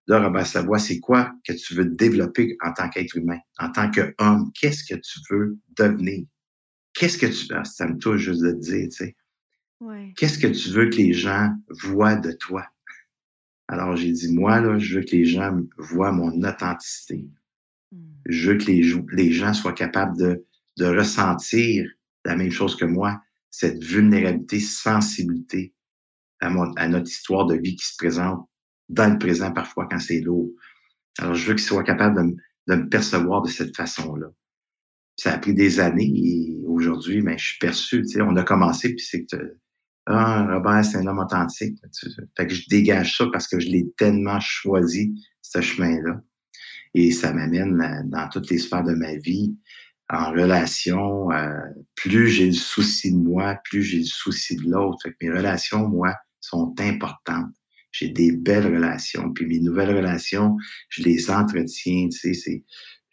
Là, 0.08 0.20
Robert 0.24 0.48
Savoie, 0.48 0.80
c'est 0.80 1.00
quoi 1.00 1.32
que 1.46 1.54
tu 1.54 1.76
veux 1.76 1.86
développer 1.86 2.58
en 2.62 2.74
tant 2.74 2.90
qu'être 2.90 3.16
humain, 3.16 3.40
en 3.60 3.72
tant 3.72 3.90
qu'homme? 3.92 4.52
Qu'est-ce 4.60 4.84
que 4.84 5.00
tu 5.00 5.20
veux 5.30 5.58
devenir? 5.78 6.26
Qu'est-ce 6.94 7.18
que 7.18 7.28
tu... 7.28 7.54
Ah, 7.54 7.64
ça 7.64 7.88
me 7.88 7.98
touche 7.98 8.22
juste 8.22 8.42
de 8.42 8.52
te 8.52 8.60
dire, 8.60 8.88
tu 8.90 8.98
sais. 8.98 9.16
Qu'est-ce 10.18 10.38
que 10.38 10.48
tu 10.48 10.70
veux 10.70 10.90
que 10.90 10.98
les 10.98 11.14
gens 11.14 11.56
voient 11.70 12.16
de 12.16 12.32
toi? 12.32 12.66
Alors, 13.68 13.96
j'ai 13.96 14.12
dit, 14.12 14.32
moi, 14.34 14.60
là, 14.60 14.78
je 14.78 15.00
veux 15.00 15.04
que 15.04 15.16
les 15.16 15.26
gens 15.26 15.58
voient 15.78 16.12
mon 16.12 16.44
authenticité. 16.44 17.26
Hmm. 17.92 18.14
Je 18.26 18.52
veux 18.52 18.58
que 18.58 18.66
les, 18.66 18.84
les 19.14 19.32
gens 19.32 19.54
soient 19.54 19.74
capables 19.74 20.18
de, 20.18 20.46
de 20.78 20.86
ressentir 20.86 21.90
la 22.26 22.36
même 22.36 22.52
chose 22.52 22.76
que 22.76 22.86
moi, 22.86 23.22
cette 23.50 23.84
vulnérabilité, 23.84 24.60
sensibilité 24.60 25.74
à, 26.42 26.54
à 26.76 26.88
notre 26.88 27.10
histoire 27.10 27.46
de 27.46 27.56
vie 27.56 27.76
qui 27.76 27.86
se 27.86 27.96
présente 27.98 28.48
dans 28.92 29.12
le 29.12 29.18
présent 29.18 29.52
parfois 29.52 29.88
quand 29.90 30.00
c'est 30.00 30.20
lourd. 30.20 30.50
Alors, 31.18 31.34
je 31.34 31.48
veux 31.48 31.56
qu'ils 31.56 31.64
soient 31.64 31.84
capables 31.84 32.36
de, 32.68 32.76
me 32.76 32.90
percevoir 32.90 33.42
de 33.42 33.50
cette 33.50 33.76
façon-là. 33.76 34.28
Ça 35.18 35.34
a 35.34 35.38
pris 35.38 35.54
des 35.54 35.80
années 35.80 36.12
et 36.14 36.58
aujourd'hui, 36.66 37.22
ben, 37.22 37.38
je 37.38 37.46
suis 37.46 37.60
perçu. 37.60 38.06
On 38.20 38.36
a 38.36 38.44
commencé, 38.44 38.94
puis 38.94 39.06
c'est 39.06 39.26
que 39.26 39.58
ah, 40.08 40.48
Robert, 40.52 40.84
c'est 40.84 40.98
un 40.98 41.08
homme 41.08 41.20
authentique. 41.20 41.78
Fait 42.36 42.48
que 42.48 42.54
je 42.54 42.68
dégage 42.70 43.18
ça 43.18 43.28
parce 43.32 43.48
que 43.48 43.60
je 43.60 43.68
l'ai 43.68 43.92
tellement 43.98 44.40
choisi, 44.40 45.14
ce 45.42 45.62
chemin-là. 45.62 46.22
Et 46.94 47.12
ça 47.12 47.34
m'amène 47.34 47.78
dans 48.06 48.28
toutes 48.30 48.50
les 48.50 48.58
sphères 48.58 48.84
de 48.84 48.94
ma 48.94 49.16
vie, 49.16 49.56
en 50.10 50.32
relation. 50.32 51.32
Euh, 51.32 51.54
plus 51.96 52.28
j'ai 52.30 52.48
le 52.48 52.54
souci 52.54 53.14
de 53.14 53.18
moi, 53.18 53.60
plus 53.64 53.84
j'ai 53.84 54.00
le 54.00 54.06
souci 54.06 54.56
de 54.56 54.70
l'autre. 54.70 55.08
Mes 55.22 55.30
relations, 55.30 55.88
moi, 55.88 56.16
sont 56.40 56.74
importantes 56.80 57.54
j'ai 57.92 58.10
des 58.10 58.32
belles 58.32 58.68
relations. 58.68 59.32
Puis 59.34 59.46
mes 59.46 59.60
nouvelles 59.60 59.96
relations, 59.96 60.58
je 60.90 61.04
les 61.04 61.30
entretiens. 61.30 62.08
Tu 62.10 62.18
sais, 62.18 62.34
c'est, 62.34 62.64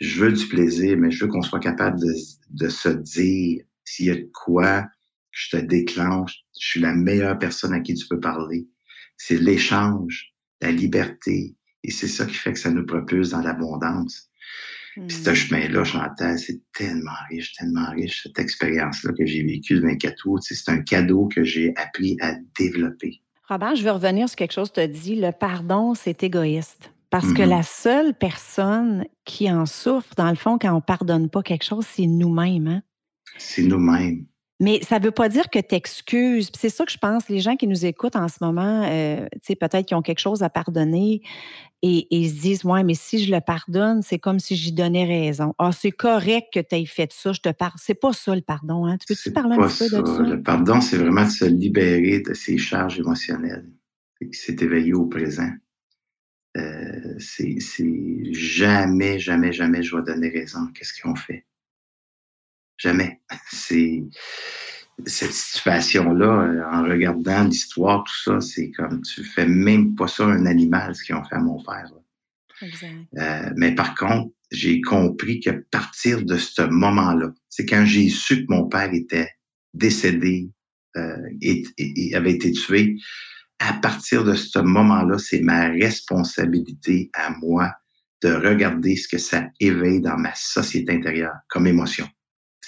je 0.01 0.21
veux 0.21 0.33
du 0.33 0.47
plaisir, 0.47 0.97
mais 0.97 1.11
je 1.11 1.25
veux 1.25 1.31
qu'on 1.31 1.43
soit 1.43 1.61
capable 1.61 2.01
de, 2.01 2.15
de 2.51 2.69
se 2.69 2.89
dire 2.89 3.63
s'il 3.85 4.07
y 4.07 4.11
a 4.11 4.17
de 4.17 4.31
quoi, 4.33 4.87
je 5.31 5.57
te 5.57 5.57
déclenche. 5.57 6.41
Je 6.61 6.69
suis 6.69 6.81
la 6.81 6.95
meilleure 6.95 7.39
personne 7.39 7.73
à 7.73 7.81
qui 7.81 7.95
tu 7.95 8.07
peux 8.07 8.21
parler. 8.21 8.69
C'est 9.17 9.39
l'échange, 9.39 10.35
la 10.61 10.71
liberté. 10.71 11.57
Et 11.85 11.91
c'est 11.91 12.09
ça 12.09 12.27
qui 12.27 12.35
fait 12.35 12.53
que 12.53 12.59
ça 12.59 12.71
nous 12.71 12.87
propulse 12.87 13.31
dans 13.31 13.41
l'abondance. 13.41 14.31
Puis 14.95 15.17
ce 15.17 15.31
hmm. 15.31 15.35
chemin-là, 15.35 15.85
Chantal, 15.85 16.39
c'est 16.39 16.61
tellement 16.73 17.13
riche, 17.31 17.55
tellement 17.55 17.91
riche, 17.93 18.25
cette 18.25 18.39
expérience-là 18.39 19.13
que 19.17 19.25
j'ai 19.25 19.45
vécue 19.45 19.75
de 19.75 19.81
24 19.81 20.27
août. 20.27 20.43
C'est 20.43 20.71
un 20.71 20.83
cadeau 20.83 21.29
que 21.29 21.45
j'ai 21.45 21.73
appris 21.77 22.17
à 22.21 22.35
développer. 22.59 23.23
Robert, 23.49 23.77
je 23.77 23.83
veux 23.83 23.91
revenir 23.91 24.29
sur 24.29 24.37
quelque 24.37 24.53
chose 24.53 24.69
que 24.69 24.75
tu 24.75 24.81
as 24.81 24.89
dit. 24.89 25.17
Le 25.17 25.33
pardon, 25.33 25.95
c'est 25.95 26.23
égoïste. 26.23 26.93
Parce 27.11 27.33
que 27.33 27.43
mm-hmm. 27.43 27.49
la 27.49 27.63
seule 27.63 28.15
personne 28.15 29.07
qui 29.25 29.51
en 29.51 29.65
souffre, 29.65 30.15
dans 30.17 30.29
le 30.29 30.37
fond, 30.37 30.59
quand 30.59 30.71
on 30.73 30.77
ne 30.77 30.81
pardonne 30.81 31.31
pas 31.31 31.43
quelque 31.43 31.65
chose, 31.65 31.87
c'est 31.87 32.07
nous-mêmes. 32.07 32.67
Hein? 32.67 32.83
C'est 33.39 33.63
nous-mêmes. 33.63 34.27
Mais 34.61 34.81
ça 34.83 34.99
ne 34.99 35.05
veut 35.05 35.13
pas 35.13 35.29
dire 35.29 35.51
que 35.51 35.59
tu 35.61 35.75
excuses. 35.75 36.51
C'est 36.57 36.69
ça 36.69 36.85
que 36.85 36.91
je 36.91 36.99
pense. 36.99 37.29
Les 37.29 37.39
gens 37.39 37.55
qui 37.55 37.69
nous 37.69 37.87
écoutent 37.87 38.17
en 38.17 38.27
ce 38.27 38.39
moment, 38.41 38.83
euh, 38.91 39.27
peut-être 39.47 39.87
qu'ils 39.87 39.97
ont 39.97 40.03
quelque 40.03 40.19
chose 40.19 40.43
à 40.43 40.51
pardonner 40.51 41.23
et, 41.83 42.09
ils 42.11 42.31
se 42.31 42.41
disent 42.41 42.65
Ouais, 42.65 42.83
mais 42.83 42.95
si 42.95 43.25
je 43.25 43.33
le 43.33 43.41
pardonne, 43.41 44.03
c'est 44.03 44.19
comme 44.19 44.41
si 44.41 44.57
j'y 44.57 44.73
donnais 44.73 45.05
raison. 45.05 45.55
Ah, 45.59 45.71
c'est 45.71 45.93
correct 45.93 46.49
que 46.53 46.59
tu 46.59 46.75
aies 46.75 46.87
fait 46.87 47.13
ça, 47.13 47.33
je 47.33 47.41
te 47.41 47.51
parle. 47.51 47.75
C'est 47.77 47.95
pas 47.95 48.13
ça 48.13 48.35
le 48.35 48.41
pardon. 48.41 48.87
Hein? 48.87 48.99
Tu 48.99 49.07
peux-tu 49.07 49.33
parler 49.33 49.57
un 49.57 49.69
petit 49.69 49.89
peu 49.89 50.03
de 50.03 50.07
ça? 50.07 50.23
Le 50.23 50.43
pardon, 50.43 50.81
c'est 50.81 50.97
vraiment 50.97 51.25
de 51.25 51.31
se 51.31 51.45
libérer 51.45 52.21
de 52.21 52.35
ces 52.35 52.59
charges 52.59 52.99
émotionnelles 52.99 53.71
et 54.21 54.33
s'est 54.33 54.57
éveillé 54.61 54.93
au 54.93 55.07
présent. 55.07 55.51
Euh, 56.57 57.15
c'est 57.19 57.57
jamais, 58.33 59.21
jamais, 59.21 59.53
jamais 59.53 59.83
je 59.83 59.97
vais 59.97 60.03
donner 60.03 60.31
raison 60.31 60.61
à 60.61 60.85
ce 60.85 60.93
qu'ils 60.93 61.09
ont 61.09 61.15
fait. 61.15 61.45
Jamais. 62.79 63.21
C'est 63.53 64.03
cette 65.07 65.33
situation-là, 65.33 66.27
euh, 66.27 66.65
en 66.73 66.83
regardant 66.85 67.45
l'histoire, 67.45 68.05
tout 68.05 68.23
ça, 68.25 68.41
c'est 68.41 68.71
comme 68.73 69.01
tu 69.03 69.23
fais 69.23 69.47
même 69.47 69.95
pas 69.95 70.09
ça 70.09 70.25
un 70.25 70.47
animal, 70.47 70.95
ce 70.95 71.05
qu'ils 71.05 71.15
ont 71.15 71.25
fait 71.25 71.37
à 71.37 71.41
mon 71.41 71.63
père. 71.63 71.91
Euh, 73.17 73.51
mais 73.57 73.75
par 73.75 73.95
contre, 73.95 74.33
j'ai 74.51 74.81
compris 74.81 75.41
que 75.41 75.51
partir 75.71 76.25
de 76.25 76.37
ce 76.37 76.63
moment-là, 76.63 77.31
c'est 77.49 77.67
quand 77.67 77.85
j'ai 77.85 78.09
su 78.09 78.45
que 78.45 78.53
mon 78.53 78.69
père 78.69 78.93
était 78.93 79.31
décédé 79.75 80.51
euh, 80.97 81.17
et, 81.43 81.63
et, 81.77 82.15
avait 82.17 82.33
été 82.33 82.51
tué, 82.51 82.97
à 83.61 83.75
partir 83.75 84.25
de 84.25 84.35
ce 84.35 84.59
moment-là, 84.59 85.19
c'est 85.19 85.41
ma 85.41 85.69
responsabilité 85.69 87.11
à 87.15 87.31
moi 87.31 87.73
de 88.23 88.33
regarder 88.33 88.97
ce 88.97 89.07
que 89.07 89.19
ça 89.19 89.49
éveille 89.61 90.01
dans 90.01 90.17
ma 90.17 90.35
société 90.35 90.93
intérieure 90.93 91.37
comme 91.49 91.69
émotion 91.69 92.09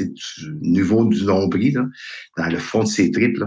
du 0.06 0.58
niveau 0.60 1.04
du 1.04 1.24
nombril, 1.24 1.74
là, 1.74 1.86
dans 2.36 2.48
le 2.48 2.58
fond 2.58 2.84
de 2.84 2.88
ces 2.88 3.10
tripes, 3.10 3.42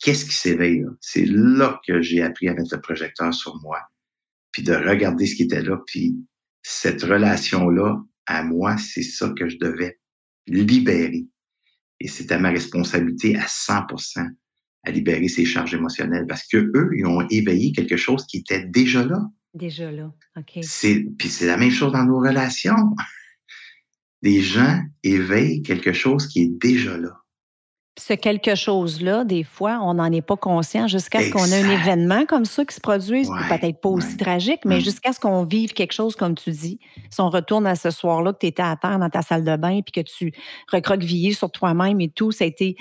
qu'est-ce 0.00 0.24
qui 0.24 0.34
s'éveille? 0.34 0.84
C'est 1.00 1.26
là 1.26 1.80
que 1.86 2.02
j'ai 2.02 2.22
appris 2.22 2.48
à 2.48 2.54
mettre 2.54 2.74
le 2.74 2.80
projecteur 2.80 3.32
sur 3.32 3.60
moi, 3.62 3.80
puis 4.52 4.62
de 4.62 4.74
regarder 4.74 5.26
ce 5.26 5.34
qui 5.34 5.44
était 5.44 5.62
là, 5.62 5.78
puis 5.86 6.16
cette 6.62 7.02
relation-là, 7.02 8.02
à 8.26 8.42
moi, 8.42 8.76
c'est 8.76 9.02
ça 9.02 9.32
que 9.36 9.48
je 9.48 9.58
devais 9.58 9.98
libérer. 10.46 11.26
Et 12.00 12.08
c'était 12.08 12.38
ma 12.38 12.50
responsabilité 12.50 13.36
à 13.36 13.46
100% 13.46 14.28
à 14.84 14.90
libérer 14.90 15.28
ces 15.28 15.44
charges 15.44 15.74
émotionnelles 15.74 16.26
parce 16.28 16.46
que 16.46 16.58
eux, 16.58 16.90
ils 16.96 17.06
ont 17.06 17.26
éveillé 17.28 17.72
quelque 17.72 17.96
chose 17.96 18.24
qui 18.26 18.38
était 18.38 18.64
déjà 18.64 19.04
là. 19.04 19.20
Déjà 19.52 19.90
là, 19.90 20.12
OK. 20.36 20.60
Puis 21.18 21.28
c'est 21.28 21.46
la 21.46 21.56
même 21.56 21.70
chose 21.70 21.92
dans 21.92 22.04
nos 22.04 22.20
relations 22.20 22.94
des 24.26 24.40
gens 24.40 24.80
éveillent 25.04 25.62
quelque 25.62 25.92
chose 25.92 26.26
qui 26.26 26.42
est 26.42 26.50
déjà 26.60 26.98
là. 26.98 27.12
Ce 27.96 28.12
quelque 28.12 28.56
chose-là, 28.56 29.24
des 29.24 29.44
fois, 29.44 29.78
on 29.82 29.94
n'en 29.94 30.10
est 30.10 30.20
pas 30.20 30.36
conscient 30.36 30.88
jusqu'à 30.88 31.22
ce 31.22 31.30
qu'on 31.30 31.46
ait 31.46 31.62
un 31.62 31.70
événement 31.70 32.26
comme 32.26 32.44
ça 32.44 32.64
qui 32.64 32.74
se 32.74 32.80
produise, 32.80 33.30
peut-être 33.48 33.80
pas 33.80 33.88
aussi 33.88 34.16
tragique, 34.16 34.64
mais 34.64 34.78
mm. 34.78 34.80
jusqu'à 34.80 35.12
ce 35.12 35.20
qu'on 35.20 35.44
vive 35.44 35.72
quelque 35.74 35.92
chose 35.92 36.16
comme 36.16 36.34
tu 36.34 36.50
dis. 36.50 36.80
Si 37.08 37.20
on 37.20 37.30
retourne 37.30 37.68
à 37.68 37.76
ce 37.76 37.90
soir-là, 37.90 38.32
que 38.32 38.40
tu 38.40 38.46
étais 38.46 38.62
à 38.62 38.76
terre 38.76 38.98
dans 38.98 39.08
ta 39.08 39.22
salle 39.22 39.44
de 39.44 39.56
bain, 39.56 39.80
puis 39.80 39.92
que 39.92 40.00
tu 40.00 40.32
recroquevillais 40.72 41.32
sur 41.32 41.52
toi-même 41.52 42.00
et 42.00 42.10
tout, 42.10 42.32
ça 42.32 42.44
a 42.44 42.48
été. 42.48 42.76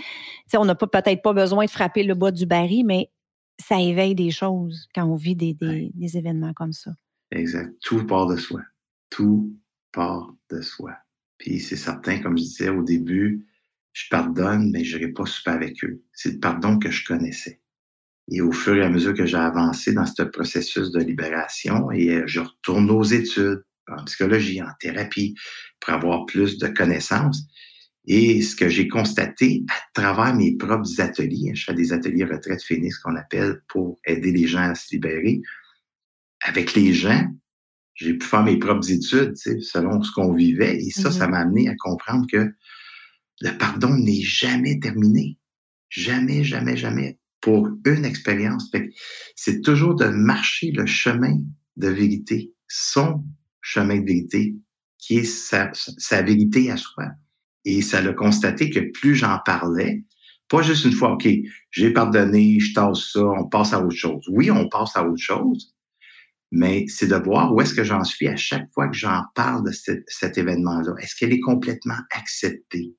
On 0.58 0.66
n'a 0.66 0.74
peut-être 0.74 1.22
pas 1.22 1.34
besoin 1.34 1.66
de 1.66 1.70
frapper 1.70 2.04
le 2.04 2.16
bois 2.16 2.32
du 2.32 2.48
baril, 2.48 2.86
mais 2.88 3.12
ça 3.60 3.80
éveille 3.80 4.16
des 4.16 4.32
choses 4.32 4.88
quand 4.96 5.06
on 5.06 5.16
vit 5.16 5.36
des, 5.36 5.56
des 5.62 6.18
événements 6.18 6.54
comme 6.54 6.74
ça. 6.74 6.92
Exact. 7.32 7.72
Tout 7.82 8.06
part 8.08 8.26
de 8.26 8.36
soi. 8.36 8.62
Tout 9.12 9.54
part 9.94 10.34
de 10.50 10.62
soi. 10.62 10.92
Puis 11.38 11.60
c'est 11.60 11.76
certain, 11.76 12.20
comme 12.20 12.38
je 12.38 12.44
disais 12.44 12.70
au 12.70 12.84
début, 12.84 13.46
je 13.94 14.06
pardonne, 14.10 14.72
mais 14.72 14.84
je 14.84 14.98
n'irai 14.98 15.12
pas 15.12 15.26
super 15.26 15.54
avec 15.54 15.84
eux. 15.84 16.04
C'est 16.14 16.34
le 16.34 16.40
pardon 16.40 16.78
que 16.80 16.92
je 16.92 17.06
connaissais. 17.06 17.62
Et 18.30 18.42
au 18.42 18.52
fur 18.52 18.76
et 18.76 18.84
à 18.84 18.90
mesure 18.90 19.14
que 19.14 19.26
j'ai 19.26 19.38
avancé 19.38 19.94
dans 19.94 20.06
ce 20.06 20.24
processus 20.24 20.92
de 20.92 21.00
libération, 21.00 21.92
et 21.92 22.16
euh, 22.16 22.24
je 22.26 22.40
retourne 22.40 22.90
aux 22.90 23.04
études, 23.04 23.64
en 23.88 24.04
psychologie, 24.06 24.62
en 24.62 24.72
thérapie, 24.80 25.36
pour 25.80 25.94
avoir 25.94 26.26
plus 26.26 26.58
de 26.58 26.68
connaissances. 26.68 27.44
Et 28.08 28.42
ce 28.42 28.56
que 28.56 28.68
j'ai 28.68 28.88
constaté 28.88 29.64
à 29.70 30.02
travers 30.02 30.36
mes 30.36 30.56
propres 30.58 31.00
ateliers, 31.00 31.54
je 31.56 31.66
fais 31.66 31.74
des 31.74 31.94
ateliers 31.94 32.26
retraite 32.26 32.60
ce 32.60 33.02
qu'on 33.04 33.16
appelle 33.16 33.62
pour 33.68 34.00
aider 34.06 34.32
les 34.32 34.48
gens 34.48 34.70
à 34.70 34.76
se 34.76 34.92
libérer. 34.92 35.42
Avec 36.42 36.74
les 36.74 36.94
gens, 36.94 37.28
j'ai 37.96 38.14
pu 38.14 38.26
faire 38.26 38.44
mes 38.44 38.58
propres 38.58 38.92
études 38.92 39.36
selon 39.36 40.04
ce 40.04 40.12
qu'on 40.12 40.34
vivait. 40.34 40.78
Et 40.78 40.92
ça, 40.92 41.12
ça 41.12 41.26
mm-hmm. 41.26 41.32
m'a 41.32 41.40
amené 41.40 41.70
à 41.70 41.76
comprendre 41.80 42.26
que 42.32 42.54
le 43.42 43.58
pardon 43.58 43.96
n'est 43.96 44.22
jamais 44.22 44.80
terminé. 44.80 45.38
Jamais, 45.90 46.44
jamais, 46.44 46.78
jamais 46.78 47.20
pour 47.42 47.70
une 47.86 48.06
expérience. 48.06 48.72
C'est 49.36 49.62
toujours 49.62 49.96
de 49.96 50.06
marcher 50.06 50.72
le 50.72 50.86
chemin 50.86 51.38
de 51.78 51.88
vérité, 51.88 52.54
son 52.68 53.24
chemin 53.62 54.00
de 54.00 54.06
vérité, 54.06 54.56
qui 54.98 55.18
est 55.18 55.24
sa, 55.24 55.72
sa 55.74 56.22
vérité 56.22 56.72
à 56.72 56.78
soi. 56.78 57.06
Et 57.64 57.82
ça 57.82 58.02
l'a 58.02 58.14
constaté 58.14 58.70
que 58.70 58.80
plus 58.92 59.16
j'en 59.16 59.40
parlais, 59.46 60.04
pas 60.48 60.62
juste 60.62 60.86
une 60.86 60.92
fois, 60.92 61.14
OK, 61.14 61.28
j'ai 61.72 61.92
pardonné, 61.92 62.60
je 62.60 62.74
tasse 62.74 63.12
ça, 63.12 63.24
on 63.24 63.48
passe 63.48 63.74
à 63.74 63.84
autre 63.84 63.96
chose. 63.96 64.26
Oui, 64.30 64.52
on 64.52 64.68
passe 64.68 64.96
à 64.96 65.08
autre 65.08 65.22
chose, 65.22 65.75
mais 66.52 66.86
c'est 66.88 67.08
de 67.08 67.16
voir 67.16 67.54
où 67.54 67.62
est-ce 67.62 67.74
que 67.74 67.84
j'en 67.84 68.04
suis 68.04 68.28
à 68.28 68.36
chaque 68.36 68.72
fois 68.74 68.88
que 68.88 68.96
j'en 68.96 69.22
parle 69.34 69.66
de 69.66 69.72
cet 69.72 70.38
événement-là. 70.38 70.94
Est-ce 71.00 71.16
qu'elle 71.16 71.34
est 71.34 71.40
complètement 71.40 71.98
acceptée? 72.12 72.96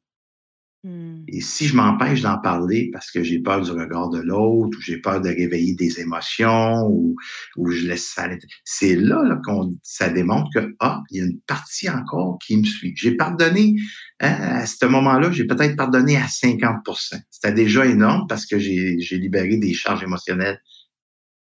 Hmm. 0.87 1.24
Et 1.26 1.40
si 1.40 1.66
je 1.66 1.74
m'empêche 1.74 2.20
d'en 2.20 2.38
parler 2.38 2.90
parce 2.92 3.11
que 3.11 3.24
j'ai 3.24 3.40
peur 3.40 3.61
du 3.61 3.72
regard 3.72 4.09
de 4.09 4.20
l'autre, 4.20 4.78
ou 4.78 4.80
j'ai 4.80 4.98
peur 4.98 5.20
de 5.20 5.28
réveiller 5.28 5.74
des 5.74 5.98
émotions, 5.98 6.87
ou, 6.87 7.16
ou 7.56 7.70
je 7.72 7.87
laisse 7.87 8.06
ça 8.06 8.28
c'est 8.64 8.94
là, 8.94 9.24
là 9.24 9.40
qu'on 9.44 9.76
ça 9.82 10.09
démontre 10.11 10.48
que 10.54 10.76
ah, 10.78 11.02
il 11.11 11.18
y 11.18 11.22
a 11.22 11.24
une 11.24 11.40
partie 11.40 11.90
encore 11.90 12.38
qui 12.38 12.56
me 12.56 12.64
suit. 12.64 12.92
J'ai 12.94 13.16
pardonné 13.16 13.74
hein, 14.20 14.61
à 14.61 14.66
ce 14.66 14.87
moment-là, 14.87 15.32
j'ai 15.32 15.44
peut-être 15.44 15.76
pardonné 15.76 16.18
à 16.18 16.26
50% 16.26 17.20
C'était 17.30 17.52
déjà 17.52 17.85
énorme 17.85 18.26
parce 18.28 18.46
que 18.46 18.59
j'ai 18.61 19.18
libéré 19.18 19.56
des 19.56 19.74
charges 19.74 20.04
émotionnelles 20.04 20.61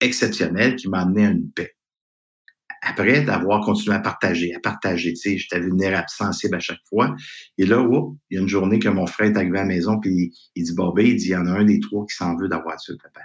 exceptionnelles 0.00 0.76
qui 0.76 0.88
m'amenaient 0.90 1.26
à 1.26 1.30
une 1.30 1.50
paix 1.52 1.74
après 2.82 3.22
d'avoir 3.22 3.64
continué 3.64 3.94
à 3.94 4.00
partager, 4.00 4.54
à 4.54 4.60
partager, 4.60 5.12
tu 5.12 5.20
sais, 5.20 5.38
j'étais 5.38 5.60
vulnérable, 5.60 6.08
sensible 6.08 6.56
à 6.56 6.60
chaque 6.60 6.84
fois. 6.88 7.14
Et 7.56 7.64
là, 7.64 7.86
il 8.30 8.34
y 8.34 8.38
a 8.38 8.42
une 8.42 8.48
journée 8.48 8.80
que 8.80 8.88
mon 8.88 9.06
frère 9.06 9.30
est 9.30 9.36
arrivé 9.36 9.58
à 9.58 9.62
la 9.62 9.68
maison, 9.68 10.00
puis 10.00 10.34
il, 10.56 10.64
dit, 10.64 10.74
Bobby, 10.74 11.10
il 11.10 11.16
dit, 11.16 11.26
il 11.26 11.30
y 11.30 11.36
en 11.36 11.46
a 11.46 11.52
un 11.52 11.64
des 11.64 11.78
trois 11.78 12.04
qui 12.06 12.16
s'en 12.16 12.36
veut 12.36 12.48
d'avoir 12.48 12.80
ça, 12.80 12.92
papa. 13.00 13.20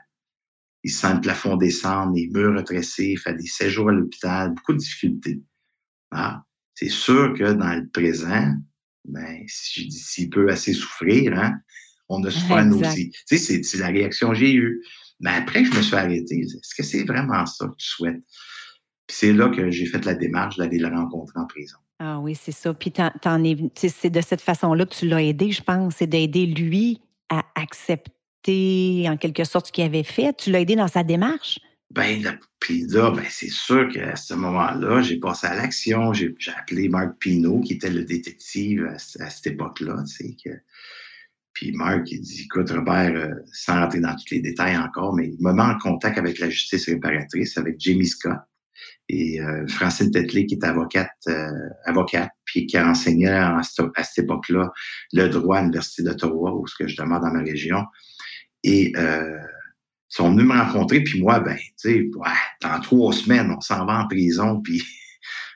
Il 0.84 0.92
sent 0.92 1.16
le 1.16 1.22
plafond 1.22 1.58
descendre, 1.58 2.14
les 2.16 2.30
murs 2.30 2.56
retressés, 2.56 3.14
il 3.14 3.20
fait 3.20 3.34
des 3.34 3.48
séjours 3.48 3.90
à 3.90 3.94
l'hôpital, 3.94 4.54
beaucoup 4.54 4.74
de 4.74 4.78
difficultés. 4.78 5.42
Ah, 6.12 6.44
c'est 6.76 6.90
sûr 6.90 7.34
que 7.34 7.54
dans 7.54 7.74
le 7.74 7.90
présent, 7.90 8.54
ben, 9.06 9.44
si 9.48 9.82
je 9.82 9.88
dis 9.88 10.00
s'il 10.00 10.30
peut 10.30 10.50
assez 10.50 10.74
souffrir, 10.74 11.34
hein, 11.34 11.56
on 12.10 12.24
a 12.24 12.30
souffert 12.30 12.64
nous 12.64 12.80
aussi. 12.80 13.12
Tu 13.28 13.38
sais, 13.38 13.64
c'est 13.64 13.78
la 13.80 13.88
réaction 13.88 14.30
que 14.30 14.36
j'ai 14.36 14.54
eue. 14.54 14.82
Mais 15.20 15.32
après, 15.32 15.66
je 15.66 15.76
me 15.76 15.82
suis 15.82 15.96
arrêté. 15.96 16.42
Est-ce 16.42 16.76
que 16.76 16.84
c'est 16.84 17.04
vraiment 17.04 17.46
ça 17.46 17.66
que 17.66 17.76
tu 17.78 17.88
souhaites? 17.88 18.24
C'est 19.10 19.34
là 19.34 19.50
que 19.50 19.72
j'ai 19.72 19.86
fait 19.86 20.04
la 20.06 20.16
démarche 20.16 20.58
d'aller 20.58 20.80
le 20.80 20.88
rencontrer 20.88 21.40
en 21.40 21.46
prison. 21.46 21.78
Ah 22.00 22.20
oui, 22.20 22.36
c'est 22.36 22.52
ça. 22.52 22.74
Puis 22.74 22.94
c'est 23.76 24.10
de 24.10 24.22
cette 24.22 24.42
façon-là 24.42 24.86
que 24.86 24.94
tu 24.94 25.08
l'as 25.08 25.24
aidé, 25.24 25.52
je 25.52 25.64
pense. 25.64 25.96
C'est 25.98 26.08
d'aider 26.08 26.46
lui 26.46 27.02
à 27.30 27.44
accepter 27.56 29.06
en 29.08 29.18
quelque 29.18 29.44
sorte 29.44 29.68
ce 29.68 29.72
qu'il 29.72 29.84
avait 29.84 30.04
fait. 30.04 30.36
Tu 30.38 30.52
l'as 30.52 30.62
aidé 30.62 30.76
dans 30.76 30.88
sa 30.88 31.04
démarche? 31.04 31.60
Ben, 31.92 32.22
puis 32.60 32.86
là, 32.88 33.12
ben, 33.12 33.26
c'est 33.30 33.50
sûr 33.50 33.88
qu'à 33.90 34.16
ce 34.16 34.34
moment-là, 34.34 35.02
j'ai 35.02 35.20
passé 35.20 35.48
à 35.48 35.56
l'action. 35.56 36.14
J'ai 36.14 36.36
appelé 36.56 36.90
Marc 36.90 37.18
Pinault, 37.20 37.62
qui 37.62 37.74
était 37.74 37.90
le 37.90 38.04
détective 38.04 38.86
à, 38.86 39.00
cette 39.00 39.48
époque-là. 39.48 40.04
Puis 41.54 41.72
Marc, 41.72 42.12
il 42.12 42.22
dit, 42.22 42.44
écoute, 42.44 42.70
Robert, 42.70 43.16
euh, 43.16 43.34
sans 43.52 43.82
rentrer 43.82 44.02
dans 44.02 44.14
tous 44.16 44.32
les 44.32 44.42
détails 44.42 44.78
encore, 44.78 45.16
mais 45.16 45.30
il 45.30 45.38
me 45.40 45.54
met 45.54 45.64
en 45.64 45.78
contact 45.80 46.18
avec 46.18 46.40
la 46.40 46.50
justice 46.50 46.86
réparatrice, 46.86 47.58
avec 47.58 47.80
Jamie 47.80 48.06
Scott, 48.06 48.38
et 49.10 49.42
euh, 49.42 49.66
Francine 49.68 50.12
Tetley, 50.12 50.46
qui 50.46 50.56
est 50.56 50.64
avocate, 50.64 51.12
euh, 51.28 51.70
avocate, 51.86 52.32
puis 52.44 52.66
qui 52.66 52.78
a 52.78 52.88
enseigné 52.88 53.28
à, 53.28 53.62
cette 53.64 54.26
époque-là 54.26 54.72
le 55.14 55.28
droit 55.28 55.58
à 55.58 55.62
l'Université 55.62 56.04
d'Ottawa, 56.04 56.54
où 56.54 56.68
ce 56.68 56.76
que 56.76 56.88
je 56.88 56.98
demande 56.98 57.22
dans 57.22 57.32
ma 57.32 57.42
région. 57.42 57.84
Et 58.64 58.92
euh, 58.98 59.38
sont 60.10 60.32
venus 60.32 60.46
me 60.46 60.54
rencontrer, 60.54 61.04
puis 61.04 61.22
moi, 61.22 61.40
ben, 61.40 61.56
tu 61.56 61.72
sais, 61.78 62.10
dans 62.62 62.80
trois 62.82 63.14
semaines, 63.14 63.54
on 63.56 63.62
s'en 63.62 63.86
va 63.86 64.04
en 64.04 64.08
prison, 64.08 64.62
puis 64.64 64.84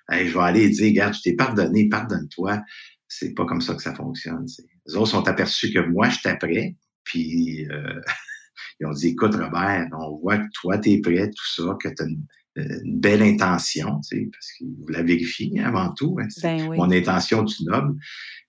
je 0.10 0.34
vais 0.34 0.44
aller 0.44 0.70
dire, 0.70 0.90
regarde, 0.92 1.14
je 1.14 1.22
t'ai 1.22 1.36
pardonné, 1.36 1.90
pardonne-toi. 1.90 2.62
C'est 3.08 3.34
pas 3.34 3.46
comme 3.46 3.62
ça 3.62 3.76
que 3.76 3.82
ça 3.82 3.94
fonctionne. 3.94 4.46
Les 4.88 4.96
autres 4.96 5.12
sont 5.12 5.28
aperçus 5.28 5.74
que 5.74 5.80
moi, 5.80 6.08
je 6.10 6.20
prêt, 6.38 6.76
puis 7.04 7.68
euh, 7.70 8.00
ils 8.80 8.88
ont 8.88 8.92
dit, 8.92 9.10
écoute, 9.10 9.36
Robert, 9.36 9.88
on 9.92 10.18
voit 10.18 10.38
que 10.38 10.48
toi, 10.54 10.78
tu 10.78 10.92
es 10.92 11.02
prêt, 11.02 11.30
tout 11.30 11.64
ça, 11.64 11.76
que 11.82 11.90
tu 11.90 12.02
as 12.02 12.06
une 12.06 12.26
une 12.56 13.00
belle 13.00 13.22
intention, 13.22 14.00
tu 14.02 14.18
sais, 14.18 14.30
parce 14.32 14.52
qu'il 14.54 14.76
vous 14.80 14.88
la 14.90 15.04
vérifiez 15.04 15.62
avant 15.62 15.94
tout. 15.94 16.18
Hein, 16.22 16.28
ben 16.42 16.76
Mon 16.76 16.92
intention 16.92 17.46
est 17.46 17.64
noble. 17.66 17.98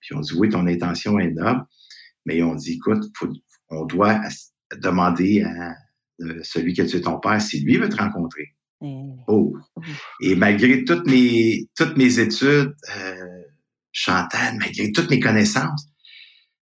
Puis 0.01 0.15
on 0.15 0.19
dit 0.19 0.33
oui, 0.35 0.49
ton 0.49 0.67
intention 0.67 1.19
est 1.19 1.31
noble. 1.31 1.63
Mais 2.25 2.41
on 2.41 2.55
dit, 2.55 2.73
écoute, 2.73 3.03
on 3.69 3.85
doit 3.85 4.21
demander 4.81 5.43
à 5.43 5.75
euh, 6.21 6.39
celui 6.43 6.73
qui 6.73 6.81
a 6.81 6.85
tué 6.85 7.01
ton 7.01 7.19
père 7.19 7.41
si 7.41 7.61
lui 7.61 7.77
veut 7.77 7.89
te 7.89 7.97
rencontrer. 7.97 8.55
Eh 8.81 9.09
oh. 9.27 9.55
Et 10.21 10.35
malgré 10.35 10.83
toutes 10.83 11.05
mes, 11.07 11.67
toutes 11.75 11.97
mes 11.97 12.19
études, 12.19 12.73
euh, 12.97 13.43
Chantal, 13.95 14.57
malgré 14.57 14.91
toutes 14.91 15.09
mes 15.09 15.19
connaissances, 15.19 15.87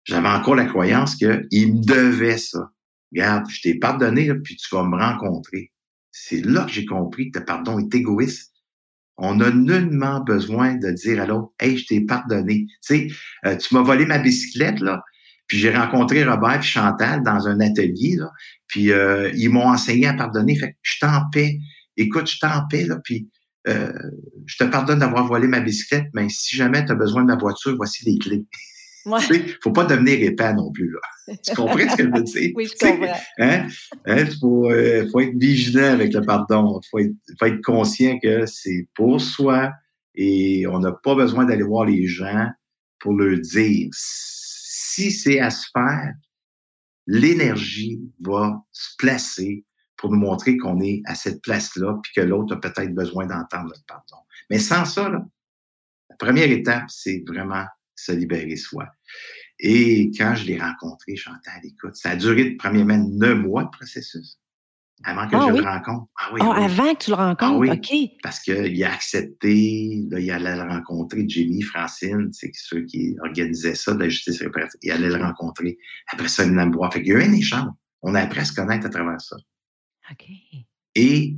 j'avais 0.04 0.28
encore 0.28 0.54
la 0.54 0.66
croyance 0.66 1.16
qu'il 1.16 1.74
me 1.74 1.84
devait 1.84 2.38
ça. 2.38 2.70
Regarde, 3.12 3.50
je 3.50 3.60
t'ai 3.62 3.78
pardonné, 3.78 4.32
puis 4.44 4.56
tu 4.56 4.74
vas 4.74 4.84
me 4.84 4.96
rencontrer. 4.96 5.72
C'est 6.18 6.40
là 6.40 6.64
que 6.64 6.72
j'ai 6.72 6.86
compris 6.86 7.30
que 7.30 7.40
le 7.40 7.44
pardon 7.44 7.78
est 7.78 7.94
égoïste. 7.94 8.54
On 9.18 9.34
n'a 9.34 9.50
nullement 9.50 10.20
besoin 10.20 10.74
de 10.74 10.90
dire 10.90 11.20
à 11.20 11.26
l'autre, 11.26 11.52
hey, 11.60 11.76
je 11.76 11.86
t'ai 11.86 12.00
pardonné. 12.00 12.64
Tu 12.66 12.78
sais, 12.80 13.08
euh, 13.44 13.54
tu 13.56 13.74
m'as 13.74 13.82
volé 13.82 14.06
ma 14.06 14.18
bicyclette, 14.18 14.80
là. 14.80 15.02
Puis 15.46 15.58
j'ai 15.58 15.70
rencontré 15.70 16.24
Robert 16.24 16.60
et 16.60 16.62
Chantal 16.62 17.22
dans 17.22 17.48
un 17.48 17.60
atelier, 17.60 18.16
là. 18.16 18.30
Puis 18.66 18.92
euh, 18.92 19.30
ils 19.34 19.50
m'ont 19.50 19.68
enseigné 19.68 20.06
à 20.06 20.14
pardonner. 20.14 20.56
Fait 20.56 20.72
que 20.72 20.76
je 20.80 20.98
t'en 21.00 21.28
paie. 21.30 21.58
Écoute, 21.98 22.30
je 22.30 22.38
t'en 22.38 22.66
paie, 22.66 22.86
là. 22.86 22.96
Puis 23.04 23.28
euh, 23.68 23.92
je 24.46 24.56
te 24.56 24.64
pardonne 24.64 25.00
d'avoir 25.00 25.26
volé 25.26 25.48
ma 25.48 25.60
bicyclette, 25.60 26.06
mais 26.14 26.30
si 26.30 26.56
jamais 26.56 26.84
tu 26.86 26.92
as 26.92 26.94
besoin 26.94 27.22
de 27.22 27.26
ma 27.26 27.36
voiture, 27.36 27.76
voici 27.76 28.06
les 28.06 28.18
clés. 28.18 28.46
Il 29.06 29.42
ne 29.42 29.52
faut 29.62 29.72
pas 29.72 29.84
devenir 29.84 30.20
épais 30.20 30.52
non 30.54 30.72
plus. 30.72 30.90
Là. 30.90 31.34
Tu 31.44 31.54
comprends 31.54 31.78
ce 31.78 31.96
que 31.96 32.04
je 32.04 32.08
veux 32.08 32.22
dire? 32.22 32.52
Oui, 32.54 32.66
je 32.66 32.86
comprends. 32.86 33.18
Hein? 33.38 33.68
Il 34.06 34.12
hein? 34.12 34.26
faut, 34.40 34.70
euh, 34.70 35.08
faut, 35.10 35.20
être 35.20 35.36
vigilant 35.36 35.92
avec 35.92 36.12
le 36.12 36.22
pardon. 36.22 36.80
Il 36.82 36.88
faut 36.88 36.98
être, 36.98 37.14
faut 37.38 37.46
être 37.46 37.62
conscient 37.62 38.18
que 38.18 38.46
c'est 38.46 38.88
pour 38.94 39.20
soi 39.20 39.72
et 40.14 40.66
on 40.66 40.80
n'a 40.80 40.92
pas 40.92 41.14
besoin 41.14 41.44
d'aller 41.44 41.62
voir 41.62 41.84
les 41.84 42.06
gens 42.06 42.48
pour 42.98 43.12
leur 43.12 43.38
dire. 43.38 43.88
Si 43.92 45.10
c'est 45.12 45.38
à 45.40 45.50
se 45.50 45.66
faire, 45.72 46.14
l'énergie 47.06 48.00
va 48.20 48.64
se 48.72 48.96
placer 48.98 49.64
pour 49.96 50.10
nous 50.10 50.18
montrer 50.18 50.56
qu'on 50.56 50.80
est 50.80 51.02
à 51.06 51.14
cette 51.14 51.42
place-là, 51.42 51.98
puis 52.02 52.12
que 52.14 52.20
l'autre 52.20 52.54
a 52.54 52.60
peut-être 52.60 52.94
besoin 52.94 53.26
d'entendre 53.26 53.68
notre 53.68 53.84
pardon. 53.86 54.16
Mais 54.50 54.58
sans 54.58 54.84
ça, 54.84 55.08
là, 55.08 55.24
la 56.10 56.16
première 56.16 56.50
étape, 56.50 56.84
c'est 56.88 57.24
vraiment 57.26 57.64
se 57.96 58.12
libérer 58.12 58.56
soi. 58.56 58.86
Et 59.58 60.10
quand 60.16 60.34
je 60.34 60.44
l'ai 60.46 60.58
rencontré, 60.58 61.16
Chantal, 61.16 61.60
écoute, 61.64 61.96
ça 61.96 62.10
a 62.10 62.16
duré 62.16 62.52
premièrement 62.52 62.98
neuf 62.98 63.38
mois 63.38 63.64
de 63.64 63.70
processus 63.70 64.38
avant 65.04 65.28
que 65.28 65.36
ah 65.36 65.46
je 65.48 65.60
le 65.60 65.62
rencontre. 65.62 66.10
Ah, 66.18 66.30
oui, 66.32 66.40
ah, 66.42 66.64
avant 66.64 66.94
que 66.94 67.04
tu 67.04 67.10
le 67.10 67.16
rencontres, 67.16 67.42
ah, 67.42 67.58
oui. 67.58 67.70
OK. 67.70 68.10
Parce 68.22 68.40
qu'il 68.40 68.84
a 68.84 68.92
accepté, 68.92 70.02
là, 70.10 70.20
il 70.20 70.30
allait 70.30 70.56
le 70.56 70.62
rencontrer, 70.62 71.24
Jimmy, 71.26 71.62
Francine, 71.62 72.30
c'est 72.32 72.50
ceux 72.54 72.82
qui 72.84 73.14
organisaient 73.22 73.74
ça 73.74 73.94
de 73.94 74.00
la 74.00 74.08
justice 74.08 74.40
réparatrice. 74.40 74.80
Il 74.82 74.90
allait 74.90 75.08
le 75.08 75.22
rencontrer. 75.22 75.78
Après 76.12 76.28
ça, 76.28 76.44
il 76.44 76.50
venait 76.50 76.66
me 76.66 76.72
voir. 76.72 76.92
Fait 76.92 77.02
qu'il 77.02 77.12
y 77.12 77.16
a 77.16 77.18
eu 77.20 77.22
un 77.22 77.32
échange. 77.32 77.68
On 78.02 78.14
a 78.14 78.20
appris 78.20 78.40
à 78.40 78.44
se 78.44 78.54
connaître 78.54 78.86
à 78.86 78.90
travers 78.90 79.20
ça. 79.20 79.36
OK. 80.10 80.24
Et 80.94 81.36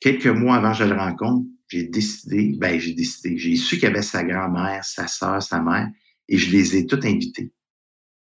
quelques 0.00 0.26
mois 0.26 0.56
avant 0.56 0.72
que 0.72 0.78
je 0.78 0.84
le 0.84 0.94
rencontre, 0.94 1.46
j'ai 1.68 1.84
décidé, 1.84 2.54
ben 2.58 2.78
j'ai 2.80 2.94
décidé, 2.94 3.36
j'ai 3.38 3.56
su 3.56 3.76
qu'il 3.76 3.84
y 3.84 3.86
avait 3.86 4.02
sa 4.02 4.24
grand-mère, 4.24 4.84
sa 4.84 5.06
sœur, 5.06 5.42
sa 5.42 5.60
mère, 5.60 5.88
et 6.28 6.38
je 6.38 6.50
les 6.50 6.76
ai 6.76 6.86
toutes 6.86 7.04
invités. 7.04 7.52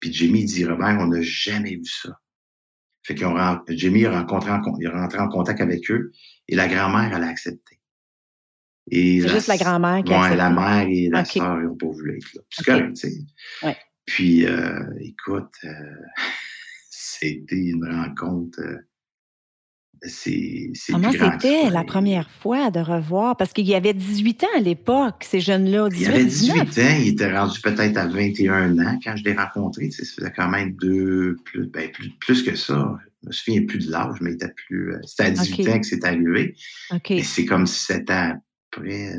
Puis 0.01 0.13
Jimmy 0.13 0.45
dit, 0.45 0.65
Robert, 0.65 0.99
on 1.01 1.07
n'a 1.07 1.23
jamais 1.23 1.77
vu 1.77 1.85
ça. 1.85 2.21
Fait 3.03 3.15
qu'ils 3.15 3.27
ont, 3.27 3.37
Jimmy 3.69 4.05
a 4.05 4.21
rencontré, 4.21 4.51
il 4.81 4.87
est 4.87 4.89
rentré 4.89 5.21
en 5.21 5.29
contact 5.29 5.61
avec 5.61 5.91
eux, 5.91 6.13
et 6.49 6.57
la 6.57 6.67
grand-mère, 6.67 7.17
elle 7.17 7.23
a 7.23 7.29
accepté. 7.29 7.81
Et 8.91 9.21
C'est 9.21 9.29
juste 9.29 9.49
la 9.49 9.57
grand-mère 9.57 10.03
qui 10.05 10.13
a 10.13 10.19
accepté. 10.19 10.37
la 10.37 10.51
mère 10.51 10.89
et 10.89 11.09
la 11.09 11.25
sœur 11.25 11.57
n'ont 11.59 11.77
pas 11.77 11.87
voulu 11.87 12.19
être 12.19 12.35
là. 12.35 12.43
C'est 12.51 12.89
tu 12.89 12.97
sais. 12.97 13.13
Ouais. 13.63 13.77
Puis, 14.07 14.47
euh, 14.47 14.85
écoute, 15.01 15.55
euh, 15.65 15.71
c'était 16.91 17.57
une 17.57 17.85
rencontre 17.85 18.61
euh, 18.61 18.79
c'est 20.03 20.71
Comment 20.91 21.13
c'était 21.13 21.71
la 21.71 21.85
première 21.85 22.31
fois 22.31 22.71
de 22.71 22.81
revoir? 22.81 23.37
Parce 23.37 23.53
qu'il 23.53 23.67
y 23.67 23.75
avait 23.75 23.95
18 23.95 24.45
ans 24.45 24.57
à 24.57 24.61
l'époque, 24.61 25.25
ces 25.25 25.41
jeunes-là. 25.41 25.89
Il 25.97 26.07
avait 26.07 26.25
18 26.25 26.61
ans, 26.61 26.97
il 27.01 27.09
était 27.09 27.37
rendu 27.37 27.61
peut-être 27.61 27.97
à 27.97 28.07
21 28.07 28.79
ans 28.79 28.99
quand 29.03 29.17
je 29.17 29.25
l'ai 29.25 29.35
rencontré. 29.35 29.91
Ça 29.91 30.05
faisait 30.05 30.33
quand 30.35 30.49
même 30.49 30.73
deux, 30.81 31.37
plus, 31.45 31.67
ben, 31.67 31.91
plus, 32.21 32.43
que 32.43 32.55
ça. 32.57 32.99
Je 33.23 33.29
me 33.29 33.33
souviens 33.33 33.67
plus 33.67 33.87
de 33.87 33.93
l'âge, 33.93 34.19
mais 34.21 34.31
il 34.31 34.35
était 34.35 34.53
plus. 34.67 34.93
Euh, 34.93 34.99
c'était 35.05 35.25
à 35.25 35.31
18 35.31 35.69
ans 35.69 35.81
que 35.81 35.87
c'est 35.87 36.05
arrivé. 36.05 36.55
Et 37.11 37.23
c'est 37.23 37.45
comme 37.45 37.67
sept 37.67 38.11
ans 38.11 38.35
après, 38.73 39.15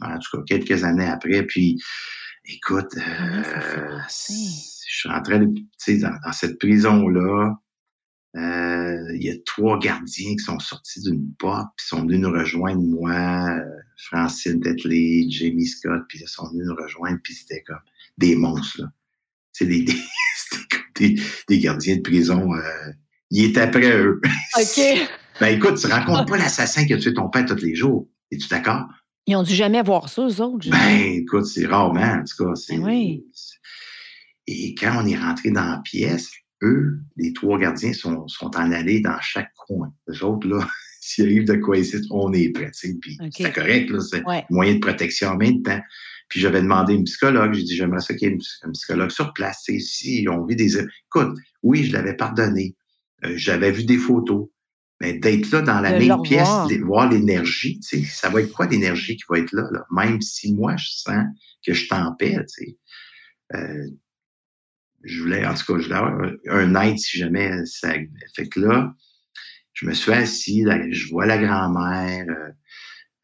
en 0.00 0.18
tout 0.18 0.38
cas 0.38 0.42
quelques 0.46 0.84
années 0.84 1.06
après. 1.06 1.42
Puis, 1.42 1.78
écoute, 2.46 2.96
euh, 2.96 3.98
je 4.08 4.98
suis 4.98 5.08
rentré 5.08 5.38
dans, 5.38 6.18
dans 6.24 6.32
cette 6.32 6.58
prison-là. 6.58 7.54
Euh, 8.34 9.14
il 9.14 9.22
y 9.22 9.30
a 9.30 9.34
trois 9.44 9.78
gardiens 9.78 10.32
qui 10.32 10.44
sont 10.44 10.58
sortis 10.58 11.02
d'une 11.02 11.34
porte, 11.38 11.68
puis 11.76 11.86
sont 11.86 12.00
venus 12.02 12.20
nous 12.20 12.30
rejoindre, 12.30 12.80
moi, 12.80 13.12
euh, 13.12 13.64
Francine 13.96 14.60
Tetley, 14.60 15.26
Jamie 15.28 15.66
Scott, 15.66 16.02
puis 16.08 16.18
ils 16.20 16.28
sont 16.28 16.48
venus 16.50 16.66
nous 16.66 16.74
rejoindre, 16.74 17.18
puis 17.22 17.34
c'était 17.34 17.62
comme 17.62 17.80
des 18.16 18.34
monstres, 18.36 18.82
là. 18.82 18.88
C'est 19.52 19.66
des, 19.66 19.84
des, 20.96 21.20
des, 21.46 21.58
gardiens 21.58 21.96
de 21.96 22.00
prison. 22.00 22.54
Euh, 22.54 22.92
ils 23.30 23.44
étaient 23.44 23.60
après 23.60 23.94
eux. 23.94 24.18
OK. 24.58 24.80
ben 25.40 25.46
écoute, 25.48 25.76
tu 25.76 25.86
rencontres 25.88 26.24
pas 26.24 26.38
l'assassin 26.38 26.86
qui 26.86 26.94
a 26.94 26.98
tué 26.98 27.12
ton 27.12 27.28
père 27.28 27.44
tous 27.44 27.56
les 27.56 27.74
jours. 27.74 28.08
Es-tu 28.30 28.48
d'accord? 28.48 28.88
Ils 29.26 29.36
ont 29.36 29.42
dû 29.42 29.54
jamais 29.54 29.82
voir 29.82 30.08
ça, 30.08 30.26
eux 30.26 30.40
autres. 30.40 30.70
Ben, 30.70 31.00
écoute, 31.00 31.44
c'est 31.44 31.66
rarement, 31.66 32.00
en 32.00 32.24
tout 32.24 32.44
cas. 32.44 32.52
Ben 32.70 32.82
oui. 32.82 33.26
Et 34.46 34.74
quand 34.74 35.02
on 35.02 35.06
est 35.06 35.18
rentré 35.18 35.50
dans 35.50 35.64
la 35.64 35.78
pièce, 35.84 36.30
eux, 36.62 37.00
les 37.16 37.32
trois 37.32 37.58
gardiens, 37.58 37.92
sont, 37.92 38.26
sont 38.28 38.56
en 38.56 38.72
allée 38.72 39.00
dans 39.00 39.20
chaque 39.20 39.52
coin. 39.54 39.92
Les 40.08 40.22
autres, 40.22 40.48
là, 40.48 40.66
s'il 41.00 41.24
arrive 41.24 41.44
de 41.44 41.54
quoi 41.54 41.78
ici, 41.78 41.96
on 42.10 42.32
est 42.32 42.50
prêts. 42.50 42.70
Puis 43.00 43.18
c'est 43.32 43.52
correct, 43.52 43.90
là, 43.90 44.00
c'est 44.00 44.22
moyen 44.50 44.74
de 44.74 44.80
protection 44.80 45.30
en 45.30 45.36
même 45.36 45.62
temps. 45.62 45.80
Puis 46.28 46.40
j'avais 46.40 46.62
demandé 46.62 46.94
à 46.94 46.96
une 46.96 47.04
psychologue, 47.04 47.52
j'ai 47.52 47.62
dit 47.62 47.76
j'aimerais 47.76 48.00
ça 48.00 48.14
qu'il 48.14 48.30
y 48.30 48.32
ait 48.32 48.38
un 48.62 48.70
psychologue 48.70 49.10
sur 49.10 49.32
place. 49.34 49.64
si 49.66 50.26
on 50.30 50.46
vit 50.46 50.56
des. 50.56 50.78
Écoute, 50.78 51.36
oui, 51.62 51.84
je 51.84 51.92
l'avais 51.92 52.14
pardonné. 52.14 52.74
Euh, 53.24 53.34
j'avais 53.36 53.70
vu 53.70 53.84
des 53.84 53.98
photos. 53.98 54.48
Mais 55.00 55.14
d'être 55.14 55.50
là 55.50 55.62
dans 55.62 55.80
la 55.80 55.98
même 55.98 56.22
pièce, 56.22 56.48
voir 56.84 57.10
l'énergie, 57.10 57.80
ça 57.82 58.28
va 58.28 58.40
être 58.40 58.52
quoi 58.52 58.68
l'énergie 58.68 59.16
qui 59.16 59.24
va 59.28 59.40
être 59.40 59.52
là, 59.52 59.68
là, 59.72 59.84
Même 59.90 60.22
si 60.22 60.54
moi, 60.54 60.76
je 60.76 60.90
sens 60.90 61.24
que 61.66 61.74
je 61.74 61.88
t'empêche, 61.88 62.46
euh, 63.52 63.88
je 65.04 65.22
voulais, 65.22 65.46
en 65.46 65.54
tout 65.54 65.72
cas, 65.72 65.78
je 65.80 65.84
voulais 65.84 65.96
avoir 65.96 66.32
un 66.48 66.74
aide 66.82 66.98
si 66.98 67.18
jamais 67.18 67.64
ça. 67.66 67.92
Fait 68.34 68.48
que 68.48 68.60
là, 68.60 68.94
je 69.74 69.86
me 69.86 69.94
suis 69.94 70.12
assis, 70.12 70.64
je 70.90 71.10
vois 71.10 71.26
la 71.26 71.38
grand-mère, 71.38 72.26
euh, 72.28 72.50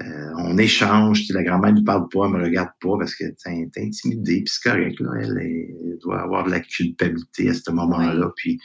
euh, 0.04 0.32
on 0.38 0.58
échange, 0.58 1.22
la 1.30 1.42
grand-mère 1.42 1.72
ne 1.72 1.82
parle 1.82 2.08
pas, 2.08 2.26
elle 2.26 2.32
me 2.32 2.44
regarde 2.44 2.70
pas 2.80 2.96
parce 2.98 3.14
que 3.14 3.24
t'es 3.24 3.82
intimidée, 3.82 4.42
puis 4.42 4.52
c'est 4.52 4.70
correct, 4.70 5.00
là, 5.00 5.10
elle, 5.20 5.98
doit 6.00 6.22
avoir 6.22 6.44
de 6.44 6.50
la 6.50 6.60
culpabilité 6.60 7.50
à 7.50 7.54
ce 7.54 7.70
moment-là. 7.72 8.30
Puis, 8.36 8.58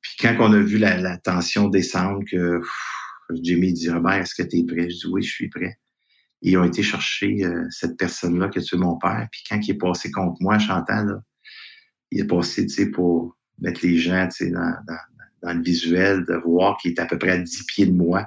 puis 0.00 0.12
quand 0.20 0.36
on 0.40 0.52
a 0.52 0.58
vu 0.58 0.78
la, 0.78 1.18
tension 1.18 1.68
descendre, 1.68 2.22
que 2.30 2.60
Jimmy 3.42 3.72
dit 3.72 3.90
Robert, 3.90 4.14
est-ce 4.14 4.34
que 4.34 4.42
tu 4.42 4.58
es 4.58 4.64
prêt? 4.64 4.88
Je 4.88 4.96
dis 4.96 5.06
oui, 5.10 5.22
je 5.22 5.32
suis 5.32 5.48
prêt. 5.48 5.78
ils 6.40 6.56
ont 6.56 6.64
été 6.64 6.82
chercher 6.82 7.44
euh, 7.44 7.66
cette 7.70 7.96
personne-là 7.98 8.48
qui 8.48 8.58
a 8.58 8.62
tué 8.62 8.78
mon 8.78 8.96
père. 8.98 9.28
Puis 9.30 9.42
quand 9.48 9.60
il 9.60 9.70
est 9.70 9.78
passé 9.78 10.10
contre 10.10 10.36
moi, 10.40 10.58
Chantal, 10.58 11.06
là, 11.06 11.22
il 12.12 12.20
est 12.20 12.26
passé, 12.26 12.66
tu 12.66 12.74
sais, 12.74 12.86
pour 12.90 13.36
mettre 13.58 13.80
les 13.82 13.98
gens, 13.98 14.28
tu 14.28 14.44
sais, 14.44 14.50
dans, 14.50 14.74
dans, 15.42 15.54
le 15.54 15.62
visuel, 15.62 16.24
de 16.26 16.34
voir 16.34 16.76
qu'il 16.76 16.92
est 16.92 17.00
à 17.00 17.06
peu 17.06 17.18
près 17.18 17.32
à 17.32 17.38
10 17.38 17.64
pieds 17.64 17.86
de 17.86 17.92
moi. 17.92 18.26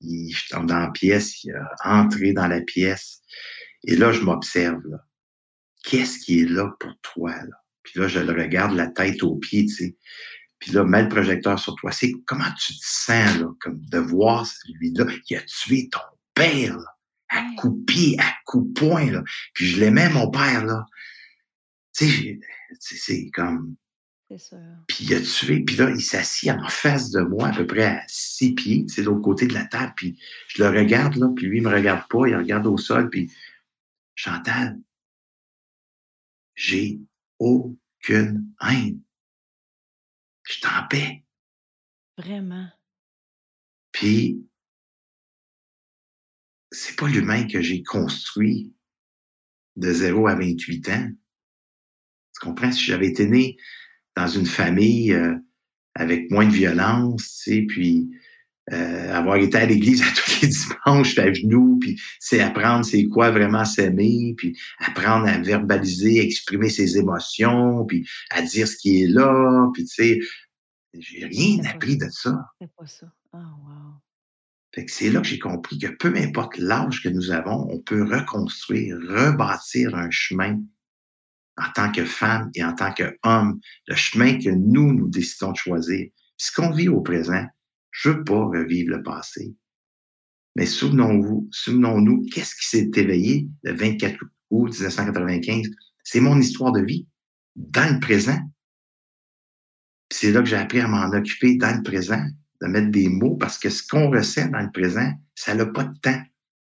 Il, 0.00 0.32
dans 0.52 0.78
la 0.78 0.90
pièce, 0.90 1.42
il 1.42 1.52
a 1.52 1.70
entré 1.84 2.32
dans 2.32 2.46
la 2.46 2.60
pièce. 2.60 3.22
Et 3.84 3.96
là, 3.96 4.12
je 4.12 4.20
m'observe, 4.20 4.82
là. 4.86 5.04
Qu'est-ce 5.82 6.18
qui 6.18 6.40
est 6.40 6.48
là 6.48 6.70
pour 6.78 6.92
toi, 7.00 7.30
là? 7.30 7.56
Puis 7.82 7.98
là, 7.98 8.06
je 8.06 8.20
le 8.20 8.32
regarde 8.32 8.74
la 8.74 8.86
tête 8.86 9.22
aux 9.22 9.36
pieds, 9.36 9.64
tu 9.64 9.74
sais. 9.74 9.96
Puis 10.58 10.72
là, 10.72 10.84
mets 10.84 11.02
le 11.02 11.08
projecteur 11.08 11.58
sur 11.58 11.74
toi. 11.76 11.90
C'est 11.90 12.12
comment 12.26 12.52
tu 12.58 12.74
te 12.74 12.84
sens, 12.84 13.38
là, 13.38 13.46
comme 13.60 13.80
de 13.80 13.98
voir 13.98 14.46
celui-là? 14.46 15.06
Il 15.30 15.36
a 15.38 15.40
tué 15.40 15.88
ton 15.90 16.00
père, 16.34 16.76
là, 16.76 16.96
à 17.30 17.42
coup 17.56 17.70
de 17.70 17.84
pied, 17.86 18.16
à 18.20 18.34
coup 18.44 18.62
de 18.62 18.72
poing, 18.78 19.10
là. 19.10 19.22
Puis 19.54 19.66
je 19.68 19.80
l'aimais, 19.80 20.10
mon 20.10 20.30
père, 20.30 20.66
là. 20.66 20.84
Tu 21.92 22.40
sais, 22.78 22.96
c'est 22.96 23.30
comme. 23.30 23.76
Puis 24.86 25.06
il 25.06 25.14
a 25.14 25.20
tué, 25.20 25.60
puis 25.64 25.76
là, 25.76 25.90
il 25.90 26.00
s'assit 26.00 26.50
en 26.50 26.68
face 26.68 27.10
de 27.10 27.20
moi, 27.20 27.48
à 27.48 27.52
peu 27.52 27.66
près 27.66 27.84
à 27.84 28.04
six 28.06 28.54
pieds, 28.54 28.84
c'est 28.86 29.02
l'autre 29.02 29.22
côté 29.22 29.48
de 29.48 29.54
la 29.54 29.64
table, 29.64 29.92
puis 29.96 30.16
je 30.46 30.62
le 30.62 30.68
regarde, 30.68 31.16
là, 31.16 31.28
puis 31.34 31.46
lui, 31.46 31.58
il 31.58 31.64
me 31.64 31.70
regarde 31.70 32.08
pas, 32.08 32.28
il 32.28 32.36
regarde 32.36 32.66
au 32.68 32.76
sol, 32.76 33.10
puis 33.10 33.32
Chantal, 34.14 34.78
j'ai 36.54 37.00
aucune 37.38 38.54
haine. 38.60 39.00
Je 40.46 40.60
t'en 40.60 40.86
paix. 40.88 41.24
Vraiment. 42.16 42.68
Puis, 43.92 44.46
c'est 46.70 46.96
pas 46.96 47.08
l'humain 47.08 47.48
que 47.48 47.60
j'ai 47.60 47.82
construit 47.82 48.72
de 49.76 49.92
0 49.92 50.28
à 50.28 50.34
28 50.34 50.88
ans 50.90 51.10
comprends? 52.40 52.72
Si 52.72 52.84
j'avais 52.84 53.08
été 53.08 53.26
né 53.26 53.56
dans 54.16 54.26
une 54.26 54.46
famille 54.46 55.12
euh, 55.12 55.34
avec 55.94 56.30
moins 56.30 56.46
de 56.46 56.52
violence, 56.52 57.40
tu 57.44 57.52
sais, 57.52 57.66
puis 57.68 58.10
euh, 58.72 59.12
avoir 59.12 59.36
été 59.36 59.58
à 59.58 59.66
l'église 59.66 60.02
à 60.08 60.10
tous 60.14 60.42
les 60.42 60.48
dimanches, 60.48 61.18
à 61.18 61.32
genoux, 61.32 61.78
puis 61.80 62.00
c'est 62.18 62.40
apprendre 62.40 62.84
c'est 62.84 63.06
quoi 63.06 63.30
vraiment 63.30 63.64
s'aimer, 63.64 64.34
puis 64.36 64.56
apprendre 64.78 65.26
à 65.26 65.38
verbaliser, 65.38 66.20
exprimer 66.20 66.68
ses 66.68 66.98
émotions, 66.98 67.84
puis 67.86 68.06
à 68.30 68.42
dire 68.42 68.68
ce 68.68 68.76
qui 68.76 69.02
est 69.02 69.08
là, 69.08 69.68
puis 69.74 69.84
tu 69.84 69.94
sais, 69.94 70.20
j'ai 70.94 71.26
rien 71.26 71.64
appris 71.64 71.96
de 71.96 72.06
ça. 72.10 72.36
C'est 72.60 72.70
pas 72.76 72.86
ça. 72.86 73.06
Oh, 73.32 73.38
wow. 73.38 73.94
Fait 74.72 74.84
que 74.84 74.92
c'est 74.92 75.10
là 75.10 75.20
que 75.20 75.26
j'ai 75.26 75.38
compris 75.38 75.78
que 75.78 75.88
peu 75.88 76.14
importe 76.16 76.56
l'âge 76.58 77.02
que 77.02 77.08
nous 77.08 77.32
avons, 77.32 77.66
on 77.70 77.80
peut 77.80 78.04
reconstruire, 78.04 78.96
rebâtir 78.96 79.96
un 79.96 80.10
chemin 80.10 80.60
en 81.60 81.70
tant 81.72 81.92
que 81.92 82.04
femme 82.04 82.50
et 82.54 82.64
en 82.64 82.74
tant 82.74 82.92
qu'homme, 82.92 83.60
le 83.86 83.94
chemin 83.94 84.38
que 84.38 84.50
nous, 84.50 84.92
nous 84.92 85.08
décidons 85.08 85.52
de 85.52 85.56
choisir. 85.56 86.08
Ce 86.36 86.52
qu'on 86.52 86.70
vit 86.70 86.88
au 86.88 87.00
présent, 87.00 87.44
je 87.90 88.10
veux 88.10 88.24
pas 88.24 88.44
revivre 88.44 88.96
le 88.96 89.02
passé. 89.02 89.54
Mais 90.56 90.66
souvenons-vous, 90.66 91.48
souvenons-nous, 91.52 92.26
qu'est-ce 92.32 92.54
qui 92.54 92.66
s'est 92.66 92.90
éveillé 92.94 93.48
le 93.62 93.74
24 93.74 94.18
août 94.50 94.70
1995? 94.72 95.68
C'est 96.02 96.20
mon 96.20 96.38
histoire 96.38 96.72
de 96.72 96.80
vie, 96.80 97.06
dans 97.56 97.94
le 97.94 98.00
présent. 98.00 98.38
C'est 100.12 100.32
là 100.32 100.40
que 100.40 100.48
j'ai 100.48 100.56
appris 100.56 100.80
à 100.80 100.88
m'en 100.88 101.10
occuper 101.12 101.56
dans 101.56 101.76
le 101.76 101.82
présent, 101.82 102.22
de 102.60 102.66
mettre 102.66 102.90
des 102.90 103.08
mots, 103.08 103.36
parce 103.36 103.58
que 103.58 103.70
ce 103.70 103.86
qu'on 103.86 104.10
ressent 104.10 104.48
dans 104.48 104.60
le 104.60 104.72
présent, 104.72 105.12
ça 105.34 105.54
n'a 105.54 105.66
pas 105.66 105.84
de 105.84 105.96
temps. 105.98 106.22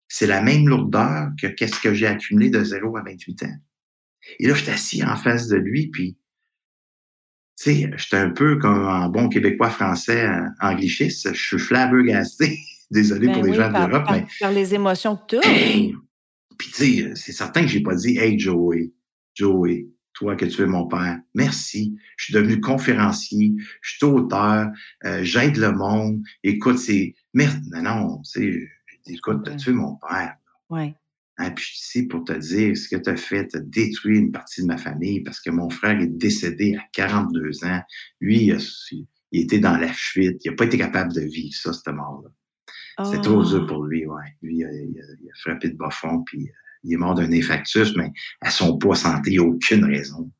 C'est 0.08 0.26
la 0.26 0.42
même 0.42 0.66
lourdeur 0.66 1.30
que 1.40 1.46
qu'est-ce 1.46 1.80
que 1.80 1.94
j'ai 1.94 2.06
accumulé 2.06 2.50
de 2.50 2.64
0 2.64 2.96
à 2.96 3.02
28 3.02 3.44
ans. 3.44 3.56
Et 4.38 4.46
là, 4.46 4.54
je 4.54 4.62
suis 4.62 4.70
assis 4.70 5.04
en 5.04 5.16
face 5.16 5.48
de 5.48 5.56
lui, 5.56 5.88
puis, 5.88 6.16
tu 7.58 7.74
sais, 7.74 7.90
j'étais 7.96 8.16
un 8.16 8.30
peu 8.30 8.56
comme 8.56 8.86
un 8.86 9.08
bon 9.08 9.28
québécois 9.28 9.70
français 9.70 10.26
euh, 10.26 10.46
anglichiste. 10.60 11.34
Je 11.34 11.40
suis 11.40 11.58
flabbergasté. 11.58 12.58
Désolé 12.90 13.28
ben 13.28 13.34
pour 13.34 13.44
les 13.44 13.54
gens 13.54 13.68
de 13.68 13.78
l'Europe, 13.78 14.08
mais. 14.10 14.26
Par 14.40 14.50
les 14.50 14.74
émotions 14.74 15.16
que 15.16 15.36
tu 15.36 15.96
Puis, 16.58 16.68
tu 16.70 16.74
sais, 16.74 17.12
c'est 17.14 17.32
certain 17.32 17.62
que 17.62 17.68
j'ai 17.68 17.82
pas 17.82 17.94
dit, 17.94 18.18
hey, 18.18 18.38
Joey, 18.38 18.92
Joey, 19.34 19.86
toi 20.12 20.36
que 20.36 20.44
tu 20.44 20.62
es 20.62 20.66
mon 20.66 20.86
père, 20.86 21.18
merci. 21.34 21.96
Je 22.16 22.24
suis 22.24 22.34
devenu 22.34 22.60
conférencier, 22.60 23.54
je 23.80 23.96
suis 23.96 24.04
auteur, 24.04 24.68
euh, 25.04 25.20
j'aide 25.22 25.56
le 25.56 25.72
monde. 25.72 26.22
Écoute, 26.42 26.78
c'est. 26.78 27.14
Merde, 27.32 27.62
non, 27.70 27.82
non, 27.82 28.22
tu 28.22 28.30
sais, 28.30 29.12
écoute, 29.12 29.48
tu 29.56 29.70
es 29.70 29.72
mon 29.72 29.96
père. 29.96 30.36
Ouais. 30.68 30.94
Ici 31.48 32.06
pour 32.06 32.24
te 32.24 32.32
dire 32.32 32.76
ce 32.76 32.88
que 32.88 32.96
tu 32.96 33.10
as 33.10 33.16
fait, 33.16 33.48
tu 33.48 33.56
as 33.56 33.60
détruit 33.60 34.18
une 34.18 34.32
partie 34.32 34.62
de 34.62 34.66
ma 34.66 34.76
famille 34.76 35.20
parce 35.20 35.40
que 35.40 35.50
mon 35.50 35.70
frère 35.70 35.98
est 36.00 36.06
décédé 36.06 36.76
à 36.76 36.82
42 36.92 37.64
ans. 37.64 37.80
Lui, 38.20 38.52
il, 38.92 39.06
était 39.32 39.58
dans 39.58 39.76
la 39.76 39.92
fuite. 39.92 40.44
Il 40.44 40.50
n'a 40.50 40.56
pas 40.56 40.66
été 40.66 40.76
capable 40.76 41.12
de 41.12 41.22
vivre 41.22 41.54
ça, 41.54 41.72
cette 41.72 41.94
mort-là. 41.94 42.30
C'était 43.04 43.22
trop 43.22 43.42
dur 43.42 43.62
ah. 43.64 43.66
pour 43.66 43.84
lui, 43.84 44.04
ouais. 44.04 44.36
Lui, 44.42 44.58
il 44.58 44.64
a, 44.64 45.40
frappé 45.40 45.70
de 45.70 45.76
bas 45.76 45.90
fond, 45.90 46.22
puis 46.24 46.42
euh, 46.42 46.52
il 46.84 46.92
est 46.92 46.96
mort 46.98 47.14
d'un 47.14 47.32
infarctus, 47.32 47.96
mais 47.96 48.12
à 48.42 48.50
son 48.50 48.76
poids 48.76 48.96
santé, 48.96 49.30
il 49.30 49.38
n'y 49.38 49.44
a 49.44 49.48
aucune 49.48 49.84
raison. 49.84 50.30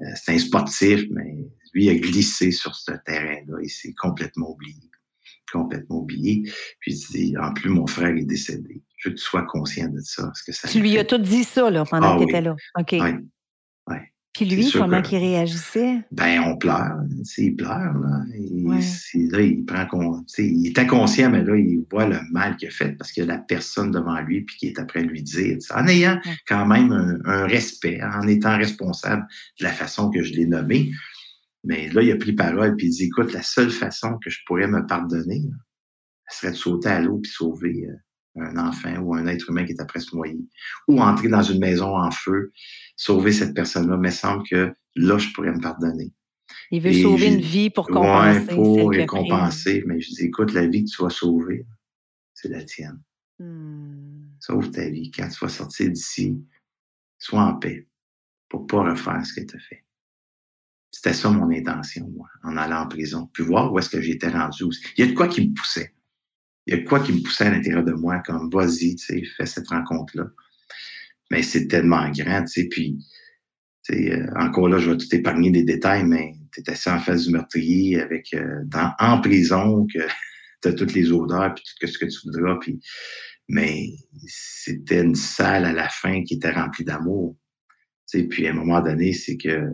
Euh, 0.00 0.04
c'est 0.14 0.34
un 0.34 0.38
sportif, 0.38 1.04
mais 1.10 1.38
lui 1.72 1.88
a 1.88 1.94
glissé 1.94 2.50
sur 2.50 2.74
ce 2.74 2.92
terrain-là. 3.06 3.56
Il 3.62 3.70
s'est 3.70 3.94
complètement 3.94 4.50
oublié. 4.50 4.90
Complètement 5.50 6.00
oublié. 6.00 6.42
Puis 6.80 7.34
en 7.40 7.54
plus, 7.54 7.70
mon 7.70 7.86
frère 7.86 8.14
est 8.14 8.24
décédé 8.24 8.82
que 9.04 9.10
tu 9.10 9.18
sois 9.18 9.44
conscient 9.44 9.88
de 9.88 10.00
ça. 10.00 10.30
que 10.46 10.52
ça 10.52 10.68
tu 10.68 10.80
lui 10.80 10.98
as 10.98 11.04
tout 11.04 11.18
dit 11.18 11.44
ça 11.44 11.70
là, 11.70 11.84
pendant 11.84 12.14
ah 12.14 12.18
qu'il 12.18 12.28
était 12.28 12.40
là. 12.40 12.56
OK. 12.78 12.92
Oui. 12.92 13.98
Puis 14.34 14.46
lui, 14.46 14.68
comment 14.72 15.00
il 15.00 15.16
réagissait? 15.16 16.00
Ben, 16.10 16.40
on 16.40 16.56
pleure. 16.56 16.98
Il 17.38 17.54
pleure. 17.54 17.94
Là. 17.94 18.24
Il, 18.36 19.30
là, 19.30 19.40
il 19.40 19.64
prend 19.64 20.24
il 20.38 20.66
est 20.66 20.78
inconscient, 20.78 21.30
mais 21.30 21.44
là, 21.44 21.56
il 21.56 21.84
voit 21.88 22.06
le 22.06 22.18
mal 22.32 22.56
qu'il 22.56 22.66
a 22.66 22.72
fait 22.72 22.98
parce 22.98 23.12
qu'il 23.12 23.24
y 23.24 23.30
a 23.30 23.32
la 23.32 23.38
personne 23.38 23.92
devant 23.92 24.20
lui 24.22 24.42
puis 24.42 24.56
qui 24.56 24.66
est 24.66 24.78
après 24.80 25.02
lui 25.02 25.22
dire. 25.22 25.58
En 25.70 25.86
ayant 25.86 26.20
quand 26.48 26.66
même 26.66 27.20
un, 27.24 27.46
respect, 27.46 28.00
en 28.02 28.26
étant 28.26 28.58
responsable 28.58 29.24
de 29.60 29.64
la 29.64 29.72
façon 29.72 30.10
que 30.10 30.24
je 30.24 30.32
l'ai 30.32 30.46
nommé. 30.46 30.90
Mais 31.62 31.88
là, 31.90 32.02
il 32.02 32.10
a 32.10 32.16
pris 32.16 32.32
parole 32.32 32.74
puis 32.74 32.88
il 32.88 32.90
dit 32.90 33.04
Écoute, 33.04 33.32
la 33.32 33.42
seule 33.42 33.70
façon 33.70 34.18
que 34.18 34.30
je 34.30 34.40
pourrais 34.46 34.66
me 34.66 34.84
pardonner, 34.84 35.42
ce 36.28 36.40
serait 36.40 36.52
de 36.52 36.56
sauter 36.56 36.88
à 36.88 37.00
l'eau 37.00 37.18
puis 37.18 37.30
sauver 37.30 37.86
euh, 37.88 37.94
un 38.36 38.56
enfant 38.56 38.96
ou 38.98 39.14
un 39.14 39.26
être 39.26 39.50
humain 39.50 39.64
qui 39.64 39.72
est 39.72 39.80
après 39.80 40.00
se 40.00 40.14
noyer, 40.14 40.48
ou 40.88 41.00
entrer 41.00 41.28
dans 41.28 41.42
une 41.42 41.60
maison 41.60 41.96
en 41.96 42.10
feu, 42.10 42.52
sauver 42.96 43.32
cette 43.32 43.54
personne-là, 43.54 43.96
mais 43.96 44.10
semble 44.10 44.42
que 44.48 44.72
là, 44.96 45.18
je 45.18 45.30
pourrais 45.32 45.52
me 45.52 45.60
pardonner. 45.60 46.12
Il 46.70 46.80
veut 46.80 46.92
sauver 46.92 47.32
une 47.32 47.40
vie 47.40 47.70
pour 47.70 47.86
compenser. 47.86 48.46
Oui, 48.50 48.54
pour 48.54 48.90
récompenser. 48.90 49.84
Mais 49.86 50.00
je 50.00 50.10
dis, 50.10 50.24
écoute, 50.24 50.52
la 50.52 50.66
vie 50.66 50.84
que 50.84 50.90
tu 50.90 51.02
vas 51.02 51.10
sauver, 51.10 51.66
c'est 52.32 52.48
la 52.48 52.64
tienne. 52.64 53.00
Hmm. 53.38 54.28
Sauve 54.40 54.70
ta 54.70 54.88
vie. 54.88 55.10
Quand 55.10 55.28
tu 55.28 55.44
vas 55.44 55.50
sortir 55.50 55.90
d'ici, 55.90 56.36
sois 57.18 57.42
en 57.42 57.54
paix 57.56 57.86
pour 58.48 58.62
ne 58.62 58.66
pas 58.66 58.90
refaire 58.90 59.24
ce 59.24 59.34
que 59.34 59.46
tu 59.46 59.56
as 59.56 59.60
fait. 59.60 59.84
C'était 60.90 61.12
ça 61.12 61.28
mon 61.28 61.50
intention, 61.50 62.08
moi, 62.08 62.28
en 62.44 62.56
allant 62.56 62.82
en 62.82 62.88
prison. 62.88 63.28
Puis 63.32 63.42
voir 63.42 63.72
où 63.72 63.78
est-ce 63.78 63.90
que 63.90 64.00
j'étais 64.00 64.28
rendu. 64.28 64.64
Il 64.96 65.04
y 65.04 65.08
a 65.08 65.10
de 65.10 65.16
quoi 65.16 65.26
qui 65.26 65.48
me 65.48 65.52
poussait 65.52 65.94
il 66.66 66.74
y 66.74 66.78
a 66.78 66.82
quoi 66.82 67.00
qui 67.00 67.12
me 67.12 67.22
poussait 67.22 67.44
à 67.46 67.50
l'intérieur 67.50 67.84
de 67.84 67.92
moi, 67.92 68.22
comme 68.24 68.50
vas-y, 68.50 68.96
tu 68.96 69.06
sais, 69.06 69.22
fais 69.36 69.46
cette 69.46 69.68
rencontre-là. 69.68 70.26
Mais 71.30 71.42
c'est 71.42 71.68
tellement 71.68 72.10
grand, 72.10 72.44
tu 72.44 72.62
sais, 72.62 72.68
puis, 72.68 72.98
tu 73.84 73.94
sais, 73.94 74.12
euh, 74.12 74.26
encore 74.36 74.68
là, 74.68 74.78
je 74.78 74.90
vais 74.90 74.96
tout 74.96 75.14
épargner 75.14 75.50
des 75.50 75.64
détails, 75.64 76.04
mais 76.04 76.34
tu 76.52 76.60
es 76.60 76.70
assis 76.70 76.88
en 76.88 77.00
face 77.00 77.24
du 77.24 77.32
meurtrier 77.32 78.00
avec, 78.00 78.32
euh, 78.34 78.62
dans, 78.64 78.92
en 78.98 79.20
prison, 79.20 79.86
que 79.92 79.98
tu 80.62 80.68
as 80.68 80.72
toutes 80.72 80.94
les 80.94 81.12
odeurs, 81.12 81.54
puis 81.54 81.64
tout 81.80 81.86
ce 81.86 81.98
que 81.98 82.06
tu 82.06 82.18
voudras, 82.24 82.56
puis, 82.60 82.80
mais 83.48 83.90
c'était 84.26 85.02
une 85.02 85.14
salle 85.14 85.66
à 85.66 85.72
la 85.72 85.88
fin 85.88 86.22
qui 86.24 86.34
était 86.34 86.52
remplie 86.52 86.84
d'amour. 86.84 87.36
Tu 88.10 88.20
sais, 88.20 88.24
puis 88.26 88.46
à 88.46 88.50
un 88.50 88.54
moment 88.54 88.80
donné, 88.80 89.12
c'est 89.12 89.36
que 89.36 89.70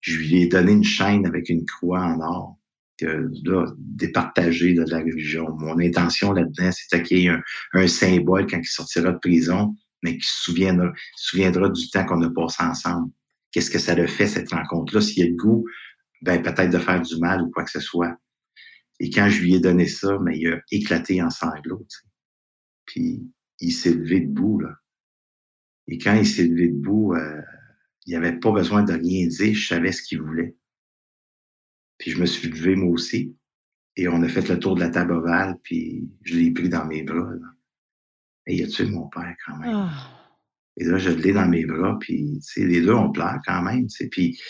je 0.00 0.18
lui 0.18 0.42
ai 0.42 0.46
donné 0.48 0.72
une 0.72 0.84
chaîne 0.84 1.26
avec 1.26 1.48
une 1.48 1.64
croix 1.64 2.00
en 2.00 2.20
or 2.20 2.57
que, 2.98 3.30
départager 3.78 4.74
de 4.74 4.84
la 4.90 4.98
religion. 4.98 5.48
Mon 5.58 5.78
intention 5.78 6.32
là-dedans, 6.32 6.70
c'était 6.72 7.02
qu'il 7.02 7.18
y 7.18 7.26
ait 7.26 7.36
un, 7.72 7.86
symbole 7.86 8.46
quand 8.46 8.58
il 8.58 8.66
sortira 8.66 9.12
de 9.12 9.18
prison, 9.18 9.74
mais 10.02 10.18
qui 10.18 10.26
se 10.26 10.42
souviendra, 10.42 10.92
souviendra 11.16 11.68
du 11.68 11.90
temps 11.90 12.04
qu'on 12.04 12.22
a 12.22 12.30
passé 12.30 12.62
ensemble. 12.62 13.10
Qu'est-ce 13.52 13.70
que 13.70 13.78
ça 13.78 13.94
le 13.94 14.06
fait, 14.06 14.26
cette 14.26 14.50
rencontre-là? 14.52 15.00
S'il 15.00 15.24
y 15.24 15.26
a 15.26 15.30
le 15.30 15.36
goût, 15.36 15.64
ben, 16.22 16.42
peut-être 16.42 16.70
de 16.70 16.78
faire 16.78 17.00
du 17.00 17.16
mal 17.18 17.42
ou 17.42 17.50
quoi 17.50 17.64
que 17.64 17.70
ce 17.70 17.80
soit. 17.80 18.16
Et 19.00 19.10
quand 19.10 19.28
je 19.28 19.42
lui 19.42 19.54
ai 19.54 19.60
donné 19.60 19.86
ça, 19.86 20.18
mais 20.22 20.38
il 20.38 20.52
a 20.52 20.60
éclaté 20.70 21.22
en 21.22 21.30
sanglots. 21.30 21.86
Puis 22.84 23.22
il 23.60 23.72
s'est 23.72 23.94
levé 23.94 24.20
debout. 24.20 24.60
Là. 24.60 24.74
Et 25.86 25.98
quand 25.98 26.14
il 26.14 26.26
s'est 26.26 26.44
levé 26.44 26.68
debout, 26.68 27.14
euh, 27.14 27.40
il 28.06 28.16
avait 28.16 28.38
pas 28.38 28.50
besoin 28.50 28.82
de 28.82 28.92
rien 28.92 29.26
dire. 29.26 29.54
Je 29.54 29.68
savais 29.68 29.92
ce 29.92 30.02
qu'il 30.02 30.20
voulait. 30.20 30.56
Puis 31.98 32.12
je 32.12 32.20
me 32.20 32.26
suis 32.26 32.48
levé 32.48 32.76
moi 32.76 32.90
aussi. 32.90 33.34
Et 33.96 34.08
on 34.08 34.22
a 34.22 34.28
fait 34.28 34.48
le 34.48 34.58
tour 34.58 34.76
de 34.76 34.80
la 34.80 34.90
table 34.90 35.12
ovale, 35.12 35.58
puis 35.62 36.08
je 36.22 36.36
l'ai 36.36 36.52
pris 36.52 36.68
dans 36.68 36.86
mes 36.86 37.02
bras. 37.02 37.32
Et 38.46 38.56
il 38.56 38.64
a 38.64 38.68
tué 38.68 38.86
mon 38.86 39.08
père 39.08 39.34
quand 39.44 39.56
même. 39.56 39.74
Ah. 39.74 40.18
Et 40.76 40.84
là, 40.84 40.98
je 40.98 41.10
l'ai 41.10 41.32
dans 41.32 41.48
mes 41.48 41.66
bras, 41.66 41.98
puis 42.00 42.40
les 42.56 42.80
deux, 42.80 42.94
on 42.94 43.10
pleure 43.10 43.40
quand 43.44 43.62
même. 43.62 43.88
Puis 44.12 44.40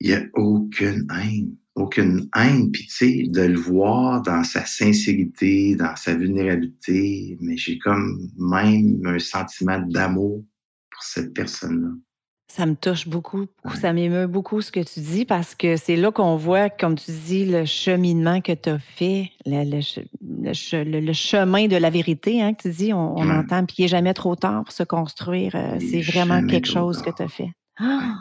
il 0.00 0.08
n'y 0.08 0.14
a 0.14 0.24
aucune 0.34 1.06
haine. 1.10 1.56
Aucune 1.74 2.28
haine. 2.36 2.70
Puis 2.70 2.86
tu 2.86 2.94
sais, 2.94 3.22
de 3.26 3.42
le 3.42 3.58
voir 3.58 4.22
dans 4.22 4.44
sa 4.44 4.64
sincérité, 4.64 5.74
dans 5.74 5.96
sa 5.96 6.14
vulnérabilité, 6.14 7.36
mais 7.40 7.56
j'ai 7.56 7.78
comme 7.78 8.30
même 8.38 9.04
un 9.06 9.18
sentiment 9.18 9.80
d'amour 9.80 10.44
pour 10.92 11.02
cette 11.02 11.34
personne-là. 11.34 11.90
Ça 12.56 12.66
me 12.66 12.76
touche 12.76 13.08
beaucoup. 13.08 13.46
Ça 13.80 13.92
m'émeut 13.92 14.28
beaucoup 14.28 14.62
ce 14.62 14.70
que 14.70 14.78
tu 14.78 15.00
dis 15.00 15.24
parce 15.24 15.56
que 15.56 15.76
c'est 15.76 15.96
là 15.96 16.12
qu'on 16.12 16.36
voit, 16.36 16.70
comme 16.70 16.94
tu 16.94 17.10
dis, 17.10 17.44
le 17.46 17.64
cheminement 17.64 18.40
que 18.40 18.52
tu 18.52 18.68
as 18.68 18.78
fait, 18.78 19.32
le, 19.44 21.12
chemin 21.12 21.66
de 21.66 21.74
la 21.74 21.90
vérité, 21.90 22.40
hein, 22.40 22.54
que 22.54 22.62
tu 22.62 22.70
dis, 22.70 22.92
on, 22.92 23.16
entend, 23.28 23.66
puis 23.66 23.74
il 23.78 23.82
n'est 23.82 23.88
jamais 23.88 24.14
trop 24.14 24.36
tard 24.36 24.62
pour 24.62 24.72
se 24.72 24.84
construire. 24.84 25.56
Euh, 25.56 25.78
c'est 25.80 26.00
vraiment 26.00 26.46
quelque 26.46 26.68
chose 26.68 27.02
que 27.02 27.10
tu 27.10 27.24
as 27.24 27.28
fait. 27.28 27.50
Ah! 27.80 28.18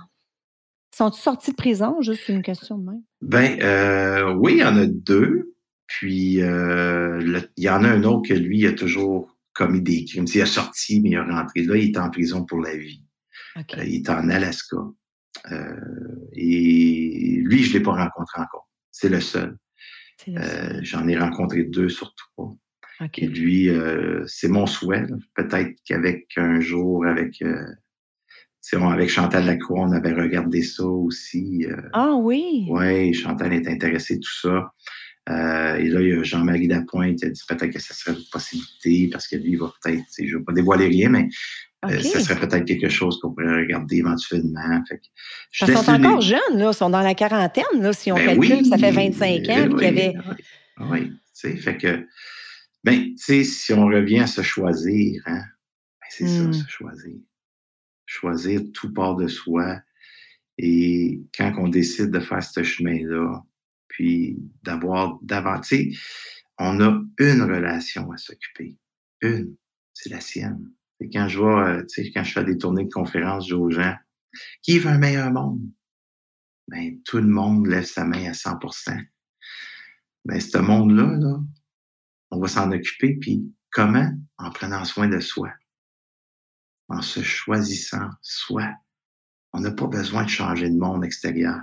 Sont-ils 0.98 1.22
sortis 1.22 1.52
de 1.52 1.56
prison? 1.56 2.02
Juste 2.02 2.28
une 2.28 2.42
question 2.42 2.80
de 2.80 2.86
même. 2.86 3.04
Ben, 3.22 3.60
euh, 3.62 4.34
oui, 4.34 4.54
il 4.54 4.60
y 4.62 4.64
en 4.64 4.78
a 4.78 4.88
deux. 4.88 5.54
Puis, 5.86 6.42
euh, 6.42 7.22
il 7.56 7.64
y 7.64 7.70
en 7.70 7.84
a 7.84 7.88
un 7.88 8.04
autre 8.04 8.30
que 8.30 8.34
lui, 8.34 8.62
il 8.62 8.66
a 8.68 8.74
toujours 8.74 9.38
commis 9.54 9.82
des 9.82 10.06
crimes. 10.06 10.26
Il 10.34 10.42
a 10.42 10.48
sorti, 10.48 11.02
mais 11.02 11.12
il 11.12 11.14
est 11.14 11.20
rentré 11.20 11.62
là, 11.62 11.78
il 11.78 11.92
est 11.92 12.00
en 12.00 12.10
prison 12.10 12.44
pour 12.46 12.62
la 12.62 12.76
vie. 12.76 13.04
Euh, 13.58 13.84
il 13.86 13.96
est 13.96 14.10
en 14.10 14.30
Alaska. 14.30 14.78
Euh, 15.52 15.76
et 16.34 17.40
lui, 17.44 17.64
je 17.64 17.70
ne 17.70 17.74
l'ai 17.74 17.84
pas 17.84 17.92
rencontré 17.92 18.42
encore. 18.42 18.70
C'est 18.92 19.10
le 19.10 19.20
seul. 19.20 19.58
Euh, 20.28 20.80
j'en 20.82 21.08
ai 21.08 21.18
rencontré 21.18 21.64
deux 21.64 21.90
sur 21.90 22.14
trois. 22.16 22.56
Et 23.18 23.28
lui, 23.28 23.70
c'est 24.28 24.48
mon 24.48 24.66
souhait. 24.66 25.06
Peut-être 25.36 25.74
qu'avec 25.84 26.28
un 26.38 26.62
jour, 26.62 27.06
avec, 27.06 27.44
avec 28.72 29.10
Chantal 29.10 29.46
Lacroix, 29.46 29.82
on 29.82 29.92
avait 29.92 30.14
regardé 30.14 30.62
ça 30.62 30.86
aussi. 30.86 31.66
ah 31.92 32.14
oui? 32.16 32.68
Oui, 32.70 33.14
Chantal 33.14 33.52
est 33.54 33.68
intéressée, 33.68 34.20
tout 34.20 34.40
ça. 34.42 34.72
et 35.28 35.90
là, 35.90 36.02
il 36.02 36.08
y 36.08 36.14
a 36.14 36.24
Jean-Marie 36.24 36.68
Lapointe, 36.68 37.22
il 37.24 37.26
a 37.26 37.30
dit 37.30 37.42
peut-être 37.46 37.72
que 37.74 37.80
ce 37.80 37.94
serait 37.94 38.16
une 38.16 38.24
possibilité 38.32 39.10
parce 39.12 39.28
que 39.28 39.36
lui, 39.36 39.54
il 39.54 39.60
va 39.60 39.74
peut-être, 39.84 40.04
je 40.18 40.24
ne 40.24 40.38
vais 40.38 40.46
pas 40.46 40.54
dévoiler 40.54 40.88
rien, 40.88 41.10
mais 41.10 41.28
euh, 41.90 42.00
ça 42.02 42.20
serait 42.20 42.40
peut-être 42.40 42.66
quelque 42.66 42.90
chose 42.90 43.20
qu'on 43.20 43.34
pourrait 43.34 43.62
regarder 43.64 43.98
éventuellement. 43.98 44.84
Fait 44.88 45.02
ils 45.62 45.78
sont 45.78 45.90
encore 45.90 46.22
jeunes, 46.22 46.40
là. 46.58 46.72
Ils 46.72 46.74
sont 46.74 46.90
dans 46.90 47.02
la 47.02 47.16
quarantaine, 47.16 47.64
là, 47.74 47.94
si 47.94 48.12
on 48.12 48.16
ben 48.16 48.40
calcule, 48.40 48.66
ça 48.66 48.78
fait 48.78 48.92
25 48.92 49.50
ans 49.50 49.68
oui, 49.70 49.76
qu'il 49.76 49.84
y 49.84 49.86
avait. 49.86 50.14
Oui, 50.80 51.10
tu 51.10 51.18
sais, 51.34 51.56
fait 51.56 51.78
que, 51.78 52.08
ben, 52.84 53.14
tu 53.14 53.18
sais, 53.18 53.44
si 53.44 53.74
on 53.74 53.86
revient 53.86 54.20
à 54.20 54.28
se 54.28 54.42
choisir, 54.42 55.22
hein, 55.26 55.42
ben, 55.42 56.08
c'est 56.10 56.28
ça, 56.28 56.44
hmm. 56.44 56.54
se 56.54 56.68
choisir. 56.70 57.16
Choisir 58.06 58.62
tout 58.74 58.94
part 58.94 59.16
de 59.16 59.28
soi. 59.28 59.80
Et 60.58 61.22
quand 61.36 61.54
on 61.58 61.68
décide 61.68 62.12
de 62.12 62.20
faire 62.20 62.44
ce 62.44 62.64
chemin-là, 62.64 63.44
puis 63.88 64.38
d'avoir 64.64 65.20
davantage, 65.22 66.42
on 66.60 66.80
a 66.82 67.02
une 67.20 67.42
relation 67.42 68.12
à 68.12 68.18
s'occuper. 68.18 68.78
Une, 69.22 69.56
c'est 69.94 70.10
la 70.10 70.20
sienne 70.20 70.72
quand 71.12 71.28
je 71.28 71.40
vois, 71.40 71.70
euh, 71.70 71.86
quand 72.14 72.24
je 72.24 72.32
fais 72.32 72.44
des 72.44 72.58
tournées 72.58 72.86
de 72.86 72.94
conférences, 72.94 73.48
je 73.48 73.56
dis 73.56 73.62
aux 73.62 73.70
gens, 73.70 73.96
qui 74.62 74.80
veut 74.80 74.90
un 74.90 74.98
meilleur 74.98 75.32
monde? 75.32 75.62
Ben, 76.68 77.02
tout 77.04 77.18
le 77.18 77.28
monde 77.28 77.68
lève 77.68 77.86
sa 77.86 78.06
main 78.06 78.30
à 78.30 78.34
100% 78.34 78.98
Ben, 80.26 80.40
ce 80.40 80.58
monde-là, 80.58 81.18
là, 81.18 81.40
on 82.32 82.40
va 82.40 82.48
s'en 82.48 82.72
occuper, 82.72 83.16
puis 83.20 83.54
comment? 83.72 84.12
En 84.38 84.50
prenant 84.52 84.86
soin 84.86 85.08
de 85.08 85.20
soi. 85.20 85.52
En 86.88 87.02
se 87.02 87.22
choisissant 87.22 88.10
soi. 88.22 88.72
On 89.52 89.60
n'a 89.60 89.72
pas 89.72 89.88
besoin 89.88 90.24
de 90.24 90.30
changer 90.30 90.70
de 90.70 90.78
monde 90.78 91.06
extérieur. 91.06 91.60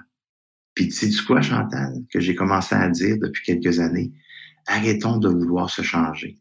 Puis 0.74 0.88
tu 0.88 1.10
sais 1.10 1.24
quoi, 1.24 1.42
Chantal, 1.42 1.94
que 2.12 2.20
j'ai 2.20 2.34
commencé 2.34 2.74
à 2.74 2.88
dire 2.88 3.16
depuis 3.18 3.42
quelques 3.42 3.80
années? 3.80 4.12
Arrêtons 4.66 5.18
de 5.18 5.28
vouloir 5.28 5.68
se 5.68 5.82
changer. 5.82 6.38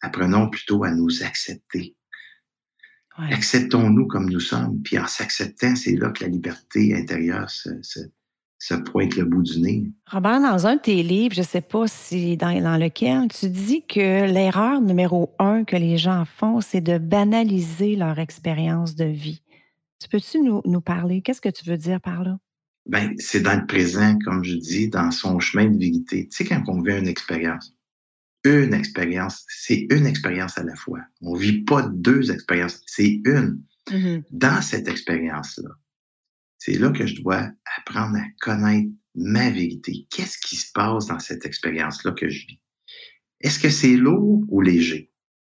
Apprenons 0.00 0.50
plutôt 0.50 0.84
à 0.84 0.90
nous 0.90 1.22
accepter. 1.22 1.96
Acceptons-nous 3.18 4.06
comme 4.06 4.30
nous 4.30 4.40
sommes. 4.40 4.80
Puis 4.82 4.98
en 4.98 5.06
s'acceptant, 5.06 5.74
c'est 5.74 5.96
là 5.96 6.10
que 6.10 6.24
la 6.24 6.30
liberté 6.30 6.94
intérieure 6.94 7.50
se, 7.50 8.74
pointe 8.86 9.16
le 9.16 9.24
bout 9.24 9.42
du 9.42 9.60
nez. 9.60 9.90
Robert, 10.06 10.40
dans 10.40 10.66
un 10.66 10.76
de 10.76 10.80
tes 10.80 11.02
livres, 11.02 11.34
je 11.34 11.40
ne 11.40 11.46
sais 11.46 11.60
pas 11.60 11.86
si 11.86 12.36
dans, 12.36 12.80
lequel, 12.80 13.28
tu 13.28 13.48
dis 13.48 13.84
que 13.86 14.30
l'erreur 14.30 14.80
numéro 14.80 15.34
un 15.38 15.64
que 15.64 15.76
les 15.76 15.98
gens 15.98 16.24
font, 16.24 16.60
c'est 16.60 16.80
de 16.80 16.98
banaliser 16.98 17.96
leur 17.96 18.18
expérience 18.18 18.94
de 18.94 19.04
vie. 19.04 19.42
Tu 20.00 20.08
peux-tu 20.08 20.40
nous, 20.40 20.62
nous 20.64 20.80
parler? 20.80 21.22
Qu'est-ce 21.22 21.40
que 21.40 21.48
tu 21.48 21.68
veux 21.68 21.76
dire 21.76 22.00
par 22.00 22.22
là? 22.22 22.38
Ben, 22.86 23.14
c'est 23.18 23.40
dans 23.40 23.58
le 23.58 23.66
présent, 23.66 24.16
comme 24.24 24.44
je 24.44 24.54
dis, 24.54 24.88
dans 24.88 25.10
son 25.10 25.40
chemin 25.40 25.66
de 25.66 25.78
vérité. 25.78 26.26
Tu 26.28 26.36
sais, 26.36 26.44
quand 26.44 26.62
on 26.68 26.80
vit 26.80 26.96
une 26.96 27.08
expérience, 27.08 27.74
une 28.48 28.74
expérience. 28.74 29.44
C'est 29.48 29.86
une 29.90 30.06
expérience 30.06 30.58
à 30.58 30.64
la 30.64 30.74
fois. 30.74 31.00
On 31.20 31.34
ne 31.34 31.40
vit 31.40 31.62
pas 31.62 31.82
deux 31.92 32.30
expériences, 32.30 32.82
c'est 32.86 33.20
une. 33.24 33.62
Mm-hmm. 33.88 34.24
Dans 34.30 34.62
cette 34.62 34.88
expérience-là, 34.88 35.70
c'est 36.58 36.78
là 36.78 36.90
que 36.90 37.06
je 37.06 37.20
dois 37.22 37.48
apprendre 37.78 38.16
à 38.16 38.24
connaître 38.40 38.90
ma 39.14 39.50
vérité. 39.50 40.06
Qu'est-ce 40.10 40.38
qui 40.38 40.56
se 40.56 40.70
passe 40.72 41.06
dans 41.06 41.18
cette 41.18 41.46
expérience-là 41.46 42.12
que 42.12 42.28
je 42.28 42.46
vis? 42.46 42.60
Est-ce 43.40 43.58
que 43.58 43.70
c'est 43.70 43.96
lourd 43.96 44.44
ou 44.48 44.60
léger? 44.60 45.12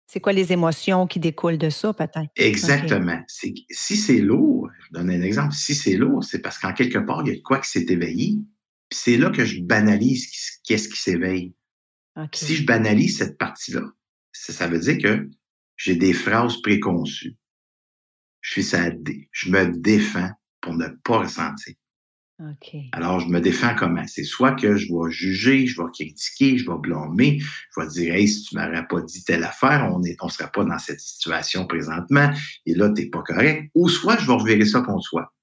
C'est 0.06 0.20
quoi 0.20 0.32
les 0.32 0.52
émotions 0.52 1.06
qui 1.06 1.20
découlent 1.20 1.56
de 1.56 1.70
ça, 1.70 1.92
peut-être? 1.94 2.30
Exactement. 2.34 3.22
Si 3.28 3.64
c'est 3.68 4.20
lourd, 4.20 4.68
je 4.86 4.98
donne 4.98 5.08
un 5.10 5.22
exemple, 5.22 5.54
si 5.54 5.74
c'est 5.74 5.96
lourd, 5.96 6.24
c'est 6.24 6.40
parce 6.40 6.58
qu'en 6.58 6.72
quelque 6.72 6.98
part, 6.98 7.22
il 7.24 7.32
y 7.32 7.36
a 7.36 7.40
quoi 7.42 7.60
qui 7.60 7.70
s'est 7.70 7.86
éveillé. 7.88 8.36
c'est 8.92 9.16
là 9.16 9.30
que 9.30 9.44
je 9.44 9.60
banalise 9.60 10.28
qu'est-ce 10.64 10.88
qui 10.88 11.00
s'éveille. 11.00 11.54
Si 12.34 12.56
je 12.56 12.66
banalise 12.66 13.18
cette 13.18 13.38
partie-là, 13.38 13.82
ça, 14.32 14.66
veut 14.68 14.78
dire 14.78 14.98
que 14.98 15.28
j'ai 15.76 15.96
des 15.96 16.12
phrases 16.12 16.60
préconçues. 16.62 17.36
Je 18.40 18.54
fais 18.54 18.62
ça, 18.62 18.90
je 19.32 19.50
me 19.50 19.66
défends 19.66 20.30
pour 20.60 20.74
ne 20.74 20.88
pas 21.04 21.18
ressentir. 21.18 21.74
Alors, 22.92 23.20
je 23.20 23.28
me 23.28 23.38
défends 23.38 23.74
comment? 23.74 24.06
C'est 24.06 24.24
soit 24.24 24.52
que 24.52 24.76
je 24.76 24.86
vais 24.86 25.10
juger, 25.10 25.66
je 25.66 25.80
vais 25.80 25.88
critiquer, 25.92 26.56
je 26.56 26.70
vais 26.70 26.78
blâmer, 26.78 27.38
je 27.38 27.80
vais 27.80 27.88
dire, 27.88 28.14
hey, 28.14 28.26
si 28.26 28.44
tu 28.44 28.56
m'aurais 28.56 28.86
pas 28.86 29.02
dit 29.02 29.22
telle 29.24 29.44
affaire, 29.44 29.90
on 29.92 29.98
ne 29.98 30.08
on 30.20 30.28
serait 30.28 30.50
pas 30.50 30.64
dans 30.64 30.78
cette 30.78 31.00
situation 31.00 31.66
présentement, 31.66 32.32
et 32.64 32.74
là, 32.74 32.90
tu 32.90 33.02
n'es 33.02 33.10
pas 33.10 33.22
correct. 33.22 33.70
Ou 33.74 33.90
soit 33.90 34.16
je 34.18 34.26
vais 34.26 34.32
revirer 34.32 34.64
ça 34.64 34.80
contre 34.80 35.04
soi. 35.04 35.34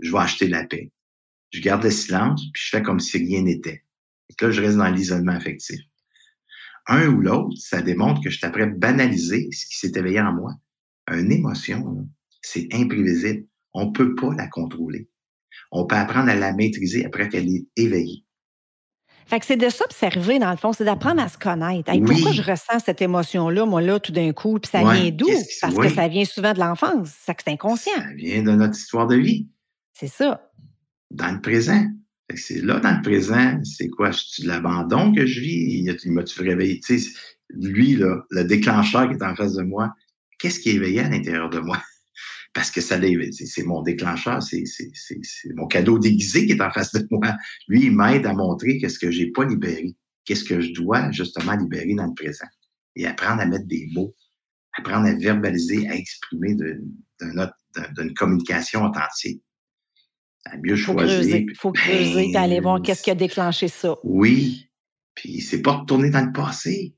Je 0.00 0.12
vais 0.12 0.18
acheter 0.18 0.48
la 0.48 0.64
paix. 0.64 0.92
Je 1.50 1.60
garde 1.60 1.82
le 1.82 1.90
silence, 1.90 2.42
puis 2.52 2.62
je 2.62 2.68
fais 2.76 2.82
comme 2.82 3.00
si 3.00 3.16
rien 3.16 3.42
n'était. 3.42 3.82
Et 4.28 4.44
là, 4.44 4.50
je 4.50 4.60
reste 4.60 4.76
dans 4.76 4.88
l'isolement 4.88 5.32
affectif. 5.32 5.80
Un 6.86 7.08
ou 7.08 7.20
l'autre, 7.20 7.56
ça 7.58 7.80
démontre 7.80 8.22
que 8.22 8.30
je 8.30 8.40
t'apprête 8.40 8.68
à 8.68 8.76
banaliser 8.76 9.48
ce 9.52 9.66
qui 9.66 9.78
s'est 9.78 9.92
éveillé 9.94 10.20
en 10.20 10.32
moi. 10.32 10.52
Une 11.10 11.30
émotion, 11.30 12.08
c'est 12.40 12.68
imprévisible. 12.72 13.46
On 13.74 13.86
ne 13.86 13.92
peut 13.92 14.14
pas 14.14 14.34
la 14.34 14.48
contrôler 14.48 15.08
on 15.72 15.86
peut 15.86 15.96
apprendre 15.96 16.30
à 16.30 16.34
la 16.34 16.52
maîtriser 16.52 17.04
après 17.04 17.28
qu'elle 17.28 17.48
est 17.48 17.66
éveillée. 17.76 18.24
Fait 19.26 19.40
que 19.40 19.46
c'est 19.46 19.56
de 19.56 19.68
s'observer, 19.68 20.38
dans 20.38 20.50
le 20.50 20.56
fond, 20.56 20.72
c'est 20.72 20.84
d'apprendre 20.84 21.22
à 21.22 21.28
se 21.28 21.38
connaître. 21.38 21.90
Pourquoi 22.04 22.32
je 22.32 22.42
ressens 22.42 22.80
cette 22.84 23.00
émotion-là, 23.00 23.64
moi, 23.64 23.80
là, 23.80 23.98
tout 23.98 24.12
d'un 24.12 24.32
coup? 24.32 24.58
Puis 24.58 24.70
ça 24.70 24.80
vient 24.80 25.10
d'où? 25.10 25.28
Parce 25.60 25.74
que 25.74 25.88
ça 25.88 26.08
vient 26.08 26.24
souvent 26.24 26.52
de 26.52 26.58
l'enfance. 26.58 27.10
C'est 27.24 27.34
que 27.34 27.42
c'est 27.44 27.52
inconscient. 27.52 27.96
Ça 27.96 28.14
vient 28.14 28.42
de 28.42 28.50
notre 28.50 28.76
histoire 28.76 29.06
de 29.06 29.16
vie. 29.16 29.48
C'est 29.94 30.08
ça. 30.08 30.50
Dans 31.10 31.32
le 31.32 31.40
présent. 31.40 31.86
C'est 32.34 32.62
là, 32.62 32.80
dans 32.80 32.96
le 32.96 33.02
présent, 33.02 33.60
c'est 33.64 33.88
quoi? 33.88 34.10
C'est 34.12 34.44
l'abandon 34.44 35.12
que 35.12 35.26
je 35.26 35.40
vis? 35.40 35.84
Il 36.04 36.12
m'a-tu 36.12 36.42
réveillé? 36.42 36.80
lui, 37.54 37.96
le 37.96 38.44
déclencheur 38.44 39.08
qui 39.08 39.14
est 39.16 39.22
en 39.22 39.34
face 39.34 39.54
de 39.54 39.62
moi, 39.62 39.92
qu'est-ce 40.38 40.58
qui 40.58 40.70
est 40.70 40.74
éveillé 40.74 41.00
à 41.00 41.08
l'intérieur 41.08 41.50
de 41.50 41.60
moi? 41.60 41.82
parce 42.54 42.70
que 42.70 42.80
ça 42.80 42.98
c'est 43.32 43.62
mon 43.62 43.82
déclencheur, 43.82 44.42
c'est 44.42 44.64
mon 45.54 45.66
cadeau 45.66 45.98
déguisé 45.98 46.46
qui 46.46 46.52
est 46.52 46.60
en 46.60 46.70
face 46.70 46.92
de 46.92 47.06
moi. 47.10 47.34
Lui, 47.68 47.86
il 47.86 47.96
m'aide 47.96 48.26
à 48.26 48.34
montrer 48.34 48.78
qu'est-ce 48.78 48.98
que 48.98 49.10
j'ai 49.10 49.30
pas 49.30 49.44
libéré, 49.44 49.94
qu'est-ce 50.24 50.44
que 50.44 50.60
je 50.60 50.72
dois 50.72 51.10
justement 51.12 51.56
libérer 51.56 51.94
dans 51.94 52.06
le 52.06 52.14
présent 52.14 52.46
et 52.96 53.06
apprendre 53.06 53.40
à 53.40 53.46
mettre 53.46 53.66
des 53.66 53.88
mots, 53.92 54.14
apprendre 54.78 55.06
à 55.06 55.14
verbaliser, 55.14 55.88
à 55.88 55.96
exprimer 55.96 56.54
d'une 56.54 58.14
communication 58.14 58.84
authentique. 58.84 59.42
À 60.44 60.56
mieux 60.56 60.76
faut 60.76 60.92
choisir. 60.92 61.36
Il 61.36 61.56
faut 61.56 61.72
creuser 61.72 62.30
et 62.30 62.36
aller 62.36 62.60
voir 62.60 62.82
qu'est-ce 62.82 63.02
qui 63.02 63.10
a 63.10 63.14
déclenché 63.14 63.68
ça. 63.68 63.96
Oui. 64.02 64.68
Puis 65.14 65.40
c'est 65.40 65.62
pas 65.62 65.72
retourner 65.72 66.10
dans 66.10 66.24
le 66.24 66.32
passé. 66.32 66.96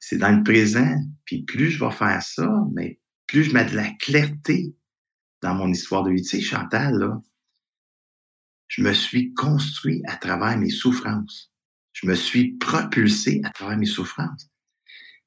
c'est 0.00 0.18
dans 0.18 0.36
le 0.36 0.42
présent. 0.42 0.96
Puis 1.24 1.42
plus 1.42 1.70
je 1.70 1.84
vais 1.84 1.90
faire 1.90 2.22
ça, 2.22 2.48
mais 2.72 3.00
plus 3.26 3.44
je 3.44 3.52
mets 3.52 3.64
de 3.64 3.76
la 3.76 3.90
clarté 3.90 4.74
dans 5.42 5.54
mon 5.54 5.68
histoire 5.68 6.02
de 6.02 6.12
vie. 6.12 6.22
Tu 6.22 6.28
sais, 6.28 6.40
Chantal, 6.40 6.94
là, 6.98 7.20
je 8.68 8.82
me 8.82 8.92
suis 8.92 9.34
construit 9.34 10.02
à 10.06 10.16
travers 10.16 10.56
mes 10.58 10.70
souffrances. 10.70 11.52
Je 11.92 12.06
me 12.06 12.14
suis 12.14 12.52
propulsé 12.56 13.40
à 13.44 13.50
travers 13.50 13.76
mes 13.76 13.86
souffrances. 13.86 14.48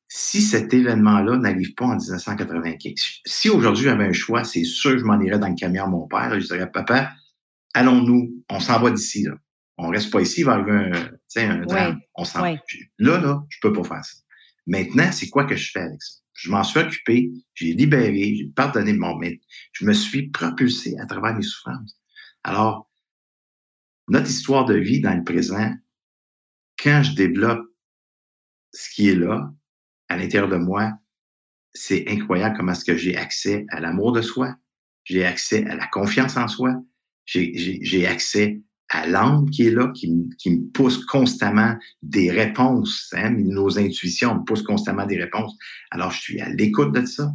Si 0.10 0.42
cet 0.42 0.74
événement-là 0.74 1.38
n'arrive 1.38 1.74
pas 1.74 1.86
en 1.86 1.98
1995, 1.98 2.94
si 3.26 3.50
aujourd'hui 3.50 3.84
j'avais 3.86 4.06
un 4.06 4.14
choix, 4.14 4.44
c'est 4.44 4.64
sûr 4.64 4.92
que 4.92 5.00
je 5.00 5.04
m'en 5.04 5.20
irais 5.20 5.40
dans 5.40 5.50
le 5.50 5.56
camion 5.56 5.84
à 5.84 5.88
mon 5.88 6.08
père. 6.08 6.40
je 6.40 6.46
dirais, 6.46 6.72
papa, 6.72 7.12
allons-nous, 7.74 8.44
on 8.50 8.60
s'en 8.60 8.80
va 8.80 8.92
d'ici. 8.92 9.24
Là. 9.24 9.34
On 9.78 9.90
reste 9.90 10.12
pas 10.12 10.22
ici, 10.22 10.42
il 10.42 10.46
va 10.46 10.54
arriver 10.54 10.72
un, 10.72 11.50
un 11.50 11.66
drame. 11.66 12.00
On 12.16 12.24
s'en 12.24 12.42
Là, 12.42 12.58
là, 12.98 13.44
je 13.50 13.58
peux 13.62 13.74
pas 13.74 13.84
faire 13.84 14.06
ça. 14.06 14.18
Maintenant, 14.66 15.12
c'est 15.12 15.30
quoi 15.30 15.46
que 15.46 15.56
je 15.56 15.72
fais 15.72 15.82
avec 15.82 16.02
ça? 16.02 16.20
Je 16.34 16.52
m'en 16.52 16.64
suis 16.64 16.80
occupé, 16.80 17.32
j'ai 17.56 17.74
libéré, 17.74 18.36
j'ai 18.36 18.48
pardonné 18.56 18.94
mon 18.94 19.18
maître. 19.18 19.44
Je 19.72 19.86
me 19.86 19.94
suis 19.94 20.30
propulsé 20.30 20.96
à 21.00 21.06
travers 21.06 21.36
mes 21.36 21.42
souffrances. 21.42 22.00
Alors, 22.44 22.90
notre 24.08 24.30
histoire 24.30 24.66
de 24.66 24.76
vie 24.76 25.02
dans 25.02 25.16
le 25.16 25.24
présent, 25.24 25.74
quand 26.82 27.02
je 27.04 27.16
développe 27.16 27.66
ce 28.72 28.90
qui 28.92 29.10
est 29.10 29.16
là, 29.16 29.52
à 30.10 30.18
l'intérieur 30.18 30.50
de 30.50 30.58
moi, 30.58 30.94
c'est 31.74 32.06
incroyable 32.08 32.56
comment 32.58 32.72
est-ce 32.72 32.86
que 32.86 32.98
j'ai 32.98 33.16
accès 33.16 33.66
à 33.70 33.80
l'amour 33.80 34.12
de 34.12 34.22
soi, 34.22 34.56
j'ai 35.04 35.26
accès 35.26 35.66
à 35.68 35.76
la 35.76 35.88
confiance 35.88 36.38
en 36.38 36.48
soi, 36.48 36.76
j'ai 37.26 38.08
accès 38.08 38.62
à 38.90 39.06
l'âme 39.06 39.50
qui 39.50 39.68
est 39.68 39.72
là, 39.72 39.92
qui, 39.94 40.10
me 40.10 40.72
pousse 40.72 41.06
constamment 41.06 41.78
des 42.02 42.32
réponses. 42.32 43.14
Hein? 43.16 43.32
Nos 43.32 43.78
intuitions 43.78 44.36
me 44.36 44.44
poussent 44.44 44.64
constamment 44.64 45.06
des 45.06 45.18
réponses. 45.18 45.56
Alors, 45.92 46.12
je 46.12 46.20
suis 46.20 46.40
à 46.40 46.50
l'écoute 46.50 46.94
de 46.94 47.06
ça. 47.06 47.32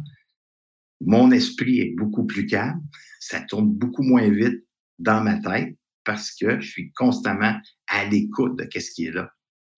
Mon 1.01 1.31
esprit 1.31 1.79
est 1.79 1.93
beaucoup 1.95 2.25
plus 2.25 2.45
calme. 2.45 2.81
Ça 3.19 3.41
tourne 3.41 3.69
beaucoup 3.69 4.03
moins 4.03 4.29
vite 4.29 4.65
dans 4.99 5.21
ma 5.21 5.35
tête 5.35 5.77
parce 6.03 6.31
que 6.31 6.59
je 6.59 6.69
suis 6.69 6.91
constamment 6.93 7.55
à 7.87 8.05
l'écoute 8.05 8.57
de 8.57 8.79
ce 8.79 8.91
qui 8.91 9.05
est 9.05 9.11
là. 9.11 9.31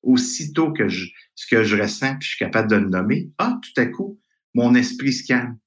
Aussitôt 0.06 0.72
que 0.72 0.88
je, 0.88 1.08
ce 1.36 1.48
que 1.48 1.64
je 1.64 1.76
ressens, 1.76 2.16
puis 2.18 2.28
je 2.28 2.36
suis 2.36 2.46
capable 2.46 2.70
de 2.70 2.78
le 2.78 2.88
nommer, 2.88 3.30
ah, 3.38 3.60
tout 3.62 3.82
à 3.82 3.86
coup, 3.88 4.20
mon 4.54 4.74
esprit 4.76 5.12
se 5.12 5.26
calme. 5.26 5.58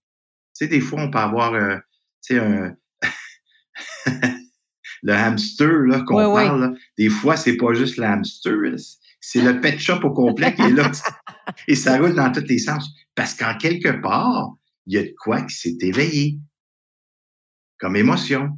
Tu 0.56 0.64
sais, 0.64 0.68
des 0.68 0.80
fois, 0.80 1.02
on 1.02 1.10
peut 1.10 1.18
avoir, 1.18 1.54
euh, 1.54 1.76
tu 2.24 2.34
sais, 2.34 2.40
un, 2.40 2.74
le 5.02 5.12
hamster 5.12 5.86
là, 5.86 6.00
qu'on 6.06 6.16
parle, 6.32 6.78
des 6.96 7.08
fois, 7.08 7.36
c'est 7.36 7.56
pas 7.56 7.74
juste 7.74 7.96
le 7.96 8.04
hamster, 8.04 8.54
c'est 9.20 9.42
le 9.42 9.60
pet 9.60 9.78
shop 9.78 10.00
au 10.04 10.12
complet 10.12 10.54
qui 10.54 10.62
est 10.62 10.70
là. 10.70 10.90
et 11.68 11.74
ça 11.74 11.98
roule 11.98 12.14
dans 12.14 12.32
tous 12.32 12.46
les 12.48 12.58
sens. 12.58 12.88
Parce 13.14 13.34
qu'en 13.34 13.56
quelque 13.56 14.00
part, 14.00 14.54
il 14.86 14.94
y 14.94 14.98
a 14.98 15.02
de 15.02 15.14
quoi 15.18 15.42
qui 15.42 15.54
s'est 15.54 15.76
éveillé 15.80 16.38
comme 17.78 17.96
émotion. 17.96 18.56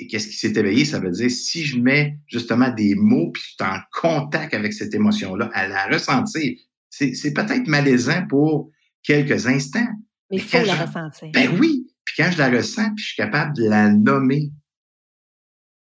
Et 0.00 0.06
qu'est-ce 0.06 0.28
qui 0.28 0.34
s'est 0.34 0.58
éveillé? 0.58 0.86
Ça 0.86 0.98
veut 0.98 1.10
dire 1.10 1.30
si 1.30 1.64
je 1.64 1.78
mets 1.78 2.18
justement 2.26 2.70
des 2.70 2.94
mots 2.94 3.30
puis 3.32 3.42
je 3.42 3.48
suis 3.48 3.56
en 3.60 3.78
contact 3.92 4.54
avec 4.54 4.72
cette 4.72 4.94
émotion-là, 4.94 5.50
à 5.52 5.68
la 5.68 5.86
ressentir, 5.88 6.58
c'est 6.88 7.34
peut-être 7.34 7.66
malaisant 7.66 8.26
pour 8.26 8.70
quelques 9.02 9.46
instants. 9.46 9.86
Mais 10.30 10.38
il 10.38 10.42
faut 10.42 10.64
la 10.64 10.86
ressentir. 10.86 11.28
Ben 11.32 11.58
oui. 11.60 11.86
Puis 12.04 12.14
quand 12.16 12.30
je 12.30 12.38
la 12.38 12.48
ressens, 12.48 12.94
puis 12.94 13.02
je 13.02 13.06
suis 13.08 13.16
capable 13.16 13.54
de 13.56 13.68
la 13.68 13.90
nommer, 13.90 14.50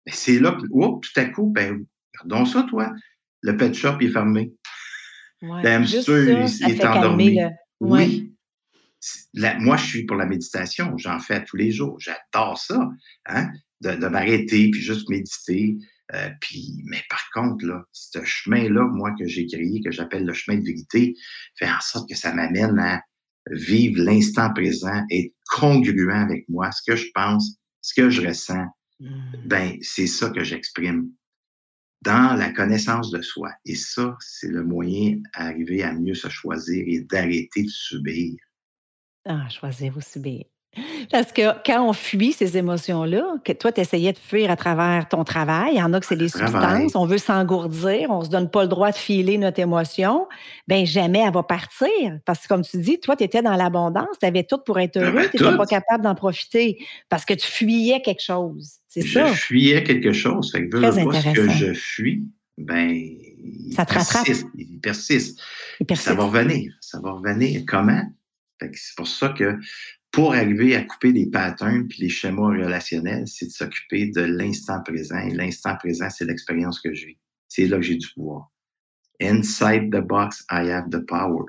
ben, 0.06 0.14
c'est 0.14 0.40
là, 0.40 0.52
tout 0.52 1.00
à 1.16 1.26
coup, 1.26 1.48
ben, 1.48 1.86
regardons 2.22 2.46
ça, 2.46 2.64
toi. 2.70 2.94
Le 3.42 3.58
pet 3.58 3.74
shop 3.74 3.98
est 4.02 4.10
fermé. 4.10 4.54
Ouais, 5.42 5.62
il, 5.64 6.72
est 6.72 6.86
endormi. 6.86 7.40
Oui. 7.80 8.34
moi, 9.60 9.78
je 9.78 9.86
suis 9.86 10.06
pour 10.06 10.18
la 10.18 10.26
méditation. 10.26 10.96
J'en 10.98 11.20
fais 11.20 11.44
tous 11.44 11.58
les 11.58 11.72
jours. 11.72 12.00
J'adore 12.00 12.58
ça. 12.58 12.90
Hein? 13.26 13.52
De, 13.82 14.08
m'arrêter, 14.08 14.72
puis 14.72 14.82
juste 14.82 15.10
méditer. 15.10 15.76
Euh, 16.14 16.30
puis, 16.42 16.82
mais 16.86 17.02
par 17.10 17.24
contre, 17.34 17.66
là, 17.66 17.84
ce 17.92 18.24
chemin-là, 18.24 18.88
moi, 18.94 19.12
que 19.20 19.28
j'ai 19.28 19.46
créé, 19.48 19.82
que 19.84 19.92
j'appelle 19.92 20.26
le 20.26 20.34
chemin 20.34 20.58
de 20.58 20.66
vérité, 20.66 21.16
fait 21.58 21.70
en 21.70 21.82
sorte 21.82 22.10
que 22.10 22.16
ça 22.16 22.34
m'amène 22.34 22.80
à 22.80 23.02
vivre 23.52 24.02
l'instant 24.02 24.52
présent, 24.54 25.04
être 25.12 25.34
congruent 25.50 26.12
avec 26.12 26.48
moi, 26.50 26.72
ce 26.72 26.82
que 26.90 26.96
je 26.96 27.08
pense, 27.14 27.58
ce 27.82 27.94
que 27.94 28.10
je 28.10 28.26
ressens, 28.26 28.66
Mmh. 29.00 29.48
Ben, 29.48 29.78
c'est 29.82 30.08
ça 30.08 30.30
que 30.30 30.44
j'exprime 30.44 31.12
dans 32.02 32.38
la 32.38 32.52
connaissance 32.52 33.12
de 33.12 33.22
soi. 33.22 33.52
Et 33.66 33.76
ça, 33.76 34.16
c'est 34.20 34.48
le 34.48 34.64
moyen 34.64 35.22
d'arriver 35.34 35.84
à 35.84 35.94
mieux 35.94 36.14
se 36.14 36.30
choisir 36.30 36.84
et 36.88 37.02
d'arrêter 37.02 37.64
de 37.64 37.70
subir. 37.70 38.36
Ah, 39.26 39.50
choisir 39.50 39.98
ou 39.98 40.02
subir. 40.02 40.46
Parce 41.12 41.32
que 41.32 41.42
quand 41.66 41.88
on 41.88 41.94
fuit 41.94 42.34
ces 42.34 42.58
émotions-là, 42.58 43.36
que 43.44 43.54
toi, 43.54 43.72
tu 43.72 43.82
essayais 43.82 44.14
de 44.14 44.18
fuir 44.18 44.52
à 44.52 44.56
travers 44.56 45.08
ton 45.08 45.24
travail, 45.24 45.74
il 45.74 45.80
y 45.80 45.82
en 45.82 45.94
a 45.94 46.00
que 46.00 46.06
c'est 46.06 46.16
les 46.16 46.30
substances, 46.30 46.96
on 46.96 47.06
veut 47.06 47.18
s'engourdir, 47.18 48.10
on 48.10 48.20
ne 48.20 48.26
se 48.26 48.30
donne 48.30 48.50
pas 48.50 48.64
le 48.64 48.68
droit 48.68 48.92
de 48.92 48.98
filer 48.98 49.38
notre 49.38 49.60
émotion, 49.60 50.28
ben 50.68 50.86
jamais 50.86 51.24
elle 51.26 51.34
va 51.34 51.44
partir. 51.44 51.88
Parce 52.26 52.44
que 52.44 52.48
comme 52.48 52.64
tu 52.64 52.78
dis, 52.78 53.00
toi, 53.00 53.16
tu 53.16 53.24
étais 53.24 53.42
dans 53.42 53.56
l'abondance, 53.56 54.18
tu 54.20 54.26
avais 54.26 54.44
tout 54.44 54.60
pour 54.66 54.80
être 54.80 54.98
heureux, 54.98 55.30
tu 55.32 55.44
n'étais 55.44 55.58
pas 55.58 55.66
capable 55.66 56.04
d'en 56.04 56.16
profiter 56.16 56.78
parce 57.10 57.26
que 57.26 57.34
tu 57.34 57.48
fuyais 57.48 58.02
quelque 58.02 58.24
chose. 58.24 58.76
C'est 58.88 59.02
ça? 59.02 59.28
Je 59.28 59.34
fuyais 59.34 59.84
quelque 59.84 60.14
chose. 60.14 60.52
Fait 60.52 60.68
que 60.68 60.78
ce 60.80 61.34
que 61.34 61.50
je 61.50 61.74
fuis, 61.74 62.24
ben, 62.58 62.98
ça 63.76 63.86
te 63.86 63.94
persiste, 63.94 64.48
il 64.58 64.80
persiste. 64.80 65.42
il 65.80 65.86
persiste. 65.86 66.10
Ça 66.10 66.16
va 66.16 66.24
revenir. 66.26 66.74
Ça 66.80 67.00
va 67.02 67.12
revenir. 67.12 67.64
Comment? 67.68 68.02
C'est 68.62 68.96
pour 68.96 69.08
ça 69.08 69.30
que 69.30 69.58
pour 70.16 70.34
arriver 70.34 70.78
à 70.78 70.82
couper 70.82 71.12
les 71.12 71.26
patterns 71.26 71.90
puis 71.90 72.04
les 72.04 72.10
schémas 72.10 72.48
relationnels, 72.48 73.28
c'est 73.28 73.48
de 73.48 73.52
s'occuper 73.52 74.12
de 74.12 74.22
l'instant 74.22 74.82
présent. 74.82 75.20
Et 75.20 75.32
l'instant 75.32 75.76
présent, 75.76 76.10
c'est 76.10 76.24
l'expérience 76.24 76.80
que 76.80 76.88
vis. 76.88 77.18
C'est 77.50 77.68
là 77.68 77.76
que 77.76 77.84
j'ai 77.84 77.98
du 77.98 78.08
pouvoir. 78.16 78.50
Inside 79.22 79.92
the 79.92 80.00
box, 80.00 80.46
I 80.50 80.72
have 80.72 80.90
the 80.90 81.06
power. 81.06 81.44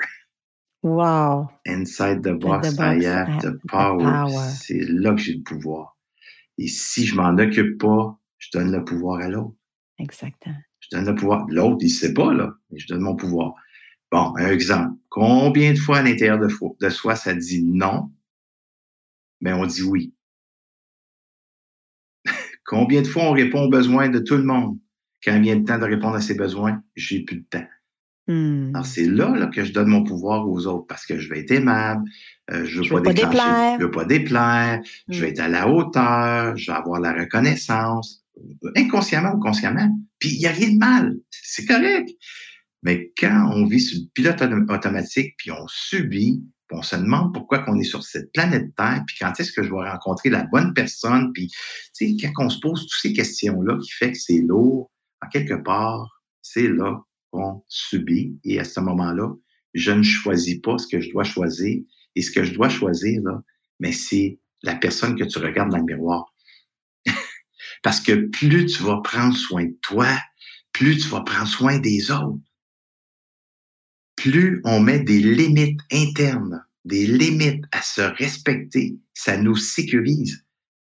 Wow. 0.82 1.48
Inside 1.64 2.22
the 2.22 2.32
box, 2.32 2.74
I 2.76 3.06
have 3.06 3.40
the 3.40 3.56
power. 3.68 4.28
C'est 4.60 4.80
là 4.88 5.12
que 5.12 5.20
j'ai 5.20 5.34
le 5.34 5.44
pouvoir. 5.44 5.96
Et 6.58 6.66
si 6.66 7.06
je 7.06 7.14
m'en 7.14 7.38
occupe 7.38 7.78
pas, 7.78 8.18
je 8.38 8.48
donne 8.52 8.72
le 8.72 8.84
pouvoir 8.84 9.20
à 9.20 9.28
l'autre. 9.28 9.54
Exactement. 10.00 10.56
Je 10.80 10.88
donne 10.90 11.06
le 11.06 11.14
pouvoir. 11.14 11.46
L'autre, 11.50 11.78
il 11.82 11.86
ne 11.86 11.90
sait 11.90 12.14
pas, 12.14 12.34
là, 12.34 12.52
mais 12.72 12.80
je 12.80 12.88
donne 12.88 13.02
mon 13.02 13.14
pouvoir. 13.14 13.54
Bon, 14.10 14.34
un 14.36 14.48
exemple. 14.48 14.96
Combien 15.08 15.72
de 15.72 15.78
fois 15.78 15.98
à 15.98 16.02
l'intérieur 16.02 16.40
de, 16.40 16.48
de 16.48 16.88
soi, 16.88 17.14
ça 17.14 17.32
dit 17.32 17.62
non, 17.62 18.10
mais 19.40 19.52
on 19.52 19.66
dit 19.66 19.82
oui? 19.82 20.14
Combien 22.64 23.02
de 23.02 23.06
fois 23.06 23.24
on 23.24 23.32
répond 23.32 23.62
aux 23.62 23.70
besoins 23.70 24.08
de 24.08 24.18
tout 24.18 24.36
le 24.36 24.42
monde? 24.42 24.78
Quand 25.24 25.34
il 25.36 25.42
vient 25.42 25.56
le 25.56 25.64
temps 25.64 25.78
de 25.78 25.84
répondre 25.84 26.16
à 26.16 26.20
ses 26.20 26.34
besoins, 26.34 26.82
j'ai 26.94 27.24
plus 27.24 27.38
de 27.38 27.46
temps. 27.48 27.66
Hmm. 28.28 28.70
Alors, 28.74 28.86
c'est 28.86 29.04
là, 29.04 29.48
que 29.54 29.64
je 29.64 29.72
donne 29.72 29.88
mon 29.88 30.02
pouvoir 30.02 30.48
aux 30.48 30.66
autres 30.66 30.86
parce 30.88 31.06
que 31.06 31.18
je 31.18 31.28
vais 31.28 31.40
être 31.40 31.52
aimable, 31.52 32.02
euh, 32.50 32.64
je 32.64 32.80
ne 32.80 32.88
veux, 32.88 33.02
pas 33.02 33.12
déclencher, 33.12 33.76
je 33.78 33.84
veux 33.84 33.90
pas 33.90 34.04
déplaire, 34.04 34.80
je 35.08 35.20
vais 35.20 35.28
hmm. 35.28 35.30
être 35.30 35.40
à 35.40 35.48
la 35.48 35.68
hauteur, 35.68 36.56
je 36.56 36.70
vais 36.70 36.76
avoir 36.76 37.00
la 37.00 37.12
reconnaissance, 37.12 38.24
inconsciemment 38.74 39.34
ou 39.34 39.38
consciemment. 39.38 39.88
Puis 40.18 40.30
il 40.30 40.38
n'y 40.40 40.46
a 40.46 40.50
rien 40.50 40.72
de 40.72 40.78
mal, 40.78 41.16
c'est 41.30 41.66
correct. 41.66 42.10
Mais 42.82 43.12
quand 43.18 43.50
on 43.52 43.64
vit 43.64 43.80
sur 43.80 43.98
le 44.00 44.06
pilote 44.12 44.42
automatique, 44.70 45.34
puis 45.38 45.50
on 45.52 45.66
subit, 45.68 46.42
on 46.72 46.82
se 46.82 46.96
demande 46.96 47.32
pourquoi 47.32 47.60
qu'on 47.60 47.78
est 47.78 47.84
sur 47.84 48.02
cette 48.02 48.32
planète 48.32 48.74
Terre, 48.76 49.02
puis 49.06 49.16
quand 49.20 49.32
est-ce 49.38 49.52
que 49.52 49.62
je 49.62 49.70
vais 49.70 49.88
rencontrer 49.88 50.30
la 50.30 50.44
bonne 50.44 50.74
personne, 50.74 51.32
puis 51.32 51.48
tu 51.94 52.18
sais, 52.18 52.30
quand 52.34 52.46
on 52.46 52.50
se 52.50 52.58
pose 52.60 52.80
toutes 52.80 53.00
ces 53.00 53.12
questions-là 53.12 53.78
qui 53.82 53.90
fait 53.90 54.12
que 54.12 54.18
c'est 54.18 54.40
lourd, 54.40 54.90
en 55.22 55.28
quelque 55.28 55.54
part, 55.54 56.22
c'est 56.42 56.68
là 56.68 57.02
qu'on 57.30 57.62
subit. 57.68 58.38
Et 58.44 58.58
à 58.58 58.64
ce 58.64 58.80
moment-là, 58.80 59.32
je 59.74 59.92
ne 59.92 60.02
choisis 60.02 60.60
pas 60.60 60.78
ce 60.78 60.86
que 60.86 61.00
je 61.00 61.10
dois 61.10 61.24
choisir. 61.24 61.80
Et 62.14 62.22
ce 62.22 62.30
que 62.30 62.44
je 62.44 62.54
dois 62.54 62.68
choisir, 62.68 63.20
là, 63.22 63.42
mais 63.78 63.92
c'est 63.92 64.40
la 64.62 64.74
personne 64.74 65.16
que 65.16 65.24
tu 65.24 65.38
regardes 65.38 65.70
dans 65.70 65.78
le 65.78 65.84
miroir. 65.84 66.34
Parce 67.82 68.00
que 68.00 68.26
plus 68.28 68.66
tu 68.66 68.82
vas 68.82 69.00
prendre 69.02 69.36
soin 69.36 69.66
de 69.66 69.76
toi, 69.82 70.08
plus 70.72 70.96
tu 70.96 71.08
vas 71.08 71.20
prendre 71.20 71.48
soin 71.48 71.78
des 71.78 72.10
autres. 72.10 72.40
Plus 74.26 74.60
on 74.64 74.80
met 74.80 74.98
des 74.98 75.20
limites 75.20 75.78
internes, 75.92 76.60
des 76.84 77.06
limites 77.06 77.64
à 77.70 77.80
se 77.80 78.00
respecter, 78.00 78.98
ça 79.14 79.36
nous 79.36 79.54
sécurise. 79.54 80.44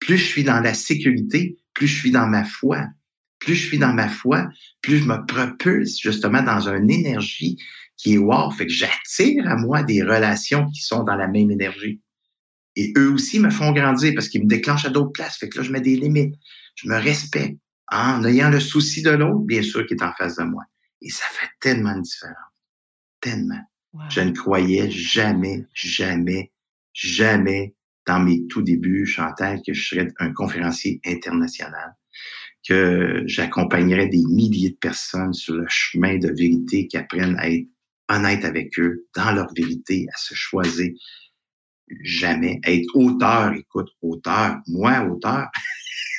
Plus 0.01 0.19
je 0.19 0.25
suis 0.25 0.43
dans 0.43 0.59
la 0.59 0.75
sécurité, 0.75 1.57
plus 1.73 1.87
je 1.87 1.97
suis 1.97 2.11
dans 2.11 2.27
ma 2.27 2.45
foi. 2.45 2.89
Plus 3.39 3.55
je 3.55 3.69
suis 3.69 3.79
dans 3.79 3.93
ma 3.93 4.09
foi, 4.09 4.49
plus 4.83 4.99
je 4.99 5.05
me 5.05 5.25
propulse 5.27 6.01
justement 6.01 6.43
dans 6.43 6.69
une 6.69 6.91
énergie 6.91 7.57
qui 7.97 8.15
est 8.15 8.19
wow. 8.19 8.51
Fait 8.51 8.67
que 8.67 8.73
j'attire 8.73 9.47
à 9.47 9.55
moi 9.55 9.85
des 9.85 10.03
relations 10.03 10.69
qui 10.69 10.81
sont 10.83 11.05
dans 11.05 11.15
la 11.15 11.29
même 11.29 11.53
énergie. 11.53 12.01
Et 12.75 12.93
eux 12.97 13.13
aussi 13.13 13.39
me 13.39 13.51
font 13.51 13.71
grandir 13.71 14.13
parce 14.17 14.29
qu'ils 14.29 14.43
me 14.43 14.49
déclenchent 14.49 14.87
à 14.87 14.91
d'autres 14.91 15.13
places. 15.13 15.37
Fait 15.37 15.49
que 15.49 15.59
là, 15.59 15.63
je 15.63 15.71
mets 15.71 15.81
des 15.81 15.95
limites. 15.95 16.35
Je 16.75 16.89
me 16.89 16.97
respecte 16.97 17.61
en 17.93 18.25
ayant 18.25 18.51
le 18.51 18.59
souci 18.59 19.03
de 19.03 19.11
l'autre, 19.11 19.47
bien 19.47 19.63
sûr, 19.63 19.87
qui 19.87 19.95
est 19.95 20.03
en 20.03 20.13
face 20.15 20.35
de 20.35 20.43
moi. 20.43 20.65
Et 21.01 21.11
ça 21.11 21.27
fait 21.31 21.51
tellement 21.61 21.97
de 21.97 22.03
différence. 22.03 22.50
Tellement. 23.21 23.61
Je 24.09 24.21
ne 24.21 24.31
croyais 24.31 24.91
jamais, 24.91 25.67
jamais, 25.75 26.53
jamais 26.93 27.75
dans 28.07 28.21
mes 28.21 28.47
tout 28.47 28.63
débuts, 28.63 29.07
Chantal, 29.07 29.61
que 29.67 29.73
je 29.73 29.89
serais 29.89 30.09
un 30.19 30.33
conférencier 30.33 31.01
international, 31.05 31.97
que 32.67 33.23
j'accompagnerais 33.27 34.09
des 34.09 34.25
milliers 34.29 34.71
de 34.71 34.77
personnes 34.77 35.33
sur 35.33 35.55
le 35.55 35.67
chemin 35.69 36.19
de 36.19 36.29
vérité 36.29 36.87
qui 36.87 36.97
apprennent 36.97 37.37
à 37.39 37.49
être 37.51 37.69
honnêtes 38.09 38.45
avec 38.45 38.79
eux, 38.79 39.07
dans 39.15 39.33
leur 39.33 39.53
vérité, 39.55 40.07
à 40.13 40.17
se 40.17 40.35
choisir. 40.35 40.93
Jamais. 42.03 42.61
Être 42.65 42.95
auteur, 42.95 43.53
écoute, 43.55 43.91
auteur, 44.03 44.59
moi, 44.69 45.05
auteur, 45.05 45.49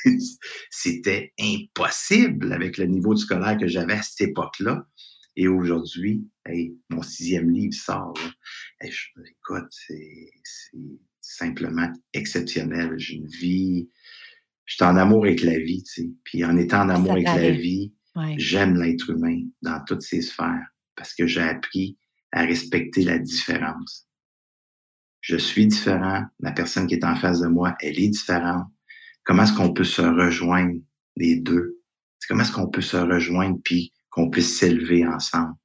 c'était 0.70 1.34
impossible 1.40 2.52
avec 2.52 2.78
le 2.78 2.86
niveau 2.86 3.14
du 3.14 3.22
scolaire 3.22 3.58
que 3.58 3.68
j'avais 3.68 3.94
à 3.94 4.02
cette 4.02 4.30
époque-là. 4.30 4.86
Et 5.36 5.48
aujourd'hui, 5.48 6.28
mon 6.90 7.02
sixième 7.02 7.50
livre 7.50 7.74
sort. 7.74 8.14
écoute, 8.82 9.68
c'est 9.70 10.32
simplement 11.22 11.92
exceptionnel. 12.14 12.94
J'ai 12.98 13.16
une 13.16 13.28
vie, 13.28 13.90
je 14.66 14.76
suis 14.76 14.84
en 14.84 14.98
amour 14.98 15.26
avec 15.26 15.42
la 15.42 15.58
vie, 15.58 15.84
tu 15.84 15.92
sais. 15.92 16.10
Puis 16.24 16.44
en 16.44 16.58
étant 16.58 16.82
en 16.82 16.90
amour 16.90 17.14
avec 17.14 17.26
la 17.26 17.52
vie, 17.52 17.94
j'aime 18.38 18.82
l'être 18.82 19.10
humain 19.10 19.44
dans 19.62 19.82
toutes 19.86 20.02
ses 20.02 20.22
sphères 20.22 20.68
parce 20.96 21.14
que 21.14 21.26
j'ai 21.26 21.42
appris 21.42 21.98
à 22.32 22.44
respecter 22.44 23.04
la 23.04 23.20
différence. 23.20 24.08
Je 25.22 25.38
suis 25.38 25.68
différent, 25.68 26.26
la 26.40 26.52
personne 26.52 26.88
qui 26.88 26.96
est 26.96 27.06
en 27.06 27.16
face 27.16 27.42
de 27.42 27.48
moi, 27.48 27.76
elle 27.80 28.00
est 28.00 28.10
différente 28.10 28.68
comment 29.24 29.44
est-ce 29.44 29.54
qu'on 29.54 29.74
peut 29.74 29.84
se 29.84 30.02
rejoindre 30.02 30.80
les 31.16 31.38
deux? 31.38 31.80
Comment 32.28 32.44
est-ce 32.44 32.52
qu'on 32.52 32.70
peut 32.70 32.82
se 32.82 32.98
rejoindre 32.98 33.60
puis 33.64 33.94
qu'on 34.12 34.30
puisse 34.30 34.60
s'élever 34.60 35.08
ensemble? 35.08 35.56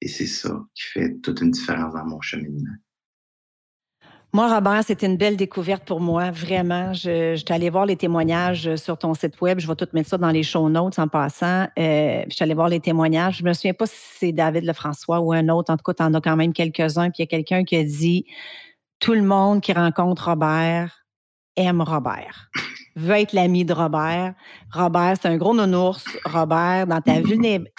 Et 0.00 0.08
c'est 0.08 0.26
ça 0.26 0.60
qui 0.74 0.82
fait 0.82 1.14
toute 1.22 1.40
une 1.40 1.52
différence 1.52 1.94
dans 1.94 2.04
mon 2.04 2.20
cheminement. 2.20 2.74
Moi, 4.34 4.52
Robert, 4.52 4.82
c'était 4.82 5.06
une 5.06 5.18
belle 5.18 5.36
découverte 5.36 5.84
pour 5.84 6.00
moi, 6.00 6.30
vraiment. 6.30 6.94
Je, 6.94 7.36
je 7.36 7.52
allée 7.52 7.68
voir 7.68 7.84
les 7.84 7.96
témoignages 7.96 8.76
sur 8.76 8.96
ton 8.96 9.12
site 9.12 9.38
web. 9.42 9.60
Je 9.60 9.68
vais 9.68 9.76
tout 9.76 9.86
mettre 9.92 10.08
ça 10.08 10.16
dans 10.16 10.30
les 10.30 10.42
show 10.42 10.70
notes 10.70 10.98
en 10.98 11.06
passant. 11.06 11.68
Euh, 11.78 12.24
je 12.26 12.34
suis 12.34 12.42
allée 12.42 12.54
voir 12.54 12.70
les 12.70 12.80
témoignages. 12.80 13.38
Je 13.38 13.44
me 13.44 13.52
souviens 13.52 13.74
pas 13.74 13.84
si 13.84 13.94
c'est 14.18 14.32
David 14.32 14.64
Lefrançois 14.64 15.20
ou 15.20 15.34
un 15.34 15.50
autre. 15.50 15.70
En 15.70 15.76
tout 15.76 15.84
cas, 15.84 15.92
tu 15.92 16.02
en 16.02 16.14
as 16.14 16.20
quand 16.22 16.36
même 16.36 16.54
quelques-uns. 16.54 17.10
Puis 17.10 17.18
il 17.18 17.22
y 17.22 17.24
a 17.24 17.26
quelqu'un 17.26 17.62
qui 17.62 17.76
a 17.76 17.84
dit 17.84 18.24
Tout 19.00 19.12
le 19.12 19.22
monde 19.22 19.60
qui 19.60 19.74
rencontre 19.74 20.30
Robert 20.30 21.04
aime 21.56 21.82
Robert 21.82 22.50
veut 22.96 23.16
être 23.16 23.32
l'ami 23.32 23.64
de 23.64 23.72
Robert. 23.72 24.34
Robert, 24.72 25.14
c'est 25.20 25.28
un 25.28 25.36
gros 25.36 25.54
nounours. 25.54 26.04
Robert, 26.24 26.86
dans 26.86 27.00
ta 27.00 27.20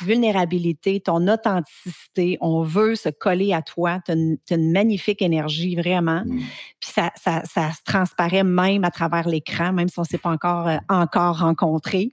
vulnérabilité, 0.02 1.00
ton 1.00 1.28
authenticité, 1.28 2.38
on 2.42 2.64
veut 2.64 2.96
se 2.96 3.10
coller 3.10 3.54
à 3.54 3.62
toi. 3.62 4.00
Tu 4.06 4.12
as, 4.12 4.56
une 4.56 4.72
magnifique 4.72 5.22
énergie, 5.22 5.76
vraiment. 5.76 6.24
Mm. 6.26 6.40
Puis 6.80 6.92
ça, 6.92 7.12
ça, 7.16 7.44
ça, 7.46 7.72
se 7.72 7.84
transparaît 7.86 8.44
même 8.44 8.84
à 8.84 8.92
travers 8.92 9.28
l'écran, 9.28 9.74
même 9.74 9.88
si 9.88 10.00
on 10.00 10.04
ne 10.04 10.08
s'est 10.08 10.18
pas 10.18 10.30
encore, 10.30 10.68
euh, 10.68 10.78
encore 10.90 11.40
rencontré. 11.40 12.12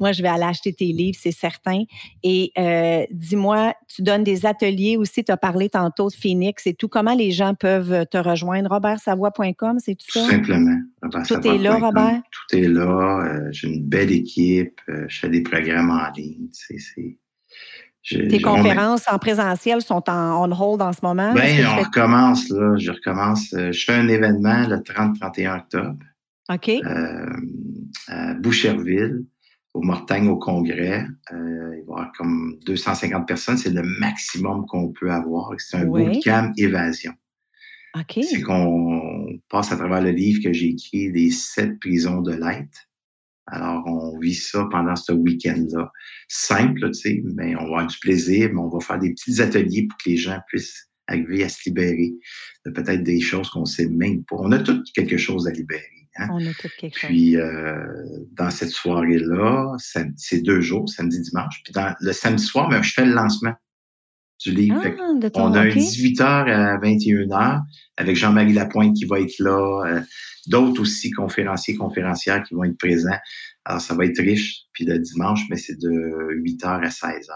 Moi, 0.00 0.12
je 0.12 0.22
vais 0.22 0.28
aller 0.28 0.44
acheter 0.44 0.72
tes 0.72 0.92
livres, 0.92 1.18
c'est 1.20 1.32
certain. 1.32 1.84
Et 2.22 2.52
euh, 2.58 3.04
dis-moi, 3.10 3.74
tu 3.94 4.02
donnes 4.02 4.24
des 4.24 4.46
ateliers 4.46 4.96
aussi. 4.96 5.24
Tu 5.24 5.32
as 5.32 5.36
parlé 5.36 5.68
tantôt 5.68 6.08
de 6.08 6.14
Phoenix 6.14 6.66
et 6.66 6.74
tout. 6.74 6.88
Comment 6.88 7.14
les 7.14 7.30
gens 7.30 7.54
peuvent 7.54 8.06
te 8.06 8.18
rejoindre? 8.18 8.70
RobertSavoie.com, 8.70 9.78
c'est 9.78 9.94
tout 9.94 10.10
ça? 10.10 10.28
Simplement. 10.28 10.78
Tout 11.00 11.46
est 11.46 11.58
là, 11.58 11.76
Robert? 11.76 12.20
tout 12.30 12.56
est 12.56 12.68
là. 12.68 13.24
Euh, 13.24 13.48
j'ai 13.52 13.68
une 13.68 13.84
belle 13.84 14.10
équipe. 14.10 14.80
Euh, 14.88 15.04
je 15.08 15.20
fais 15.20 15.28
des 15.28 15.42
programmes 15.42 15.90
en 15.90 16.10
ligne. 16.12 16.48
Tes 18.02 18.40
conférences 18.40 19.04
en 19.10 19.18
présentiel 19.18 19.82
sont 19.82 20.02
en 20.08 20.48
on 20.48 20.52
hold 20.52 20.82
en 20.82 20.92
ce 20.92 21.00
moment? 21.02 21.34
Bien, 21.34 21.76
on 21.76 21.82
recommence, 21.82 22.48
là. 22.48 22.76
Je 22.78 22.90
recommence. 22.90 23.52
Euh, 23.54 23.70
je 23.70 23.84
fais 23.84 23.94
un 23.94 24.08
événement 24.08 24.66
le 24.66 24.76
30-31 24.78 25.58
octobre. 25.58 25.98
OK. 26.50 26.70
à 28.08 28.34
Boucherville, 28.34 29.24
au 29.74 29.82
Mortagne, 29.82 30.28
au 30.28 30.38
Congrès. 30.38 31.04
il 31.30 31.36
va 31.36 31.76
y 31.76 31.80
avoir 31.80 32.12
comme 32.16 32.58
250 32.64 33.28
personnes. 33.28 33.58
C'est 33.58 33.70
le 33.70 33.82
maximum 33.82 34.64
qu'on 34.66 34.88
peut 34.88 35.10
avoir. 35.10 35.52
C'est 35.58 35.76
un 35.76 35.84
oui. 35.84 36.06
bootcamp 36.06 36.52
évasion. 36.56 37.12
C'est 38.10 38.42
qu'on 38.42 39.40
passe 39.48 39.72
à 39.72 39.76
travers 39.76 40.02
le 40.02 40.10
livre 40.10 40.42
que 40.42 40.52
j'ai 40.52 40.68
écrit, 40.68 41.10
Les 41.10 41.30
sept 41.30 41.78
prisons 41.80 42.20
de 42.20 42.32
l'être. 42.32 42.88
Alors, 43.50 43.82
on 43.86 44.18
vit 44.18 44.34
ça 44.34 44.66
pendant 44.70 44.94
ce 44.94 45.12
week-end-là. 45.12 45.90
Simple, 46.28 46.90
tu 46.90 46.94
sais, 46.94 47.22
mais 47.24 47.56
on 47.56 47.60
va 47.60 47.64
avoir 47.64 47.86
du 47.86 47.98
plaisir, 47.98 48.50
mais 48.52 48.60
on 48.60 48.68
va 48.68 48.80
faire 48.80 48.98
des 48.98 49.10
petits 49.10 49.40
ateliers 49.40 49.86
pour 49.88 49.96
que 49.98 50.10
les 50.10 50.16
gens 50.18 50.38
puissent 50.48 50.88
arriver 51.06 51.42
à 51.44 51.48
se 51.48 51.60
libérer 51.66 52.12
de 52.66 52.70
peut-être 52.70 53.02
des 53.02 53.20
choses 53.20 53.48
qu'on 53.48 53.64
sait 53.64 53.88
même 53.88 54.22
pas. 54.24 54.36
On 54.38 54.52
a 54.52 54.58
tout 54.58 54.82
quelque 54.94 55.16
chose 55.16 55.48
à 55.48 55.50
libérer. 55.50 55.82
Hein? 56.16 56.28
On 56.30 56.46
a 56.46 56.52
tout 56.52 56.68
quelque 56.78 56.98
chose. 56.98 57.08
Puis, 57.08 57.36
euh, 57.36 57.78
dans 58.32 58.50
cette 58.50 58.70
soirée-là, 58.70 59.74
c'est 60.16 60.42
deux 60.42 60.60
jours, 60.60 60.88
samedi, 60.88 61.20
dimanche. 61.20 61.62
Puis, 61.64 61.72
dans, 61.72 61.94
le 62.00 62.12
samedi 62.12 62.44
soir, 62.44 62.68
ben, 62.68 62.82
je 62.82 62.92
fais 62.92 63.06
le 63.06 63.12
lancement 63.12 63.54
du 64.40 64.52
livre. 64.52 64.80
Ah, 64.84 65.28
on 65.34 65.52
a 65.54 65.60
un 65.60 65.68
18h 65.68 66.22
à 66.22 66.78
21h 66.78 67.60
avec 67.96 68.16
Jean-Marie 68.16 68.52
Lapointe 68.52 68.94
qui 68.96 69.04
va 69.04 69.20
être 69.20 69.38
là, 69.38 69.82
euh, 69.86 70.00
d'autres 70.46 70.82
aussi 70.82 71.10
conférenciers, 71.10 71.74
conférencières 71.74 72.42
qui 72.42 72.54
vont 72.54 72.64
être 72.64 72.78
présents. 72.78 73.18
Alors, 73.64 73.80
ça 73.80 73.94
va 73.94 74.04
être 74.04 74.20
riche. 74.20 74.62
Puis 74.72 74.84
le 74.84 74.98
dimanche, 74.98 75.40
mais 75.50 75.56
c'est 75.56 75.78
de 75.78 75.90
8h 76.42 76.84
à 76.84 76.88
16h. 76.88 77.32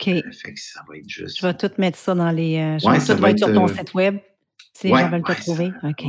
OK. 0.00 0.08
Euh, 0.08 0.22
fait 0.32 0.54
que 0.54 0.60
ça 0.60 0.80
va 0.88 0.96
être 0.96 1.08
juste. 1.08 1.38
Je 1.38 1.46
vais 1.46 1.54
tout 1.54 1.70
mettre 1.78 1.98
ça 1.98 2.14
dans 2.14 2.30
les. 2.30 2.56
Euh, 2.58 2.78
je 2.78 2.88
vais 2.88 3.14
tout 3.14 3.22
mettre 3.22 3.38
sur 3.38 3.54
ton 3.54 3.68
site 3.68 3.94
web. 3.94 4.18
Si 4.72 4.88
les 4.88 4.94
gens 4.94 5.10
veulent 5.10 5.22
te 5.22 5.40
trouver. 5.40 5.72
OK. 5.82 6.04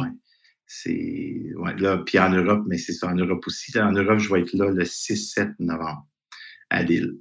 C'est. 0.67 1.51
Ouais, 1.57 1.75
là, 1.77 1.97
puis 1.97 2.17
en 2.19 2.29
Europe, 2.29 2.63
mais 2.67 2.77
c'est 2.77 2.93
ça, 2.93 3.07
en 3.07 3.15
Europe 3.15 3.43
aussi. 3.45 3.77
en 3.79 3.91
Europe, 3.91 4.19
je 4.19 4.33
vais 4.33 4.41
être 4.41 4.53
là 4.53 4.71
le 4.71 4.83
6-7 4.83 5.53
novembre 5.59 6.07
à 6.71 6.81
Lille 6.81 7.19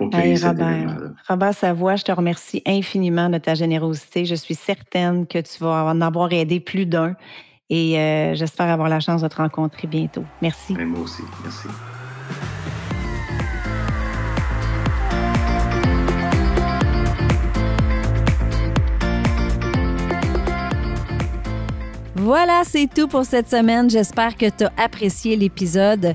pour 0.00 0.18
Hey, 0.18 0.36
Robert. 0.36 0.96
Robert 1.28 1.54
Savoie, 1.54 1.96
je 1.96 2.04
te 2.04 2.12
remercie 2.12 2.62
infiniment 2.66 3.28
de 3.28 3.36
ta 3.36 3.54
générosité. 3.54 4.24
Je 4.24 4.34
suis 4.34 4.54
certaine 4.54 5.26
que 5.26 5.38
tu 5.38 5.62
vas 5.62 5.84
en 5.84 6.00
avoir 6.00 6.32
aidé 6.32 6.58
plus 6.58 6.86
d'un 6.86 7.14
et 7.68 7.98
euh, 7.98 8.34
j'espère 8.34 8.68
avoir 8.68 8.88
la 8.88 9.00
chance 9.00 9.20
de 9.20 9.28
te 9.28 9.36
rencontrer 9.36 9.86
bientôt. 9.86 10.24
Merci. 10.40 10.72
Moi 10.74 11.00
aussi, 11.00 11.22
merci. 11.42 11.68
Voilà, 22.14 22.62
c'est 22.64 22.86
tout 22.86 23.06
pour 23.06 23.24
cette 23.24 23.50
semaine. 23.50 23.90
J'espère 23.90 24.36
que 24.36 24.46
tu 24.48 24.64
as 24.64 24.72
apprécié 24.82 25.36
l'épisode. 25.36 26.14